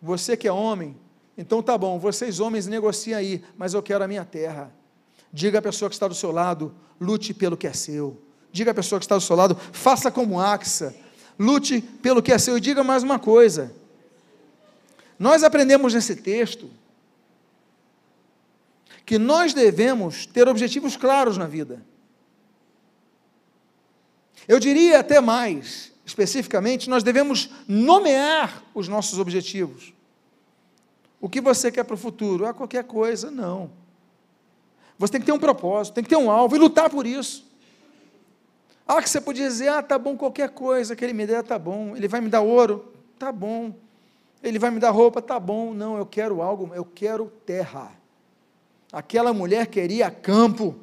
você 0.00 0.36
que 0.36 0.46
é 0.46 0.52
homem, 0.52 0.96
então 1.36 1.60
tá 1.62 1.76
bom, 1.76 1.98
vocês 1.98 2.38
homens 2.38 2.68
negociem 2.68 3.14
aí, 3.14 3.44
mas 3.58 3.74
eu 3.74 3.82
quero 3.82 4.04
a 4.04 4.08
minha 4.08 4.24
terra. 4.24 4.72
Diga 5.32 5.58
à 5.58 5.62
pessoa 5.62 5.88
que 5.88 5.94
está 5.94 6.06
do 6.06 6.14
seu 6.14 6.30
lado, 6.30 6.74
lute 7.00 7.34
pelo 7.34 7.56
que 7.56 7.66
é 7.66 7.72
seu. 7.72 8.20
Diga 8.52 8.70
à 8.70 8.74
pessoa 8.74 8.98
que 8.98 9.04
está 9.04 9.16
do 9.16 9.20
seu 9.20 9.34
lado, 9.34 9.56
faça 9.72 10.10
como 10.10 10.40
Axa, 10.40 10.94
lute 11.40 11.80
pelo 11.80 12.22
que 12.22 12.30
é 12.30 12.38
seu. 12.38 12.58
E 12.58 12.60
diga 12.60 12.84
mais 12.84 13.02
uma 13.02 13.18
coisa. 13.18 13.74
Nós 15.18 15.42
aprendemos 15.42 15.94
nesse 15.94 16.14
texto 16.16 16.70
que 19.06 19.18
nós 19.18 19.54
devemos 19.54 20.26
ter 20.26 20.46
objetivos 20.46 20.96
claros 20.96 21.38
na 21.38 21.46
vida. 21.46 21.84
Eu 24.46 24.60
diria 24.60 25.00
até 25.00 25.20
mais, 25.20 25.90
especificamente, 26.04 26.90
nós 26.90 27.02
devemos 27.02 27.50
nomear 27.66 28.62
os 28.74 28.86
nossos 28.86 29.18
objetivos. 29.18 29.92
O 31.20 31.28
que 31.28 31.40
você 31.40 31.70
quer 31.72 31.84
para 31.84 31.94
o 31.94 31.98
futuro? 31.98 32.46
Ah, 32.46 32.54
qualquer 32.54 32.84
coisa, 32.84 33.30
não. 33.30 33.70
Você 34.98 35.12
tem 35.12 35.20
que 35.20 35.26
ter 35.26 35.32
um 35.32 35.38
propósito, 35.38 35.94
tem 35.94 36.04
que 36.04 36.10
ter 36.10 36.16
um 36.16 36.30
alvo 36.30 36.54
e 36.54 36.58
lutar 36.58 36.90
por 36.90 37.06
isso. 37.06 37.49
Ah, 38.92 39.00
que 39.00 39.08
você 39.08 39.20
podia 39.20 39.46
dizer, 39.46 39.68
ah, 39.68 39.82
tá 39.82 39.96
bom 39.96 40.16
qualquer 40.16 40.48
coisa 40.50 40.96
que 40.96 41.04
ele 41.04 41.12
me 41.12 41.24
der, 41.24 41.44
tá 41.44 41.56
bom. 41.56 41.96
Ele 41.96 42.08
vai 42.08 42.20
me 42.20 42.28
dar 42.28 42.40
ouro, 42.40 42.92
tá 43.18 43.30
bom. 43.30 43.72
Ele 44.42 44.58
vai 44.58 44.68
me 44.70 44.80
dar 44.80 44.90
roupa, 44.90 45.22
tá 45.22 45.38
bom. 45.38 45.72
Não, 45.72 45.96
eu 45.96 46.04
quero 46.04 46.42
algo, 46.42 46.74
eu 46.74 46.84
quero 46.84 47.26
terra. 47.46 47.92
Aquela 48.92 49.32
mulher 49.32 49.68
queria 49.68 50.10
campo. 50.10 50.74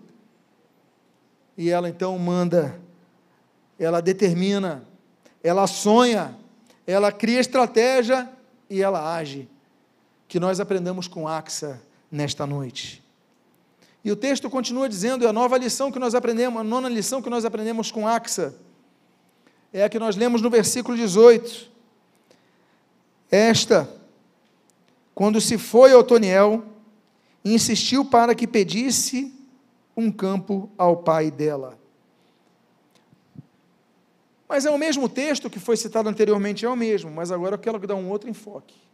E 1.57 1.69
ela 1.69 1.89
então 1.89 2.17
manda, 2.17 2.79
ela 3.77 4.01
determina 4.01 4.87
ela 5.43 5.67
sonha, 5.67 6.33
ela 6.85 7.11
cria 7.11 7.41
estratégia 7.41 8.29
e 8.69 8.81
ela 8.81 9.15
age. 9.15 9.49
Que 10.29 10.39
nós 10.39 10.61
aprendamos 10.61 11.09
com 11.09 11.27
Axa 11.27 11.81
nesta 12.09 12.45
noite. 12.45 13.03
E 14.03 14.11
o 14.11 14.15
texto 14.15 14.49
continua 14.49 14.87
dizendo, 14.87 15.23
e 15.23 15.27
a 15.27 15.33
nova 15.33 15.57
lição 15.57 15.91
que 15.91 15.99
nós 15.99 16.15
aprendemos, 16.15 16.59
a 16.59 16.63
nona 16.63 16.87
lição 16.87 17.21
que 17.21 17.29
nós 17.29 17.45
aprendemos 17.45 17.91
com 17.91 18.07
Axa, 18.07 18.55
é 19.73 19.83
a 19.83 19.89
que 19.89 19.99
nós 19.99 20.15
lemos 20.15 20.41
no 20.41 20.49
versículo 20.49 20.95
18. 20.95 21.69
Esta, 23.29 23.89
quando 25.13 25.41
se 25.41 25.57
foi 25.57 25.91
a 25.91 25.97
Otoniel, 25.97 26.63
insistiu 27.43 28.05
para 28.05 28.33
que 28.33 28.47
pedisse 28.47 29.33
um 29.95 30.11
campo 30.11 30.69
ao 30.77 30.97
pai 30.97 31.29
dela. 31.29 31.77
Mas 34.47 34.65
é 34.65 34.71
o 34.71 34.77
mesmo 34.77 35.09
texto 35.09 35.49
que 35.49 35.59
foi 35.59 35.75
citado 35.75 36.07
anteriormente, 36.07 36.63
é 36.63 36.69
o 36.69 36.75
mesmo, 36.75 37.11
mas 37.11 37.31
agora 37.31 37.55
eu 37.55 37.59
quero 37.59 37.79
dar 37.85 37.95
um 37.95 38.09
outro 38.09 38.29
enfoque. 38.29 38.86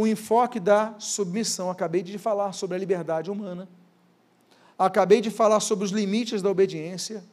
O 0.00 0.06
enfoque 0.06 0.60
da 0.60 0.94
submissão. 1.00 1.68
Acabei 1.68 2.04
de 2.04 2.16
falar 2.18 2.52
sobre 2.52 2.76
a 2.76 2.78
liberdade 2.78 3.32
humana. 3.32 3.68
Acabei 4.78 5.20
de 5.20 5.28
falar 5.28 5.58
sobre 5.58 5.84
os 5.84 5.90
limites 5.90 6.40
da 6.40 6.48
obediência. 6.48 7.24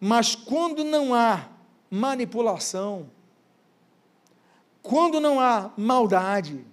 Mas 0.00 0.34
quando 0.34 0.82
não 0.82 1.12
há 1.12 1.50
manipulação, 1.90 3.10
quando 4.80 5.20
não 5.20 5.38
há 5.38 5.70
maldade, 5.76 6.64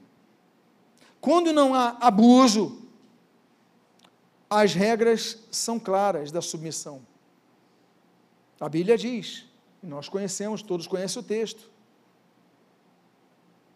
quando 1.20 1.52
não 1.52 1.76
há 1.76 1.98
abuso, 2.00 2.82
as 4.50 4.74
regras 4.74 5.38
são 5.52 5.78
claras 5.78 6.32
da 6.32 6.42
submissão. 6.42 7.02
A 8.58 8.70
Bíblia 8.70 8.98
diz, 8.98 9.46
e 9.84 9.86
nós 9.86 10.08
conhecemos, 10.08 10.62
todos 10.62 10.88
conhecem 10.88 11.22
o 11.22 11.26
texto. 11.26 11.73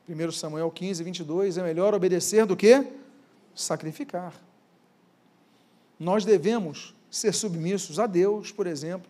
1 0.08 0.32
Samuel 0.32 0.72
15, 0.72 1.04
22, 1.04 1.58
é 1.58 1.64
melhor 1.64 1.94
obedecer 1.94 2.46
do 2.46 2.56
que 2.56 2.86
sacrificar. 3.54 4.34
Nós 6.00 6.24
devemos 6.24 6.96
ser 7.10 7.34
submissos 7.34 8.00
a 8.00 8.08
Deus, 8.08 8.52
por 8.52 8.68
exemplo, 8.68 9.10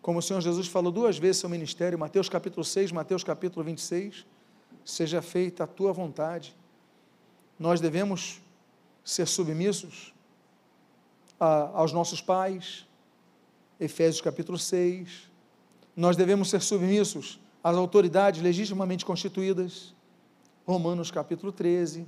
como 0.00 0.20
o 0.20 0.22
Senhor 0.22 0.40
Jesus 0.40 0.68
falou 0.68 0.92
duas 0.92 1.18
vezes 1.18 1.38
seu 1.38 1.50
ministério, 1.50 1.98
Mateus 1.98 2.28
capítulo 2.28 2.64
6, 2.64 2.92
Mateus 2.92 3.24
capítulo 3.24 3.64
26, 3.64 4.24
seja 4.84 5.20
feita 5.20 5.64
a 5.64 5.66
tua 5.66 5.92
vontade. 5.92 6.54
Nós 7.58 7.80
devemos 7.80 8.40
ser 9.04 9.26
submissos 9.26 10.14
a, 11.40 11.70
aos 11.74 11.92
nossos 11.92 12.20
pais, 12.20 12.86
Efésios 13.80 14.20
capítulo 14.20 14.56
6. 14.56 15.28
Nós 15.96 16.16
devemos 16.16 16.50
ser 16.50 16.62
submissos 16.62 17.40
às 17.62 17.76
autoridades 17.76 18.40
legitimamente 18.40 19.04
constituídas, 19.04 19.95
Romanos 20.66 21.12
capítulo 21.12 21.52
13. 21.52 22.04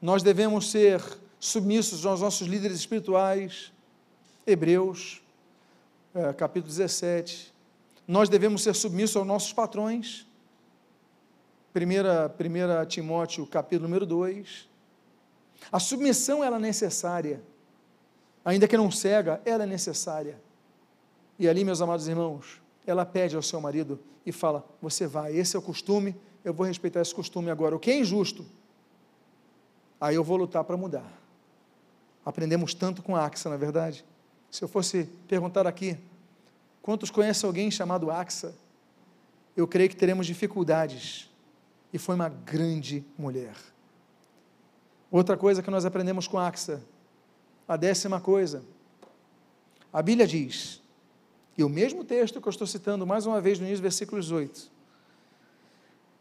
Nós 0.00 0.22
devemos 0.22 0.70
ser 0.70 1.02
submissos 1.38 2.06
aos 2.06 2.22
nossos 2.22 2.48
líderes 2.48 2.78
espirituais, 2.78 3.70
Hebreus 4.46 5.22
é, 6.14 6.32
capítulo 6.32 6.70
17. 6.70 7.52
Nós 8.08 8.30
devemos 8.30 8.62
ser 8.62 8.74
submissos 8.74 9.16
aos 9.16 9.26
nossos 9.26 9.52
patrões, 9.52 10.26
1, 11.76 12.86
Timóteo 12.86 13.46
capítulo 13.46 13.86
número 13.86 14.06
2. 14.06 14.66
A 15.70 15.78
submissão 15.78 16.42
ela 16.42 16.56
é 16.56 16.60
necessária, 16.60 17.42
ainda 18.42 18.66
que 18.66 18.76
não 18.76 18.90
cega, 18.90 19.38
ela 19.44 19.64
é 19.64 19.66
necessária. 19.66 20.40
E 21.38 21.46
ali, 21.46 21.62
meus 21.62 21.82
amados 21.82 22.08
irmãos, 22.08 22.60
ela 22.86 23.04
pede 23.04 23.36
ao 23.36 23.42
seu 23.42 23.60
marido 23.60 24.00
e 24.24 24.32
fala: 24.32 24.64
Você 24.80 25.06
vai, 25.06 25.36
esse 25.36 25.54
é 25.54 25.58
o 25.58 25.62
costume, 25.62 26.16
eu 26.44 26.54
vou 26.54 26.66
respeitar 26.66 27.00
esse 27.00 27.14
costume 27.14 27.50
agora. 27.50 27.76
O 27.76 27.78
que 27.78 27.90
é 27.90 27.98
injusto, 27.98 28.44
aí 30.00 30.14
eu 30.14 30.24
vou 30.24 30.36
lutar 30.36 30.64
para 30.64 30.76
mudar. 30.76 31.10
Aprendemos 32.24 32.74
tanto 32.74 33.02
com 33.02 33.16
Axa, 33.16 33.48
na 33.48 33.54
é 33.54 33.58
verdade. 33.58 34.04
Se 34.50 34.62
eu 34.62 34.68
fosse 34.68 35.04
perguntar 35.26 35.66
aqui, 35.66 35.98
quantos 36.82 37.10
conhecem 37.10 37.46
alguém 37.46 37.70
chamado 37.70 38.10
Axa? 38.10 38.54
Eu 39.56 39.66
creio 39.66 39.88
que 39.88 39.96
teremos 39.96 40.26
dificuldades. 40.26 41.28
E 41.92 41.98
foi 41.98 42.14
uma 42.14 42.28
grande 42.28 43.04
mulher. 43.18 43.54
Outra 45.10 45.36
coisa 45.36 45.62
que 45.62 45.70
nós 45.70 45.84
aprendemos 45.84 46.28
com 46.28 46.38
Axa, 46.38 46.80
a 47.66 47.76
décima 47.76 48.20
coisa, 48.20 48.62
a 49.92 50.00
Bíblia 50.00 50.26
diz, 50.26 50.80
e 51.58 51.64
o 51.64 51.68
mesmo 51.68 52.04
texto 52.04 52.40
que 52.40 52.46
eu 52.46 52.50
estou 52.50 52.66
citando 52.66 53.06
mais 53.06 53.26
uma 53.26 53.40
vez 53.40 53.58
no 53.58 53.66
início 53.66 53.80
do 53.80 53.82
versículo 53.82 54.20
18, 54.20 54.70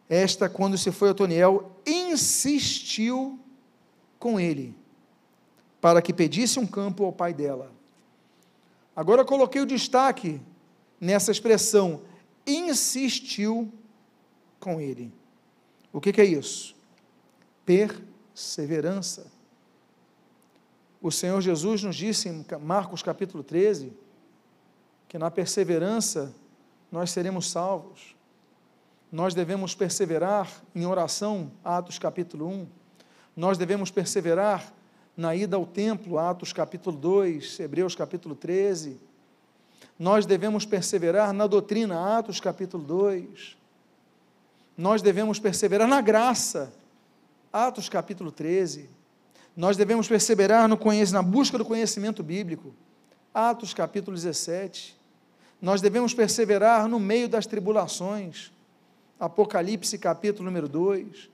esta, 0.10 0.49
quando 0.49 0.78
se 0.78 0.91
foi 0.91 1.10
a 1.10 1.12
Otoniel, 1.12 1.72
insistiu 1.86 3.39
com 4.18 4.39
ele, 4.39 4.76
para 5.80 6.01
que 6.01 6.12
pedisse 6.12 6.60
um 6.60 6.66
campo 6.66 7.05
ao 7.05 7.14
pai 7.14 7.34
dela. 7.34 7.72
Agora 8.95 9.24
coloquei 9.24 9.62
o 9.62 9.68
destaque 9.68 10.41
nessa 10.99 11.32
expressão, 11.32 12.01
insistiu 12.45 13.72
com 14.60 14.82
ele. 14.82 15.14
O 15.93 16.01
que, 16.01 16.12
que 16.12 16.22
é 16.22 16.26
isso? 16.26 16.76
Perseverança. 17.64 19.32
O 21.01 21.12
Senhor 21.12 21.39
Jesus 21.39 21.84
nos 21.84 21.95
disse 21.95 22.28
em 22.28 22.45
Marcos 22.60 23.01
capítulo 23.01 23.43
13 23.43 23.93
que 25.07 25.18
na 25.18 25.32
perseverança 25.32 26.34
nós 26.91 27.12
seremos 27.12 27.49
salvos. 27.49 28.16
Nós 29.12 29.34
devemos 29.34 29.74
perseverar 29.74 30.47
em 30.76 30.86
oração, 30.86 31.51
Atos 31.64 31.97
capítulo 31.97 32.47
1. 32.47 32.68
Nós 33.36 33.57
devemos 33.57 33.89
perseverar 33.89 34.72
na 35.18 35.36
ida 35.36 35.55
ao 35.55 35.66
templo, 35.66 36.20
Atos 36.20 36.53
capítulo 36.53 36.95
2, 36.95 37.60
Hebreus 37.60 37.95
capítulo 37.95 38.36
13. 38.36 38.99
Nós 39.97 40.28
devemos 40.28 40.64
perseverar 40.64 41.34
na 41.34 41.47
doutrina, 41.47 42.20
Atos 42.20 42.39
capítulo 42.39 42.84
2. 42.84 43.57
Nós 44.78 45.01
devemos 45.01 45.39
perseverar 45.39 45.88
na 45.88 46.01
graça, 46.01 46.72
Atos 47.51 47.89
capítulo 47.89 48.32
13. 48.32 48.89
Nós 49.57 49.76
devemos 49.76 50.07
perseverar 50.07 50.68
no 50.68 50.78
na 51.12 51.24
busca 51.24 51.57
do 51.57 51.66
conhecimento 51.66 52.22
bíblico, 52.22 52.76
Atos 53.34 53.74
capítulo 53.74 54.16
17. 54.16 54.95
Nós 55.60 55.82
devemos 55.82 56.14
perseverar 56.14 56.88
no 56.88 56.99
meio 56.99 57.28
das 57.28 57.47
tribulações, 57.47 58.51
Apocalipse 59.20 59.97
capítulo 59.97 60.45
número 60.45 60.70
2. 60.70 61.30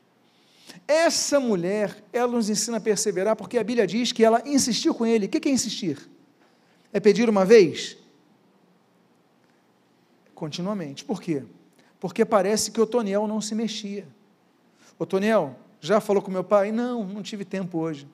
Essa 0.87 1.39
mulher, 1.39 2.03
ela 2.11 2.31
nos 2.31 2.49
ensina 2.49 2.77
a 2.77 2.81
perseverar, 2.81 3.35
porque 3.35 3.57
a 3.57 3.63
Bíblia 3.63 3.85
diz 3.85 4.11
que 4.11 4.23
ela 4.23 4.41
insistiu 4.45 4.93
com 4.95 5.05
ele. 5.05 5.27
O 5.27 5.29
que 5.29 5.47
é 5.47 5.51
insistir? 5.51 6.09
É 6.91 6.99
pedir 6.99 7.29
uma 7.29 7.45
vez? 7.45 7.97
Continuamente. 10.33 11.05
Por 11.05 11.21
quê? 11.21 11.43
Porque 11.99 12.25
parece 12.25 12.71
que 12.71 12.81
o 12.81 12.87
Toniel 12.87 13.27
não 13.27 13.39
se 13.39 13.53
mexia. 13.53 14.07
O 14.97 15.05
Toniel, 15.05 15.55
já 15.79 16.01
falou 16.01 16.21
com 16.21 16.31
meu 16.31 16.43
pai? 16.43 16.71
Não, 16.71 17.05
não 17.05 17.21
tive 17.21 17.45
tempo 17.45 17.77
hoje. 17.77 18.07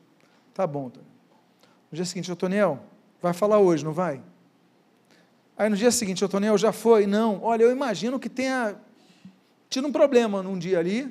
Tá 0.53 0.67
bom. 0.67 0.91
No 1.89 1.95
dia 1.95 2.05
seguinte, 2.05 2.31
o 2.31 2.35
Toniel, 2.35 2.79
vai 3.21 3.33
falar 3.33 3.59
hoje, 3.59 3.83
não 3.83 3.93
vai? 3.93 4.21
Aí 5.57 5.69
no 5.69 5.77
dia 5.77 5.91
seguinte, 5.91 6.23
o 6.23 6.29
Toniel 6.29 6.57
já 6.57 6.71
foi? 6.71 7.05
Não. 7.07 7.41
Olha, 7.41 7.63
eu 7.63 7.71
imagino 7.71 8.19
que 8.19 8.29
tenha 8.29 8.75
tido 9.71 9.87
um 9.87 9.91
problema 9.91 10.43
num 10.43 10.59
dia 10.59 10.79
ali, 10.79 11.09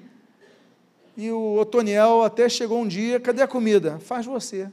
e 1.17 1.31
o 1.31 1.57
Otoniel 1.57 2.23
até 2.23 2.47
chegou 2.47 2.83
um 2.83 2.87
dia, 2.87 3.19
cadê 3.19 3.41
a 3.41 3.49
comida? 3.49 3.99
Faz 3.99 4.27
você. 4.27 4.71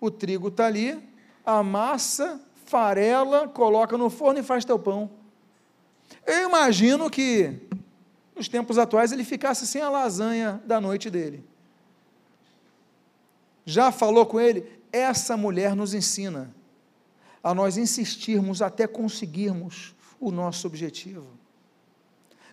O 0.00 0.10
trigo 0.10 0.48
está 0.48 0.66
ali, 0.66 0.98
a 1.44 1.62
massa, 1.62 2.40
farela, 2.64 3.46
coloca 3.46 3.98
no 3.98 4.08
forno 4.08 4.40
e 4.40 4.42
faz 4.42 4.64
teu 4.64 4.78
pão. 4.78 5.10
Eu 6.26 6.48
imagino 6.48 7.10
que 7.10 7.60
nos 8.34 8.48
tempos 8.48 8.78
atuais 8.78 9.12
ele 9.12 9.22
ficasse 9.22 9.66
sem 9.66 9.82
a 9.82 9.90
lasanha 9.90 10.62
da 10.64 10.80
noite 10.80 11.10
dele. 11.10 11.44
Já 13.66 13.92
falou 13.92 14.24
com 14.24 14.40
ele? 14.40 14.66
Essa 14.90 15.36
mulher 15.36 15.76
nos 15.76 15.92
ensina 15.92 16.54
a 17.44 17.54
nós 17.54 17.76
insistirmos 17.76 18.62
até 18.62 18.86
conseguirmos 18.86 19.94
o 20.22 20.30
nosso 20.30 20.66
objetivo 20.66 21.42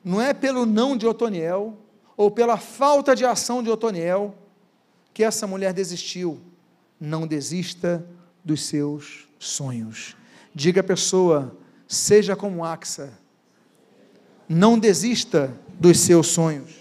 não 0.04 0.22
é 0.22 0.34
pelo 0.34 0.66
não 0.66 0.96
de 0.96 1.06
Otoniel, 1.06 1.78
ou 2.16 2.30
pela 2.30 2.58
falta 2.58 3.16
de 3.16 3.26
ação 3.26 3.64
de 3.64 3.70
Otoniel, 3.70 4.36
que 5.14 5.24
essa 5.24 5.48
mulher 5.48 5.74
desistiu. 5.74 6.40
Não 7.00 7.26
desista 7.26 8.06
dos 8.44 8.66
seus 8.66 9.28
sonhos. 9.38 10.18
Diga 10.54 10.82
à 10.82 10.84
pessoa, 10.84 11.58
seja 11.88 12.36
como 12.36 12.64
Axa. 12.64 13.18
Não 14.48 14.78
desista 14.78 15.56
dos 15.80 16.00
seus 16.00 16.28
sonhos. 16.28 16.72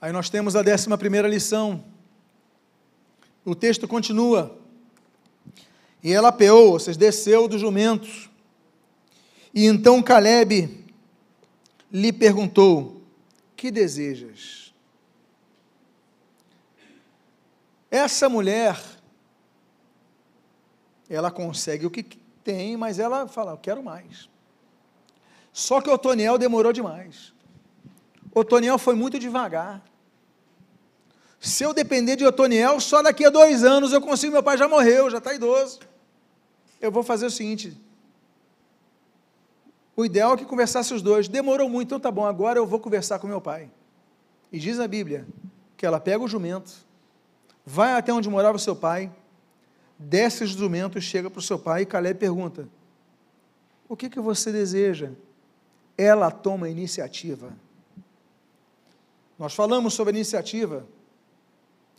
Aí 0.00 0.12
nós 0.12 0.30
temos 0.30 0.54
a 0.54 0.62
décima 0.62 0.96
primeira 0.96 1.28
lição. 1.28 1.84
O 3.46 3.54
texto 3.54 3.86
continua. 3.86 4.58
E 6.02 6.12
ela 6.12 6.32
peou, 6.32 6.72
ou 6.72 6.80
seja, 6.80 6.98
desceu 6.98 7.46
dos 7.46 7.60
jumentos. 7.60 8.28
E 9.54 9.66
então 9.66 10.02
Caleb 10.02 10.84
lhe 11.92 12.12
perguntou: 12.12 13.00
Que 13.56 13.70
desejas? 13.70 14.74
Essa 17.88 18.28
mulher, 18.28 18.76
ela 21.08 21.30
consegue 21.30 21.86
o 21.86 21.90
que 21.90 22.02
tem, 22.42 22.76
mas 22.76 22.98
ela 22.98 23.28
fala: 23.28 23.52
Eu 23.52 23.58
quero 23.58 23.80
mais. 23.80 24.28
Só 25.52 25.80
que 25.80 25.88
Otoniel 25.88 26.36
demorou 26.36 26.72
demais. 26.72 27.32
Otoniel 28.34 28.76
foi 28.76 28.96
muito 28.96 29.20
devagar. 29.20 29.82
Se 31.46 31.62
eu 31.62 31.72
depender 31.72 32.16
de 32.16 32.26
Otoniel, 32.26 32.80
só 32.80 33.00
daqui 33.00 33.24
a 33.24 33.30
dois 33.30 33.62
anos 33.62 33.92
eu 33.92 34.00
consigo. 34.00 34.32
Meu 34.32 34.42
pai 34.42 34.58
já 34.58 34.66
morreu, 34.66 35.08
já 35.08 35.18
está 35.18 35.32
idoso. 35.32 35.78
Eu 36.80 36.90
vou 36.90 37.04
fazer 37.04 37.24
o 37.24 37.30
seguinte: 37.30 37.80
o 39.94 40.04
ideal 40.04 40.34
é 40.34 40.38
que 40.38 40.44
conversasse 40.44 40.92
os 40.92 41.00
dois. 41.00 41.28
Demorou 41.28 41.68
muito, 41.68 41.86
então 41.86 42.00
tá 42.00 42.10
bom, 42.10 42.26
agora 42.26 42.58
eu 42.58 42.66
vou 42.66 42.80
conversar 42.80 43.20
com 43.20 43.28
meu 43.28 43.40
pai. 43.40 43.70
E 44.50 44.58
diz 44.58 44.80
a 44.80 44.88
Bíblia 44.88 45.24
que 45.76 45.86
ela 45.86 46.00
pega 46.00 46.24
o 46.24 46.26
jumento, 46.26 46.72
vai 47.64 47.92
até 47.92 48.12
onde 48.12 48.28
morava 48.28 48.56
o 48.56 48.60
seu 48.60 48.74
pai, 48.74 49.08
desce 49.96 50.42
os 50.42 50.50
jumentos, 50.50 51.04
chega 51.04 51.30
para 51.30 51.38
o 51.38 51.42
seu 51.42 51.60
pai 51.60 51.82
e 51.82 51.86
Caleb 51.86 52.18
pergunta: 52.18 52.68
O 53.88 53.96
que, 53.96 54.10
que 54.10 54.18
você 54.18 54.50
deseja? 54.50 55.12
Ela 55.96 56.28
toma 56.28 56.66
a 56.66 56.70
iniciativa. 56.70 57.52
Nós 59.38 59.54
falamos 59.54 59.94
sobre 59.94 60.12
a 60.12 60.16
iniciativa 60.16 60.84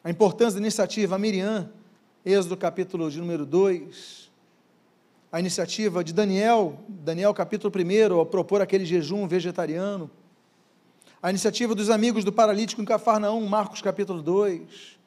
a 0.07 0.09
importância 0.09 0.53
da 0.53 0.61
iniciativa, 0.61 1.17
a 1.17 1.19
Miriam, 1.19 1.69
Êxodo 2.25 2.55
capítulo 2.55 3.11
de 3.11 3.19
número 3.19 3.45
2, 3.45 4.31
a 5.29 5.37
iniciativa 5.37 6.01
de 6.01 6.13
Daniel, 6.13 6.79
Daniel 6.87 7.33
capítulo 7.33 7.73
1, 7.75 8.13
ao 8.17 8.25
propor 8.25 8.61
aquele 8.61 8.85
jejum 8.85 9.27
vegetariano, 9.27 10.09
A 11.21 11.29
iniciativa 11.29 11.75
dos 11.75 11.89
amigos 11.89 12.23
do 12.23 12.31
paralítico 12.31 12.81
em 12.81 12.85
Cafarnaum, 12.85 13.45
Marcos 13.49 13.81
capítulo 13.81 14.21
2. 14.21 14.97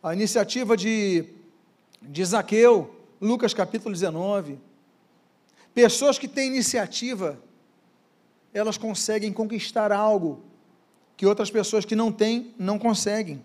A 0.00 0.14
iniciativa 0.14 0.76
de, 0.76 1.24
de 2.00 2.24
Zaqueu, 2.24 2.94
Lucas 3.20 3.52
capítulo 3.52 3.92
19. 3.92 4.60
Pessoas 5.74 6.20
que 6.20 6.28
têm 6.28 6.50
iniciativa, 6.50 7.36
elas 8.54 8.78
conseguem 8.78 9.32
conquistar 9.32 9.90
algo 9.90 10.49
que 11.20 11.26
outras 11.26 11.50
pessoas 11.50 11.84
que 11.84 11.94
não 11.94 12.10
têm 12.10 12.54
não 12.58 12.78
conseguem. 12.78 13.44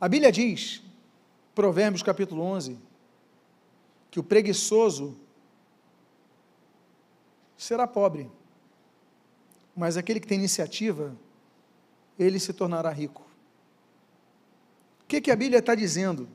A 0.00 0.08
Bíblia 0.08 0.32
diz, 0.32 0.82
Provérbios 1.54 2.02
capítulo 2.02 2.40
11, 2.40 2.78
que 4.10 4.18
o 4.18 4.22
preguiçoso 4.22 5.20
será 7.58 7.86
pobre, 7.86 8.30
mas 9.76 9.98
aquele 9.98 10.18
que 10.18 10.26
tem 10.26 10.38
iniciativa, 10.38 11.14
ele 12.18 12.40
se 12.40 12.54
tornará 12.54 12.88
rico. 12.88 13.20
O 15.02 15.06
que, 15.08 15.20
que 15.20 15.30
a 15.30 15.36
Bíblia 15.36 15.58
está 15.58 15.74
dizendo? 15.74 16.26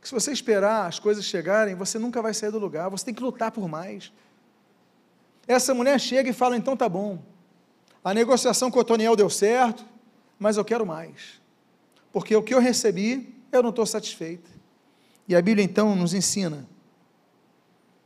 Que 0.00 0.08
se 0.08 0.14
você 0.14 0.32
esperar 0.32 0.86
as 0.86 0.98
coisas 0.98 1.22
chegarem, 1.26 1.74
você 1.74 1.98
nunca 1.98 2.22
vai 2.22 2.32
sair 2.32 2.50
do 2.50 2.58
lugar, 2.58 2.88
você 2.88 3.04
tem 3.04 3.14
que 3.14 3.22
lutar 3.22 3.52
por 3.52 3.68
mais. 3.68 4.10
Essa 5.46 5.74
mulher 5.74 6.00
chega 6.00 6.30
e 6.30 6.32
fala: 6.32 6.56
então 6.56 6.74
tá 6.74 6.88
bom, 6.88 7.30
a 8.04 8.12
negociação 8.12 8.70
com 8.70 8.78
o 8.78 8.80
Otoniel 8.80 9.14
deu 9.14 9.30
certo, 9.30 9.84
mas 10.38 10.56
eu 10.56 10.64
quero 10.64 10.84
mais, 10.84 11.40
porque 12.12 12.34
o 12.34 12.42
que 12.42 12.54
eu 12.54 12.60
recebi, 12.60 13.34
eu 13.52 13.62
não 13.62 13.70
estou 13.70 13.86
satisfeita. 13.86 14.50
E 15.28 15.36
a 15.36 15.42
Bíblia 15.42 15.64
então 15.64 15.94
nos 15.94 16.12
ensina 16.14 16.66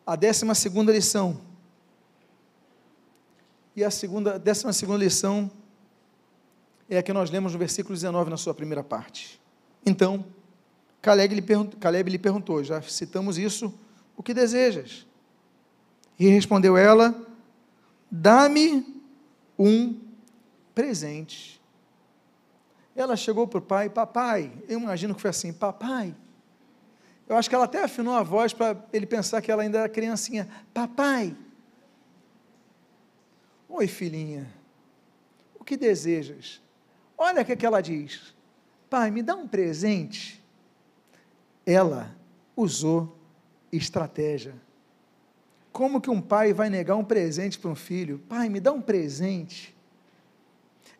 a 0.06 0.14
décima 0.14 0.54
segunda 0.54 0.92
lição, 0.92 1.40
e 3.74 3.82
a 3.82 3.90
segunda, 3.90 4.38
décima 4.38 4.72
segunda 4.72 5.04
lição 5.04 5.50
é 6.88 6.98
a 6.98 7.02
que 7.02 7.12
nós 7.12 7.30
lemos 7.30 7.52
no 7.52 7.58
versículo 7.58 7.94
19, 7.94 8.30
na 8.30 8.36
sua 8.36 8.54
primeira 8.54 8.82
parte. 8.82 9.40
Então, 9.84 10.24
Caleb 11.02 11.34
lhe, 11.34 11.44
Caleb 11.78 12.10
lhe 12.10 12.18
perguntou, 12.18 12.62
já 12.64 12.80
citamos 12.82 13.38
isso, 13.38 13.72
o 14.16 14.22
que 14.22 14.32
desejas? 14.32 15.06
E 16.18 16.28
respondeu 16.28 16.76
ela, 16.76 17.14
dá-me 18.10 18.95
um 19.58 20.00
presente. 20.74 21.60
Ela 22.94 23.16
chegou 23.16 23.46
para 23.46 23.58
o 23.58 23.62
pai, 23.62 23.90
papai, 23.90 24.52
eu 24.68 24.78
imagino 24.78 25.14
que 25.14 25.20
foi 25.20 25.30
assim, 25.30 25.52
papai. 25.52 26.14
Eu 27.28 27.36
acho 27.36 27.48
que 27.48 27.54
ela 27.54 27.64
até 27.64 27.82
afinou 27.82 28.14
a 28.14 28.22
voz 28.22 28.52
para 28.52 28.76
ele 28.92 29.06
pensar 29.06 29.42
que 29.42 29.50
ela 29.50 29.62
ainda 29.62 29.78
era 29.78 29.88
criancinha. 29.88 30.48
Papai, 30.72 31.36
Oi, 33.68 33.86
filhinha, 33.86 34.48
o 35.58 35.64
que 35.64 35.76
desejas? 35.76 36.62
Olha 37.18 37.42
o 37.42 37.44
que, 37.44 37.52
é 37.52 37.56
que 37.56 37.66
ela 37.66 37.82
diz: 37.82 38.34
Pai, 38.88 39.10
me 39.10 39.22
dá 39.22 39.34
um 39.34 39.46
presente. 39.46 40.42
Ela 41.64 42.14
usou 42.56 43.18
estratégia. 43.70 44.54
Como 45.76 46.00
que 46.00 46.08
um 46.08 46.22
pai 46.22 46.54
vai 46.54 46.70
negar 46.70 46.96
um 46.96 47.04
presente 47.04 47.58
para 47.58 47.70
um 47.70 47.74
filho? 47.74 48.18
Pai, 48.30 48.48
me 48.48 48.60
dá 48.60 48.72
um 48.72 48.80
presente. 48.80 49.76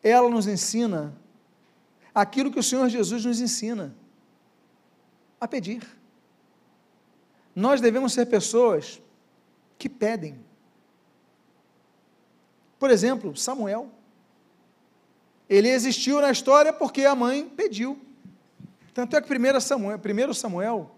Ela 0.03 0.29
nos 0.29 0.47
ensina 0.47 1.19
aquilo 2.15 2.53
que 2.53 2.59
o 2.59 2.63
Senhor 2.63 2.87
Jesus 2.91 3.25
nos 3.25 3.41
ensina: 3.41 3.97
a 5.41 5.49
pedir. 5.49 5.83
Nós 7.55 7.81
devemos 7.81 8.13
ser 8.13 8.27
pessoas 8.27 9.01
que 9.79 9.89
pedem. 9.89 10.39
Por 12.79 12.91
exemplo, 12.91 13.35
Samuel. 13.35 13.91
Ele 15.49 15.71
existiu 15.71 16.21
na 16.21 16.31
história 16.31 16.71
porque 16.71 17.07
a 17.07 17.15
mãe 17.15 17.49
pediu. 17.49 17.99
Tanto 18.93 19.17
é 19.17 19.23
que 19.23 19.35
1 19.35 19.59
Samuel, 19.59 19.99
primeiro 19.99 20.35
Samuel, 20.35 20.91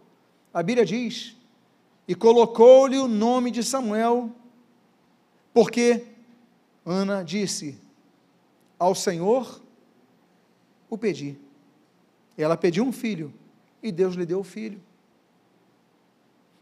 a 0.52 0.64
Bíblia 0.64 0.84
diz, 0.84 1.37
e 2.08 2.14
colocou-lhe 2.14 2.96
o 2.96 3.06
nome 3.06 3.50
de 3.50 3.62
Samuel, 3.62 4.32
porque 5.52 6.06
Ana 6.84 7.22
disse: 7.22 7.78
Ao 8.78 8.94
Senhor 8.94 9.60
o 10.88 10.96
pedi. 10.96 11.36
Ela 12.36 12.56
pediu 12.56 12.84
um 12.84 12.92
filho, 12.92 13.32
e 13.82 13.92
Deus 13.92 14.14
lhe 14.14 14.24
deu 14.24 14.40
o 14.40 14.44
filho. 14.44 14.80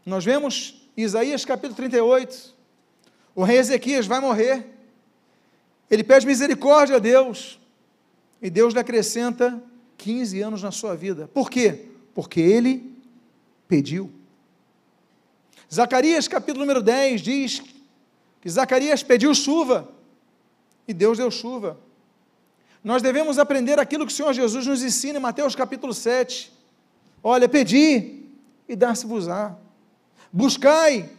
Nós 0.05 0.25
vemos 0.25 0.85
Isaías 0.97 1.45
capítulo 1.45 1.75
38, 1.75 2.53
o 3.33 3.43
rei 3.43 3.57
Ezequias 3.57 4.05
vai 4.05 4.19
morrer, 4.19 4.67
ele 5.89 6.03
pede 6.03 6.25
misericórdia 6.25 6.97
a 6.97 6.99
Deus. 6.99 7.57
E 8.41 8.49
Deus 8.49 8.73
lhe 8.73 8.79
acrescenta 8.79 9.61
15 9.97 10.41
anos 10.41 10.61
na 10.61 10.71
sua 10.71 10.95
vida. 10.95 11.27
Por 11.27 11.49
quê? 11.49 11.85
Porque 12.13 12.39
ele 12.39 12.95
pediu. 13.67 14.11
Zacarias, 15.73 16.27
capítulo 16.27 16.61
número 16.61 16.81
10, 16.81 17.21
diz 17.21 17.61
que 18.41 18.49
Zacarias 18.49 19.03
pediu 19.03 19.33
chuva 19.35 19.89
e 20.87 20.93
Deus 20.93 21.17
deu 21.17 21.29
chuva. 21.29 21.77
Nós 22.83 23.01
devemos 23.01 23.37
aprender 23.37 23.79
aquilo 23.79 24.05
que 24.05 24.13
o 24.13 24.15
Senhor 24.15 24.33
Jesus 24.33 24.65
nos 24.65 24.81
ensina 24.81 25.19
em 25.19 25.21
Mateus 25.21 25.55
capítulo 25.55 25.93
7. 25.93 26.53
Olha, 27.21 27.49
pedi 27.49 28.23
e 28.69 28.75
dar-se-vos-á. 28.75 29.57
Buscai 30.31 31.09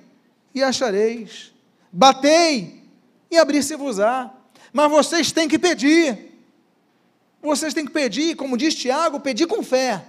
e 0.55 0.63
achareis. 0.63 1.53
Batei 1.93 2.83
e 3.31 3.37
abrir-se-vos-á. 3.37 4.33
Mas 4.73 4.91
vocês 4.91 5.31
têm 5.31 5.47
que 5.47 5.59
pedir. 5.59 6.33
Vocês 7.43 7.75
têm 7.75 7.85
que 7.85 7.93
pedir, 7.93 8.35
como 8.35 8.57
diz 8.57 8.75
Tiago, 8.75 9.21
pedir 9.21 9.47
com 9.47 9.63
fé. 9.63 10.05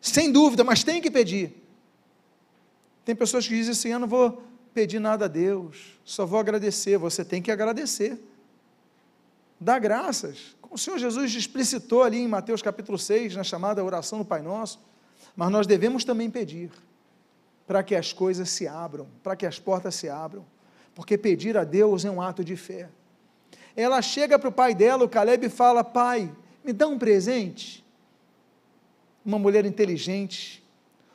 Sem 0.00 0.30
dúvida, 0.30 0.62
mas 0.62 0.84
tem 0.84 1.00
que 1.00 1.10
pedir. 1.10 1.59
Tem 3.04 3.14
pessoas 3.14 3.46
que 3.46 3.54
dizem 3.54 3.72
assim: 3.72 3.88
eu 3.88 3.98
não 3.98 4.08
vou 4.08 4.42
pedir 4.72 4.98
nada 4.98 5.24
a 5.24 5.28
Deus, 5.28 5.98
só 6.04 6.24
vou 6.24 6.38
agradecer. 6.38 6.98
Você 6.98 7.24
tem 7.24 7.42
que 7.42 7.50
agradecer. 7.50 8.20
Dá 9.58 9.78
graças. 9.78 10.56
Como 10.60 10.74
o 10.74 10.78
Senhor 10.78 10.98
Jesus 10.98 11.34
explicitou 11.34 12.02
ali 12.02 12.18
em 12.18 12.28
Mateus 12.28 12.62
capítulo 12.62 12.98
6, 12.98 13.36
na 13.36 13.44
chamada 13.44 13.84
oração 13.84 14.18
do 14.18 14.24
Pai 14.24 14.40
Nosso. 14.40 14.80
Mas 15.36 15.50
nós 15.50 15.66
devemos 15.66 16.04
também 16.04 16.30
pedir 16.30 16.70
para 17.66 17.82
que 17.82 17.94
as 17.94 18.12
coisas 18.12 18.48
se 18.50 18.66
abram, 18.66 19.06
para 19.22 19.36
que 19.36 19.46
as 19.46 19.58
portas 19.58 19.94
se 19.94 20.08
abram. 20.08 20.44
Porque 20.94 21.16
pedir 21.16 21.56
a 21.56 21.64
Deus 21.64 22.04
é 22.04 22.10
um 22.10 22.20
ato 22.20 22.42
de 22.42 22.56
fé. 22.56 22.88
Ela 23.76 24.02
chega 24.02 24.38
para 24.38 24.48
o 24.48 24.52
pai 24.52 24.74
dela, 24.74 25.04
o 25.04 25.08
Caleb, 25.08 25.46
e 25.46 25.50
fala: 25.50 25.84
Pai, 25.84 26.30
me 26.64 26.72
dá 26.72 26.88
um 26.88 26.98
presente. 26.98 27.84
Uma 29.24 29.38
mulher 29.38 29.64
inteligente, 29.66 30.64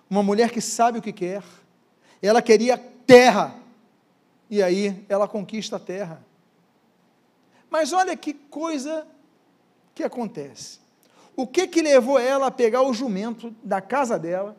uma 0.09 0.23
mulher 0.23 0.51
que 0.51 0.61
sabe 0.61 0.99
o 0.99 1.01
que 1.01 1.11
quer. 1.11 1.43
Ela 2.25 2.41
queria 2.41 2.77
terra, 2.77 3.55
e 4.49 4.61
aí 4.61 5.05
ela 5.07 5.27
conquista 5.27 5.75
a 5.75 5.79
terra. 5.79 6.23
Mas 7.69 7.93
olha 7.93 8.15
que 8.15 8.33
coisa 8.33 9.05
que 9.93 10.03
acontece. 10.03 10.79
O 11.35 11.45
que 11.45 11.67
que 11.67 11.81
levou 11.81 12.17
ela 12.17 12.47
a 12.47 12.51
pegar 12.51 12.81
o 12.81 12.93
jumento 12.93 13.53
da 13.63 13.81
casa 13.81 14.17
dela? 14.17 14.55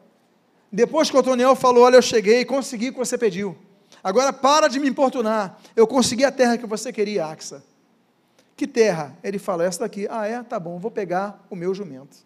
Depois 0.71 1.11
que 1.11 1.17
o 1.17 1.21
Otoniel 1.21 1.57
falou: 1.57 1.85
Olha, 1.85 1.97
eu 1.97 2.03
cheguei, 2.03 2.45
consegui 2.45 2.91
o 2.91 2.93
que 2.93 2.99
você 2.99 3.17
pediu. 3.17 3.57
Agora 4.03 4.33
para 4.33 4.69
de 4.69 4.79
me 4.79 4.89
importunar. 4.89 5.59
Eu 5.75 5.87
consegui 5.87 6.25
a 6.25 6.31
terra 6.31 6.59
que 6.59 6.67
você 6.67 6.93
queria, 6.93 7.27
Axa. 7.27 7.63
Que 8.57 8.67
terra? 8.67 9.17
Ele 9.23 9.39
fala, 9.39 9.65
essa 9.65 9.81
daqui. 9.81 10.07
Ah, 10.09 10.27
é? 10.27 10.43
Tá 10.43 10.59
bom, 10.59 10.79
vou 10.79 10.91
pegar 10.91 11.45
o 11.51 11.57
meu 11.57 11.75
jumento. 11.75 12.17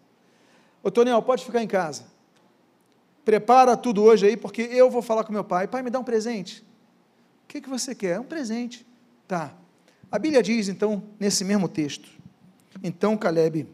Ô 0.83 0.89
Toniel, 0.89 1.21
pode 1.21 1.43
ficar 1.43 1.61
em 1.61 1.67
casa. 1.67 2.03
Prepara 3.23 3.77
tudo 3.77 4.03
hoje 4.03 4.25
aí, 4.25 4.37
porque 4.37 4.61
eu 4.61 4.89
vou 4.89 5.01
falar 5.01 5.23
com 5.23 5.31
meu 5.31 5.43
pai. 5.43 5.67
Pai, 5.67 5.81
me 5.81 5.89
dá 5.89 5.99
um 5.99 6.03
presente. 6.03 6.61
O 7.43 7.47
que, 7.47 7.61
que 7.61 7.69
você 7.69 7.93
quer? 7.93 8.19
Um 8.19 8.25
presente. 8.25 8.85
Tá. 9.27 9.53
A 10.11 10.19
Bíblia 10.19 10.41
diz, 10.41 10.67
então, 10.67 11.03
nesse 11.19 11.43
mesmo 11.43 11.69
texto. 11.69 12.09
Então 12.83 13.17
Caleb 13.17 13.67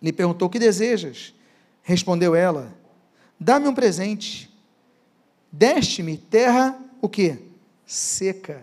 lhe 0.00 0.12
perguntou: 0.12 0.48
O 0.48 0.50
que 0.50 0.58
desejas? 0.58 1.34
Respondeu 1.82 2.34
ela: 2.34 2.72
Dá-me 3.38 3.68
um 3.68 3.74
presente. 3.74 4.50
Deste-me 5.52 6.16
terra 6.16 6.78
o 7.00 7.08
que? 7.08 7.38
Seca. 7.84 8.62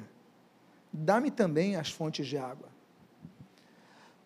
Dá-me 0.92 1.30
também 1.30 1.76
as 1.76 1.90
fontes 1.90 2.26
de 2.26 2.38
água. 2.38 2.70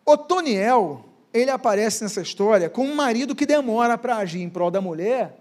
Otoniel, 0.06 1.06
ele 1.34 1.50
aparece 1.50 2.04
nessa 2.04 2.22
história 2.22 2.70
como 2.70 2.92
um 2.92 2.96
marido 2.96 3.36
que 3.36 3.46
demora 3.46 3.98
para 3.98 4.18
agir 4.18 4.42
em 4.42 4.50
prol 4.50 4.70
da 4.70 4.82
mulher, 4.82 5.41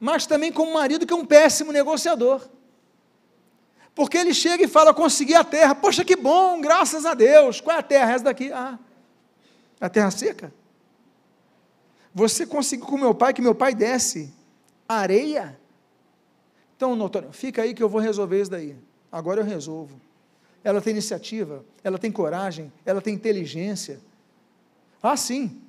mas 0.00 0.26
também 0.26 0.50
como 0.50 0.72
marido 0.72 1.06
que 1.06 1.12
é 1.12 1.16
um 1.16 1.26
péssimo 1.26 1.70
negociador. 1.70 2.48
Porque 3.94 4.16
ele 4.16 4.32
chega 4.32 4.64
e 4.64 4.68
fala: 4.68 4.94
consegui 4.94 5.34
a 5.34 5.44
terra, 5.44 5.74
poxa, 5.74 6.02
que 6.02 6.16
bom, 6.16 6.60
graças 6.60 7.04
a 7.04 7.12
Deus. 7.12 7.60
Qual 7.60 7.76
é 7.76 7.80
a 7.80 7.82
terra? 7.82 8.12
Essa 8.12 8.24
daqui? 8.24 8.50
Ah, 8.50 8.78
a 9.78 9.88
terra 9.90 10.10
seca. 10.10 10.52
Você 12.14 12.46
conseguiu 12.46 12.86
com 12.86 12.96
meu 12.96 13.14
pai 13.14 13.34
que 13.34 13.42
meu 13.42 13.54
pai 13.54 13.74
desse 13.74 14.32
areia? 14.88 15.60
Então, 16.76 16.98
Otoniel, 16.98 17.32
fica 17.32 17.60
aí 17.62 17.74
que 17.74 17.82
eu 17.82 17.88
vou 17.90 18.00
resolver 18.00 18.40
isso 18.40 18.50
daí. 18.50 18.74
Agora 19.12 19.42
eu 19.42 19.44
resolvo. 19.44 20.00
ela 20.64 20.80
tem 20.80 20.92
iniciativa, 20.92 21.64
ela 21.84 21.98
tem 21.98 22.10
coragem, 22.10 22.72
ela 22.86 23.02
tem 23.02 23.14
inteligência. 23.14 24.00
Ah, 25.02 25.16
sim. 25.16 25.60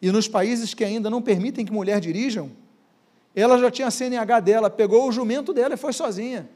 E 0.00 0.10
nos 0.10 0.26
países 0.26 0.74
que 0.74 0.84
ainda 0.84 1.10
não 1.10 1.20
permitem 1.20 1.66
que 1.66 1.72
mulher 1.72 2.00
dirijam, 2.00 2.50
ela 3.40 3.56
já 3.58 3.70
tinha 3.70 3.86
a 3.86 3.90
CNH 3.90 4.40
dela, 4.40 4.68
pegou 4.68 5.08
o 5.08 5.12
jumento 5.12 5.52
dela 5.52 5.74
e 5.74 5.76
foi 5.76 5.92
sozinha. 5.92 6.48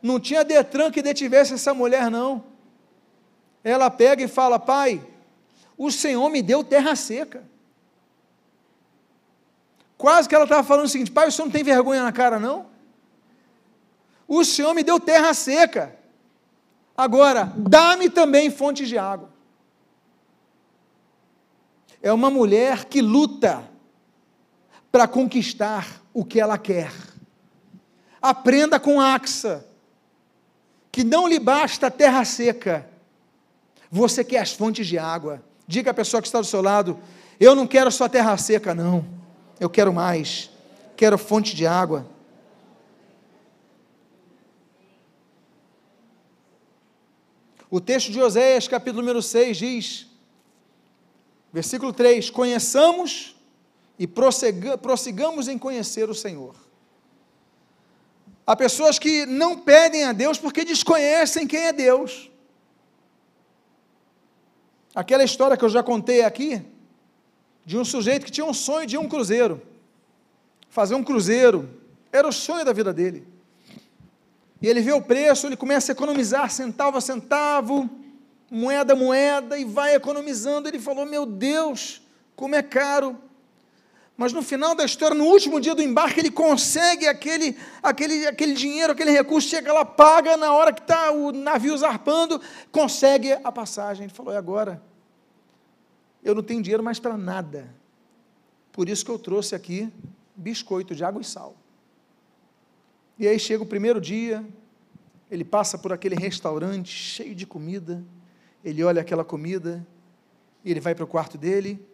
Não 0.00 0.18
tinha 0.18 0.42
Detran 0.42 0.90
que 0.90 1.02
detivesse 1.02 1.52
essa 1.52 1.74
mulher, 1.74 2.10
não. 2.10 2.44
Ela 3.62 3.90
pega 3.90 4.22
e 4.22 4.28
fala: 4.28 4.58
Pai, 4.58 5.06
o 5.76 5.90
Senhor 5.90 6.28
me 6.30 6.40
deu 6.40 6.64
terra 6.64 6.96
seca. 6.96 7.44
Quase 9.98 10.28
que 10.28 10.34
ela 10.34 10.44
estava 10.44 10.62
falando 10.62 10.86
o 10.86 10.88
seguinte: 10.88 11.10
Pai, 11.10 11.28
o 11.28 11.32
Senhor 11.32 11.44
não 11.46 11.52
tem 11.52 11.62
vergonha 11.62 12.02
na 12.02 12.12
cara, 12.12 12.38
não? 12.38 12.66
O 14.26 14.44
Senhor 14.44 14.72
me 14.72 14.82
deu 14.82 14.98
terra 14.98 15.34
seca. 15.34 15.94
Agora, 16.96 17.52
dá-me 17.56 18.08
também 18.08 18.50
fontes 18.50 18.88
de 18.88 18.96
água. 18.96 19.28
É 22.00 22.10
uma 22.12 22.30
mulher 22.30 22.86
que 22.86 23.02
luta 23.02 23.73
para 24.94 25.08
conquistar 25.08 26.00
o 26.12 26.24
que 26.24 26.38
ela 26.38 26.56
quer. 26.56 26.92
Aprenda 28.22 28.78
com 28.78 29.00
Axa 29.00 29.66
que 30.92 31.02
não 31.02 31.26
lhe 31.26 31.40
basta 31.40 31.90
terra 31.90 32.24
seca, 32.24 32.88
você 33.90 34.22
quer 34.22 34.38
as 34.38 34.52
fontes 34.52 34.86
de 34.86 34.96
água. 34.96 35.42
Diga 35.66 35.90
à 35.90 35.94
pessoa 35.94 36.22
que 36.22 36.28
está 36.28 36.38
do 36.38 36.46
seu 36.46 36.62
lado: 36.62 37.00
Eu 37.40 37.56
não 37.56 37.66
quero 37.66 37.90
só 37.90 38.08
terra 38.08 38.36
seca, 38.36 38.72
não. 38.72 39.04
Eu 39.58 39.68
quero 39.68 39.92
mais. 39.92 40.48
Quero 40.96 41.18
fonte 41.18 41.56
de 41.56 41.66
água. 41.66 42.06
O 47.68 47.80
texto 47.80 48.12
de 48.12 48.22
Oséias, 48.22 48.68
capítulo 48.68 49.02
número 49.02 49.20
6, 49.20 49.56
diz, 49.56 50.06
versículo 51.52 51.92
3: 51.92 52.30
Conheçamos 52.30 53.33
e 53.98 54.06
prossigamos 54.06 55.48
em 55.48 55.56
conhecer 55.56 56.08
o 56.10 56.14
Senhor. 56.14 56.54
Há 58.46 58.54
pessoas 58.54 58.98
que 58.98 59.24
não 59.24 59.58
pedem 59.58 60.04
a 60.04 60.12
Deus 60.12 60.36
porque 60.36 60.64
desconhecem 60.64 61.46
quem 61.46 61.60
é 61.60 61.72
Deus. 61.72 62.30
Aquela 64.94 65.24
história 65.24 65.56
que 65.56 65.64
eu 65.64 65.68
já 65.68 65.82
contei 65.82 66.22
aqui, 66.22 66.62
de 67.64 67.78
um 67.78 67.84
sujeito 67.84 68.26
que 68.26 68.32
tinha 68.32 68.44
um 68.44 68.52
sonho 68.52 68.86
de 68.86 68.98
um 68.98 69.08
cruzeiro, 69.08 69.62
fazer 70.68 70.94
um 70.94 71.02
cruzeiro, 71.02 71.68
era 72.12 72.28
o 72.28 72.32
sonho 72.32 72.64
da 72.64 72.72
vida 72.72 72.92
dele. 72.92 73.26
E 74.60 74.68
ele 74.68 74.80
vê 74.80 74.92
o 74.92 75.02
preço, 75.02 75.46
ele 75.46 75.56
começa 75.56 75.90
a 75.90 75.94
economizar 75.94 76.50
centavo 76.50 76.98
a 76.98 77.00
centavo, 77.00 77.88
moeda 78.50 78.92
a 78.92 78.96
moeda, 78.96 79.58
e 79.58 79.64
vai 79.64 79.94
economizando. 79.94 80.68
Ele 80.68 80.78
falou: 80.78 81.04
Meu 81.04 81.26
Deus, 81.26 82.02
como 82.36 82.54
é 82.54 82.62
caro 82.62 83.18
mas 84.16 84.32
no 84.32 84.42
final 84.42 84.76
da 84.76 84.84
história, 84.84 85.16
no 85.16 85.24
último 85.24 85.60
dia 85.60 85.74
do 85.74 85.82
embarque, 85.82 86.20
ele 86.20 86.30
consegue 86.30 87.06
aquele, 87.06 87.56
aquele, 87.82 88.26
aquele 88.28 88.54
dinheiro, 88.54 88.92
aquele 88.92 89.10
recurso, 89.10 89.48
chega 89.48 89.72
lá, 89.72 89.84
paga 89.84 90.36
na 90.36 90.52
hora 90.52 90.72
que 90.72 90.80
está 90.80 91.10
o 91.10 91.32
navio 91.32 91.76
zarpando, 91.76 92.40
consegue 92.70 93.32
a 93.32 93.50
passagem. 93.50 94.04
Ele 94.04 94.12
falou: 94.12 94.32
e 94.32 94.36
agora? 94.36 94.80
Eu 96.22 96.34
não 96.34 96.44
tenho 96.44 96.62
dinheiro 96.62 96.82
mais 96.82 97.00
para 97.00 97.16
nada. 97.16 97.74
Por 98.70 98.88
isso 98.88 99.04
que 99.04 99.10
eu 99.10 99.18
trouxe 99.18 99.54
aqui 99.54 99.92
biscoito 100.36 100.94
de 100.94 101.04
água 101.04 101.20
e 101.20 101.24
sal. 101.24 101.56
E 103.18 103.26
aí 103.26 103.38
chega 103.38 103.62
o 103.62 103.66
primeiro 103.66 104.00
dia, 104.00 104.44
ele 105.28 105.44
passa 105.44 105.76
por 105.76 105.92
aquele 105.92 106.14
restaurante 106.14 106.90
cheio 106.90 107.34
de 107.34 107.46
comida, 107.46 108.02
ele 108.64 108.82
olha 108.82 109.00
aquela 109.00 109.24
comida, 109.24 109.84
ele 110.64 110.80
vai 110.80 110.94
para 110.94 111.04
o 111.04 111.06
quarto 111.06 111.36
dele 111.36 111.84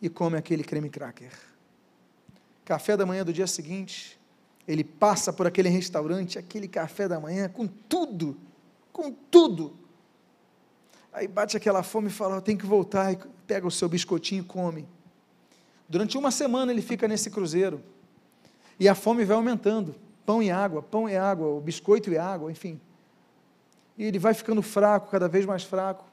e 0.00 0.08
come 0.08 0.36
aquele 0.36 0.64
creme 0.64 0.90
cracker 0.90 1.32
café 2.68 2.98
da 2.98 3.06
manhã 3.06 3.24
do 3.24 3.32
dia 3.32 3.46
seguinte, 3.46 4.20
ele 4.66 4.84
passa 4.84 5.32
por 5.32 5.46
aquele 5.46 5.70
restaurante, 5.70 6.38
aquele 6.38 6.68
café 6.68 7.08
da 7.08 7.18
manhã, 7.18 7.48
com 7.48 7.66
tudo, 7.66 8.36
com 8.92 9.10
tudo. 9.10 9.74
Aí 11.10 11.26
bate 11.26 11.56
aquela 11.56 11.82
fome 11.82 12.08
e 12.08 12.10
fala: 12.10 12.42
tenho 12.42 12.58
que 12.58 12.66
voltar. 12.66 13.10
E 13.10 13.18
pega 13.46 13.66
o 13.66 13.70
seu 13.70 13.88
biscoitinho 13.88 14.42
e 14.42 14.44
come. 14.44 14.86
Durante 15.88 16.18
uma 16.18 16.30
semana 16.30 16.70
ele 16.70 16.82
fica 16.82 17.08
nesse 17.08 17.30
cruzeiro. 17.30 17.82
E 18.78 18.86
a 18.86 18.94
fome 18.94 19.24
vai 19.24 19.36
aumentando: 19.38 19.94
pão 20.26 20.42
e 20.42 20.50
água, 20.50 20.82
pão 20.82 21.08
e 21.08 21.16
água, 21.16 21.48
o 21.48 21.62
biscoito 21.62 22.10
e 22.10 22.18
água, 22.18 22.52
enfim. 22.52 22.78
E 23.96 24.04
ele 24.04 24.18
vai 24.18 24.34
ficando 24.34 24.60
fraco, 24.60 25.10
cada 25.10 25.26
vez 25.26 25.46
mais 25.46 25.62
fraco. 25.62 26.04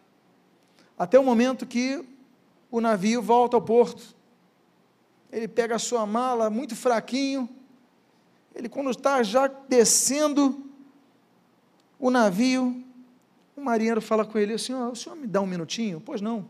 Até 0.98 1.20
o 1.20 1.24
momento 1.24 1.66
que 1.66 2.08
o 2.72 2.80
navio 2.80 3.22
volta 3.22 3.58
ao 3.58 3.62
porto 3.62 4.16
ele 5.36 5.50
pega 5.50 5.76
a 5.76 5.80
sua 5.80 6.06
mala 6.06 6.50
muito 6.50 6.78
fraquinho, 6.78 7.50
ele 8.56 8.70
quando 8.70 8.90
está 8.90 9.22
já 9.22 9.48
descendo 9.48 10.66
o 12.00 12.10
navio, 12.10 12.82
o 13.54 13.62
marinheiro 13.62 14.02
fala 14.02 14.24
com 14.24 14.38
ele 14.38 14.54
assim, 14.54 14.74
oh, 14.74 14.92
o 14.92 14.96
senhor 14.96 15.18
me 15.18 15.28
dá 15.28 15.42
um 15.42 15.46
minutinho? 15.46 16.00
Pois 16.00 16.22
não. 16.22 16.50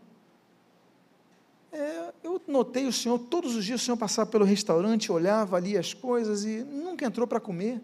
É, 1.72 2.14
eu 2.24 2.40
notei 2.48 2.86
o 2.86 2.94
senhor, 2.94 3.18
todos 3.18 3.56
os 3.56 3.66
dias 3.66 3.82
o 3.82 3.84
senhor 3.84 3.98
passava 3.98 4.30
pelo 4.30 4.46
restaurante, 4.46 5.12
olhava 5.12 5.58
ali 5.58 5.76
as 5.76 5.92
coisas 5.92 6.46
e 6.46 6.64
nunca 6.64 7.08
entrou 7.08 7.26
para 7.26 7.40
comer. 7.40 7.82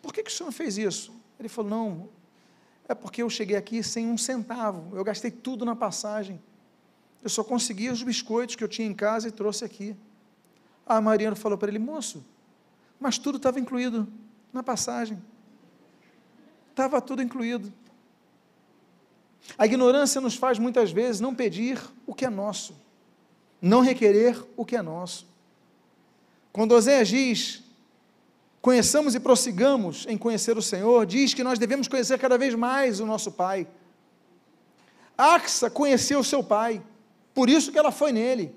Por 0.00 0.14
que, 0.14 0.22
que 0.22 0.30
o 0.30 0.34
senhor 0.34 0.52
fez 0.52 0.78
isso? 0.78 1.12
Ele 1.38 1.50
falou, 1.50 1.70
não, 1.70 2.08
é 2.88 2.94
porque 2.94 3.22
eu 3.22 3.28
cheguei 3.28 3.56
aqui 3.56 3.82
sem 3.82 4.06
um 4.08 4.16
centavo, 4.16 4.96
eu 4.96 5.04
gastei 5.04 5.30
tudo 5.30 5.66
na 5.66 5.76
passagem. 5.76 6.40
Eu 7.24 7.30
só 7.30 7.42
conseguia 7.42 7.90
os 7.90 8.02
biscoitos 8.02 8.54
que 8.54 8.62
eu 8.62 8.68
tinha 8.68 8.86
em 8.86 8.92
casa 8.92 9.28
e 9.28 9.30
trouxe 9.30 9.64
aqui. 9.64 9.96
A 10.86 11.00
Mariana 11.00 11.34
falou 11.34 11.56
para 11.56 11.70
ele, 11.70 11.78
moço, 11.78 12.22
mas 13.00 13.16
tudo 13.16 13.38
estava 13.38 13.58
incluído 13.58 14.06
na 14.52 14.62
passagem. 14.62 15.20
Estava 16.70 17.00
tudo 17.00 17.22
incluído. 17.22 17.72
A 19.56 19.64
ignorância 19.64 20.20
nos 20.20 20.34
faz 20.34 20.58
muitas 20.58 20.92
vezes 20.92 21.18
não 21.18 21.34
pedir 21.34 21.80
o 22.06 22.14
que 22.14 22.26
é 22.26 22.30
nosso, 22.30 22.76
não 23.60 23.80
requerer 23.80 24.44
o 24.54 24.64
que 24.64 24.76
é 24.76 24.82
nosso. 24.82 25.26
Quando 26.52 26.72
Oséias 26.72 27.08
diz, 27.08 27.62
conheçamos 28.60 29.14
e 29.14 29.20
prossigamos 29.20 30.06
em 30.08 30.18
conhecer 30.18 30.58
o 30.58 30.62
Senhor, 30.62 31.06
diz 31.06 31.32
que 31.32 31.42
nós 31.42 31.58
devemos 31.58 31.88
conhecer 31.88 32.18
cada 32.18 32.36
vez 32.36 32.54
mais 32.54 33.00
o 33.00 33.06
nosso 33.06 33.32
Pai. 33.32 33.66
Axa 35.16 35.70
conheceu 35.70 36.22
seu 36.22 36.44
Pai. 36.44 36.82
Por 37.34 37.50
isso 37.50 37.72
que 37.72 37.78
ela 37.78 37.90
foi 37.90 38.12
nele. 38.12 38.54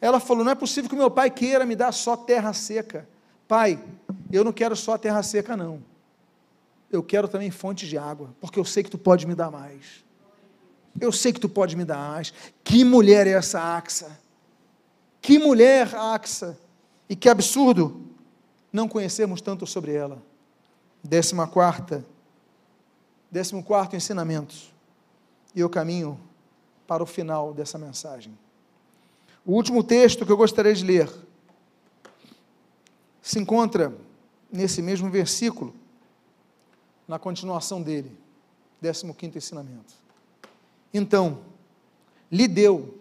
Ela 0.00 0.20
falou: 0.20 0.44
Não 0.44 0.52
é 0.52 0.54
possível 0.54 0.90
que 0.90 0.96
meu 0.96 1.10
pai 1.10 1.30
queira 1.30 1.64
me 1.64 1.74
dar 1.74 1.92
só 1.92 2.16
terra 2.16 2.52
seca. 2.52 3.08
Pai, 3.48 3.82
eu 4.30 4.44
não 4.44 4.52
quero 4.52 4.76
só 4.76 4.98
terra 4.98 5.22
seca, 5.22 5.56
não. 5.56 5.82
Eu 6.90 7.02
quero 7.02 7.26
também 7.26 7.50
fontes 7.50 7.88
de 7.88 7.96
água, 7.96 8.34
porque 8.40 8.58
eu 8.58 8.64
sei 8.64 8.82
que 8.82 8.90
tu 8.90 8.98
pode 8.98 9.26
me 9.26 9.34
dar 9.34 9.50
mais. 9.50 10.04
Eu 11.00 11.10
sei 11.12 11.32
que 11.32 11.40
tu 11.40 11.48
pode 11.48 11.76
me 11.76 11.84
dar 11.84 12.12
mais. 12.12 12.32
Que 12.62 12.84
mulher 12.84 13.26
é 13.26 13.30
essa 13.30 13.60
Axa? 13.60 14.18
Que 15.20 15.38
mulher 15.38 15.94
Axa? 15.94 16.58
E 17.08 17.14
que 17.16 17.28
absurdo 17.28 18.06
não 18.72 18.88
conhecermos 18.88 19.40
tanto 19.40 19.66
sobre 19.66 19.92
ela. 19.94 20.22
Décima 21.02 21.46
quarta, 21.46 22.04
décimo 23.30 23.62
quarto 23.62 23.94
ensinamento. 23.94 24.54
E 25.54 25.60
eu 25.60 25.70
caminho 25.70 26.18
para 26.86 27.02
o 27.02 27.06
final 27.06 27.52
dessa 27.52 27.78
mensagem. 27.78 28.36
O 29.44 29.52
último 29.52 29.82
texto 29.82 30.24
que 30.24 30.32
eu 30.32 30.36
gostaria 30.36 30.74
de 30.74 30.84
ler 30.84 31.10
se 33.20 33.38
encontra 33.38 33.92
nesse 34.52 34.80
mesmo 34.80 35.10
versículo, 35.10 35.74
na 37.06 37.18
continuação 37.18 37.82
dele, 37.82 38.16
15 38.80 39.36
ensinamento. 39.36 39.94
Então, 40.92 41.40
lhe 42.30 42.46
deu 42.46 42.98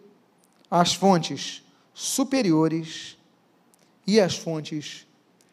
as 0.69 0.93
fontes 0.93 1.63
superiores 1.93 3.17
e 4.05 4.19
as 4.19 4.37
fontes 4.37 5.07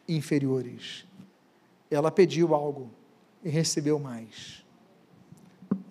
inferiores. 0.07 1.05
Ela 1.89 2.11
pediu 2.11 2.53
algo 2.53 2.89
e 3.43 3.49
recebeu 3.49 3.99
mais. 3.99 4.63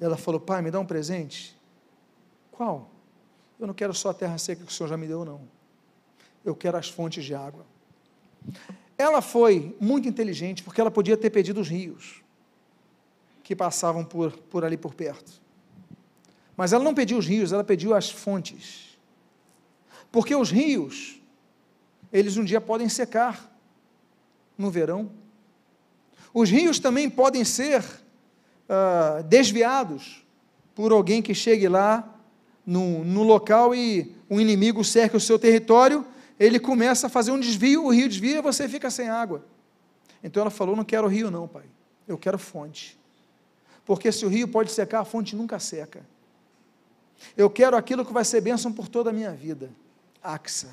Ela 0.00 0.16
falou: 0.16 0.40
Pai, 0.40 0.62
me 0.62 0.70
dá 0.70 0.80
um 0.80 0.86
presente. 0.86 1.56
Qual? 2.52 2.90
Eu 3.58 3.66
não 3.66 3.74
quero 3.74 3.94
só 3.94 4.10
a 4.10 4.14
terra 4.14 4.38
seca 4.38 4.64
que 4.64 4.70
o 4.70 4.74
Senhor 4.74 4.88
já 4.88 4.96
me 4.96 5.06
deu, 5.06 5.24
não. 5.24 5.40
Eu 6.44 6.54
quero 6.54 6.76
as 6.76 6.88
fontes 6.88 7.24
de 7.24 7.34
água. 7.34 7.64
Ela 8.96 9.20
foi 9.20 9.76
muito 9.80 10.08
inteligente 10.08 10.62
porque 10.62 10.80
ela 10.80 10.90
podia 10.90 11.16
ter 11.16 11.30
pedido 11.30 11.60
os 11.60 11.68
rios 11.68 12.22
que 13.42 13.56
passavam 13.56 14.04
por, 14.04 14.32
por 14.32 14.64
ali 14.64 14.76
por 14.76 14.94
perto. 14.94 15.40
Mas 16.56 16.72
ela 16.72 16.84
não 16.84 16.94
pediu 16.94 17.18
os 17.18 17.26
rios, 17.26 17.52
ela 17.52 17.64
pediu 17.64 17.94
as 17.94 18.10
fontes. 18.10 18.98
Porque 20.10 20.34
os 20.34 20.50
rios, 20.50 21.20
eles 22.12 22.36
um 22.36 22.44
dia 22.44 22.60
podem 22.60 22.88
secar 22.88 23.50
no 24.56 24.70
verão. 24.70 25.10
Os 26.34 26.50
rios 26.50 26.78
também 26.78 27.08
podem 27.08 27.44
ser 27.44 27.82
uh, 27.82 29.22
desviados 29.24 30.24
por 30.74 30.92
alguém 30.92 31.22
que 31.22 31.34
chegue 31.34 31.68
lá 31.68 32.08
no, 32.66 33.04
no 33.04 33.22
local 33.22 33.74
e 33.74 34.14
o 34.28 34.40
inimigo 34.40 34.84
cerca 34.84 35.16
o 35.16 35.20
seu 35.20 35.38
território, 35.38 36.04
ele 36.38 36.58
começa 36.58 37.06
a 37.06 37.10
fazer 37.10 37.32
um 37.32 37.40
desvio, 37.40 37.84
o 37.84 37.90
rio 37.90 38.08
desvia 38.08 38.38
e 38.38 38.42
você 38.42 38.68
fica 38.68 38.90
sem 38.90 39.08
água. 39.08 39.44
Então 40.22 40.40
ela 40.40 40.50
falou: 40.50 40.76
Não 40.76 40.84
quero 40.84 41.06
rio, 41.06 41.30
não, 41.30 41.48
pai, 41.48 41.64
eu 42.06 42.16
quero 42.16 42.38
fonte. 42.38 42.98
Porque 43.84 44.12
se 44.12 44.24
o 44.24 44.28
rio 44.28 44.46
pode 44.46 44.70
secar, 44.70 45.00
a 45.00 45.04
fonte 45.04 45.34
nunca 45.34 45.58
seca. 45.58 46.04
Eu 47.36 47.50
quero 47.50 47.76
aquilo 47.76 48.04
que 48.04 48.12
vai 48.12 48.24
ser 48.24 48.40
bênção 48.40 48.72
por 48.72 48.88
toda 48.88 49.10
a 49.10 49.12
minha 49.12 49.32
vida. 49.32 49.70
Axa 50.22 50.70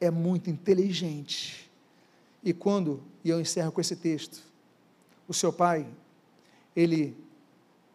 é 0.00 0.10
muito 0.10 0.50
inteligente. 0.50 1.70
E 2.42 2.52
quando, 2.52 3.02
e 3.24 3.30
eu 3.30 3.40
encerro 3.40 3.70
com 3.70 3.80
esse 3.80 3.94
texto, 3.94 4.42
o 5.28 5.34
seu 5.34 5.52
pai, 5.52 5.86
ele 6.74 7.16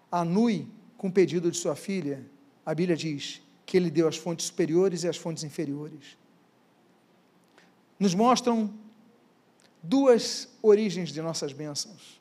anui 0.09 0.67
com 0.97 1.09
o 1.09 1.11
pedido 1.11 1.51
de 1.51 1.57
sua 1.57 1.75
filha, 1.75 2.23
a 2.67 2.75
Bíblia 2.75 2.97
diz 2.97 3.41
que 3.65 3.77
ele 3.77 3.89
deu 3.89 4.09
as 4.09 4.17
fontes 4.17 4.47
superiores 4.47 5.03
e 5.03 5.07
as 5.07 5.15
fontes 5.15 5.41
inferiores. 5.45 6.17
Nos 7.97 8.13
mostram 8.13 8.73
duas 9.81 10.49
origens 10.61 11.13
de 11.13 11.21
nossas 11.21 11.53
bênçãos. 11.53 12.19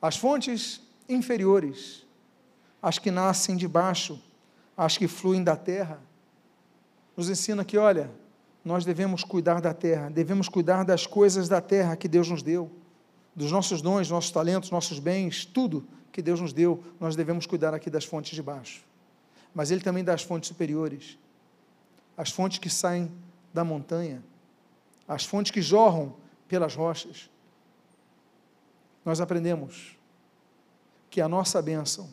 As 0.00 0.16
fontes 0.16 0.80
inferiores, 1.06 2.06
as 2.80 2.98
que 2.98 3.10
nascem 3.10 3.58
de 3.58 3.68
baixo, 3.68 4.18
as 4.74 4.96
que 4.96 5.06
fluem 5.06 5.44
da 5.44 5.54
terra, 5.54 6.00
nos 7.14 7.28
ensina 7.28 7.62
que, 7.62 7.76
olha, 7.76 8.10
nós 8.64 8.86
devemos 8.86 9.22
cuidar 9.22 9.60
da 9.60 9.74
terra, 9.74 10.08
devemos 10.08 10.48
cuidar 10.48 10.82
das 10.82 11.06
coisas 11.06 11.46
da 11.46 11.60
terra 11.60 11.94
que 11.94 12.08
Deus 12.08 12.26
nos 12.30 12.42
deu, 12.42 12.70
dos 13.36 13.52
nossos 13.52 13.82
dons, 13.82 14.08
nossos 14.08 14.30
talentos, 14.30 14.70
nossos 14.70 14.98
bens, 14.98 15.44
tudo 15.44 15.86
que 16.10 16.22
Deus 16.22 16.40
nos 16.40 16.54
deu, 16.54 16.82
nós 16.98 17.14
devemos 17.14 17.44
cuidar 17.44 17.74
aqui 17.74 17.90
das 17.90 18.06
fontes 18.06 18.34
de 18.34 18.42
baixo. 18.42 18.88
Mas 19.54 19.70
Ele 19.70 19.80
também 19.80 20.04
dá 20.04 20.14
as 20.14 20.22
fontes 20.22 20.48
superiores, 20.48 21.18
as 22.16 22.30
fontes 22.30 22.58
que 22.58 22.70
saem 22.70 23.10
da 23.52 23.64
montanha, 23.64 24.22
as 25.08 25.24
fontes 25.24 25.50
que 25.50 25.60
jorram 25.60 26.14
pelas 26.46 26.74
rochas. 26.74 27.28
Nós 29.04 29.20
aprendemos 29.20 29.96
que 31.10 31.20
a 31.20 31.28
nossa 31.28 31.60
bênção 31.60 32.08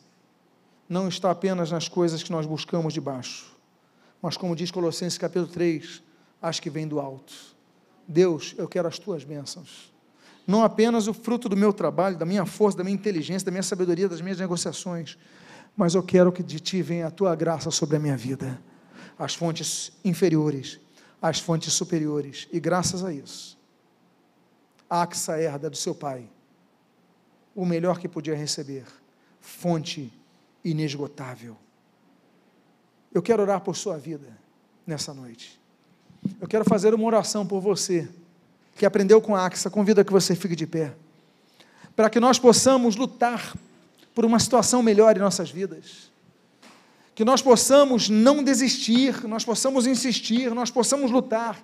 não 0.90 1.08
está 1.08 1.30
apenas 1.30 1.72
nas 1.72 1.88
coisas 1.88 2.24
que 2.24 2.32
nós 2.32 2.46
buscamos 2.46 2.94
de 2.94 3.02
baixo, 3.02 3.56
mas 4.22 4.38
como 4.38 4.56
diz 4.56 4.72
Colossenses 4.72 5.18
capítulo 5.18 5.48
3, 5.48 6.02
as 6.42 6.60
que 6.60 6.70
vêm 6.70 6.88
do 6.88 7.00
alto. 7.00 7.34
Deus, 8.08 8.56
eu 8.58 8.68
quero 8.68 8.88
as 8.88 8.98
tuas 8.98 9.24
bênçãos. 9.24 9.94
Não 10.46 10.64
apenas 10.64 11.08
o 11.08 11.14
fruto 11.14 11.50
do 11.50 11.58
meu 11.58 11.74
trabalho, 11.74 12.18
da 12.18 12.26
minha 12.26 12.46
força, 12.46 12.78
da 12.78 12.84
minha 12.84 12.96
inteligência, 12.96 13.46
da 13.46 13.52
minha 13.52 13.64
sabedoria, 13.64 14.08
das 14.08 14.22
minhas 14.22 14.40
negociações, 14.40 15.18
mas 15.78 15.94
eu 15.94 16.02
quero 16.02 16.32
que 16.32 16.42
de 16.42 16.60
ti 16.60 16.82
venha 16.82 17.06
a 17.06 17.12
tua 17.12 17.36
graça 17.36 17.70
sobre 17.70 17.98
a 17.98 18.00
minha 18.00 18.18
vida. 18.18 18.60
As 19.18 19.36
fontes 19.36 19.92
inferiores, 20.04 20.80
as 21.22 21.40
fontes 21.40 21.72
superiores. 21.72 22.48
E 22.52 22.60
graças 22.60 23.06
a 23.06 23.14
isso, 23.14 23.56
Axa 24.90 25.40
herda 25.40 25.70
do 25.70 25.78
seu 25.78 25.94
pai 25.94 26.28
o 27.54 27.66
melhor 27.66 28.00
que 28.00 28.08
podia 28.08 28.36
receber, 28.36 28.86
fonte 29.42 30.14
inesgotável. 30.64 31.58
Eu 33.14 33.22
quero 33.22 33.42
orar 33.42 33.62
por 33.62 33.76
sua 33.76 33.98
vida 33.98 34.28
nessa 34.86 35.12
noite. 35.14 35.60
Eu 36.40 36.48
quero 36.48 36.64
fazer 36.66 36.94
uma 36.94 37.06
oração 37.06 37.46
por 37.48 37.60
você 37.60 38.08
que 38.76 38.86
aprendeu 38.86 39.20
com 39.20 39.36
a 39.36 39.46
Axa. 39.46 39.72
Convido 39.72 40.02
a 40.02 40.06
que 40.06 40.12
você 40.12 40.36
fique 40.36 40.56
de 40.56 40.68
pé, 40.68 40.94
para 41.96 42.10
que 42.12 42.20
nós 42.20 42.38
possamos 42.38 42.96
lutar 42.96 43.56
por 44.18 44.26
uma 44.26 44.40
situação 44.40 44.82
melhor 44.82 45.16
em 45.16 45.20
nossas 45.20 45.52
vidas. 45.52 46.12
Que 47.14 47.24
nós 47.24 47.40
possamos 47.40 48.10
não 48.10 48.44
desistir, 48.44 49.28
nós 49.28 49.46
possamos 49.46 49.86
insistir, 49.86 50.50
nós 50.56 50.72
possamos 50.72 51.12
lutar. 51.12 51.64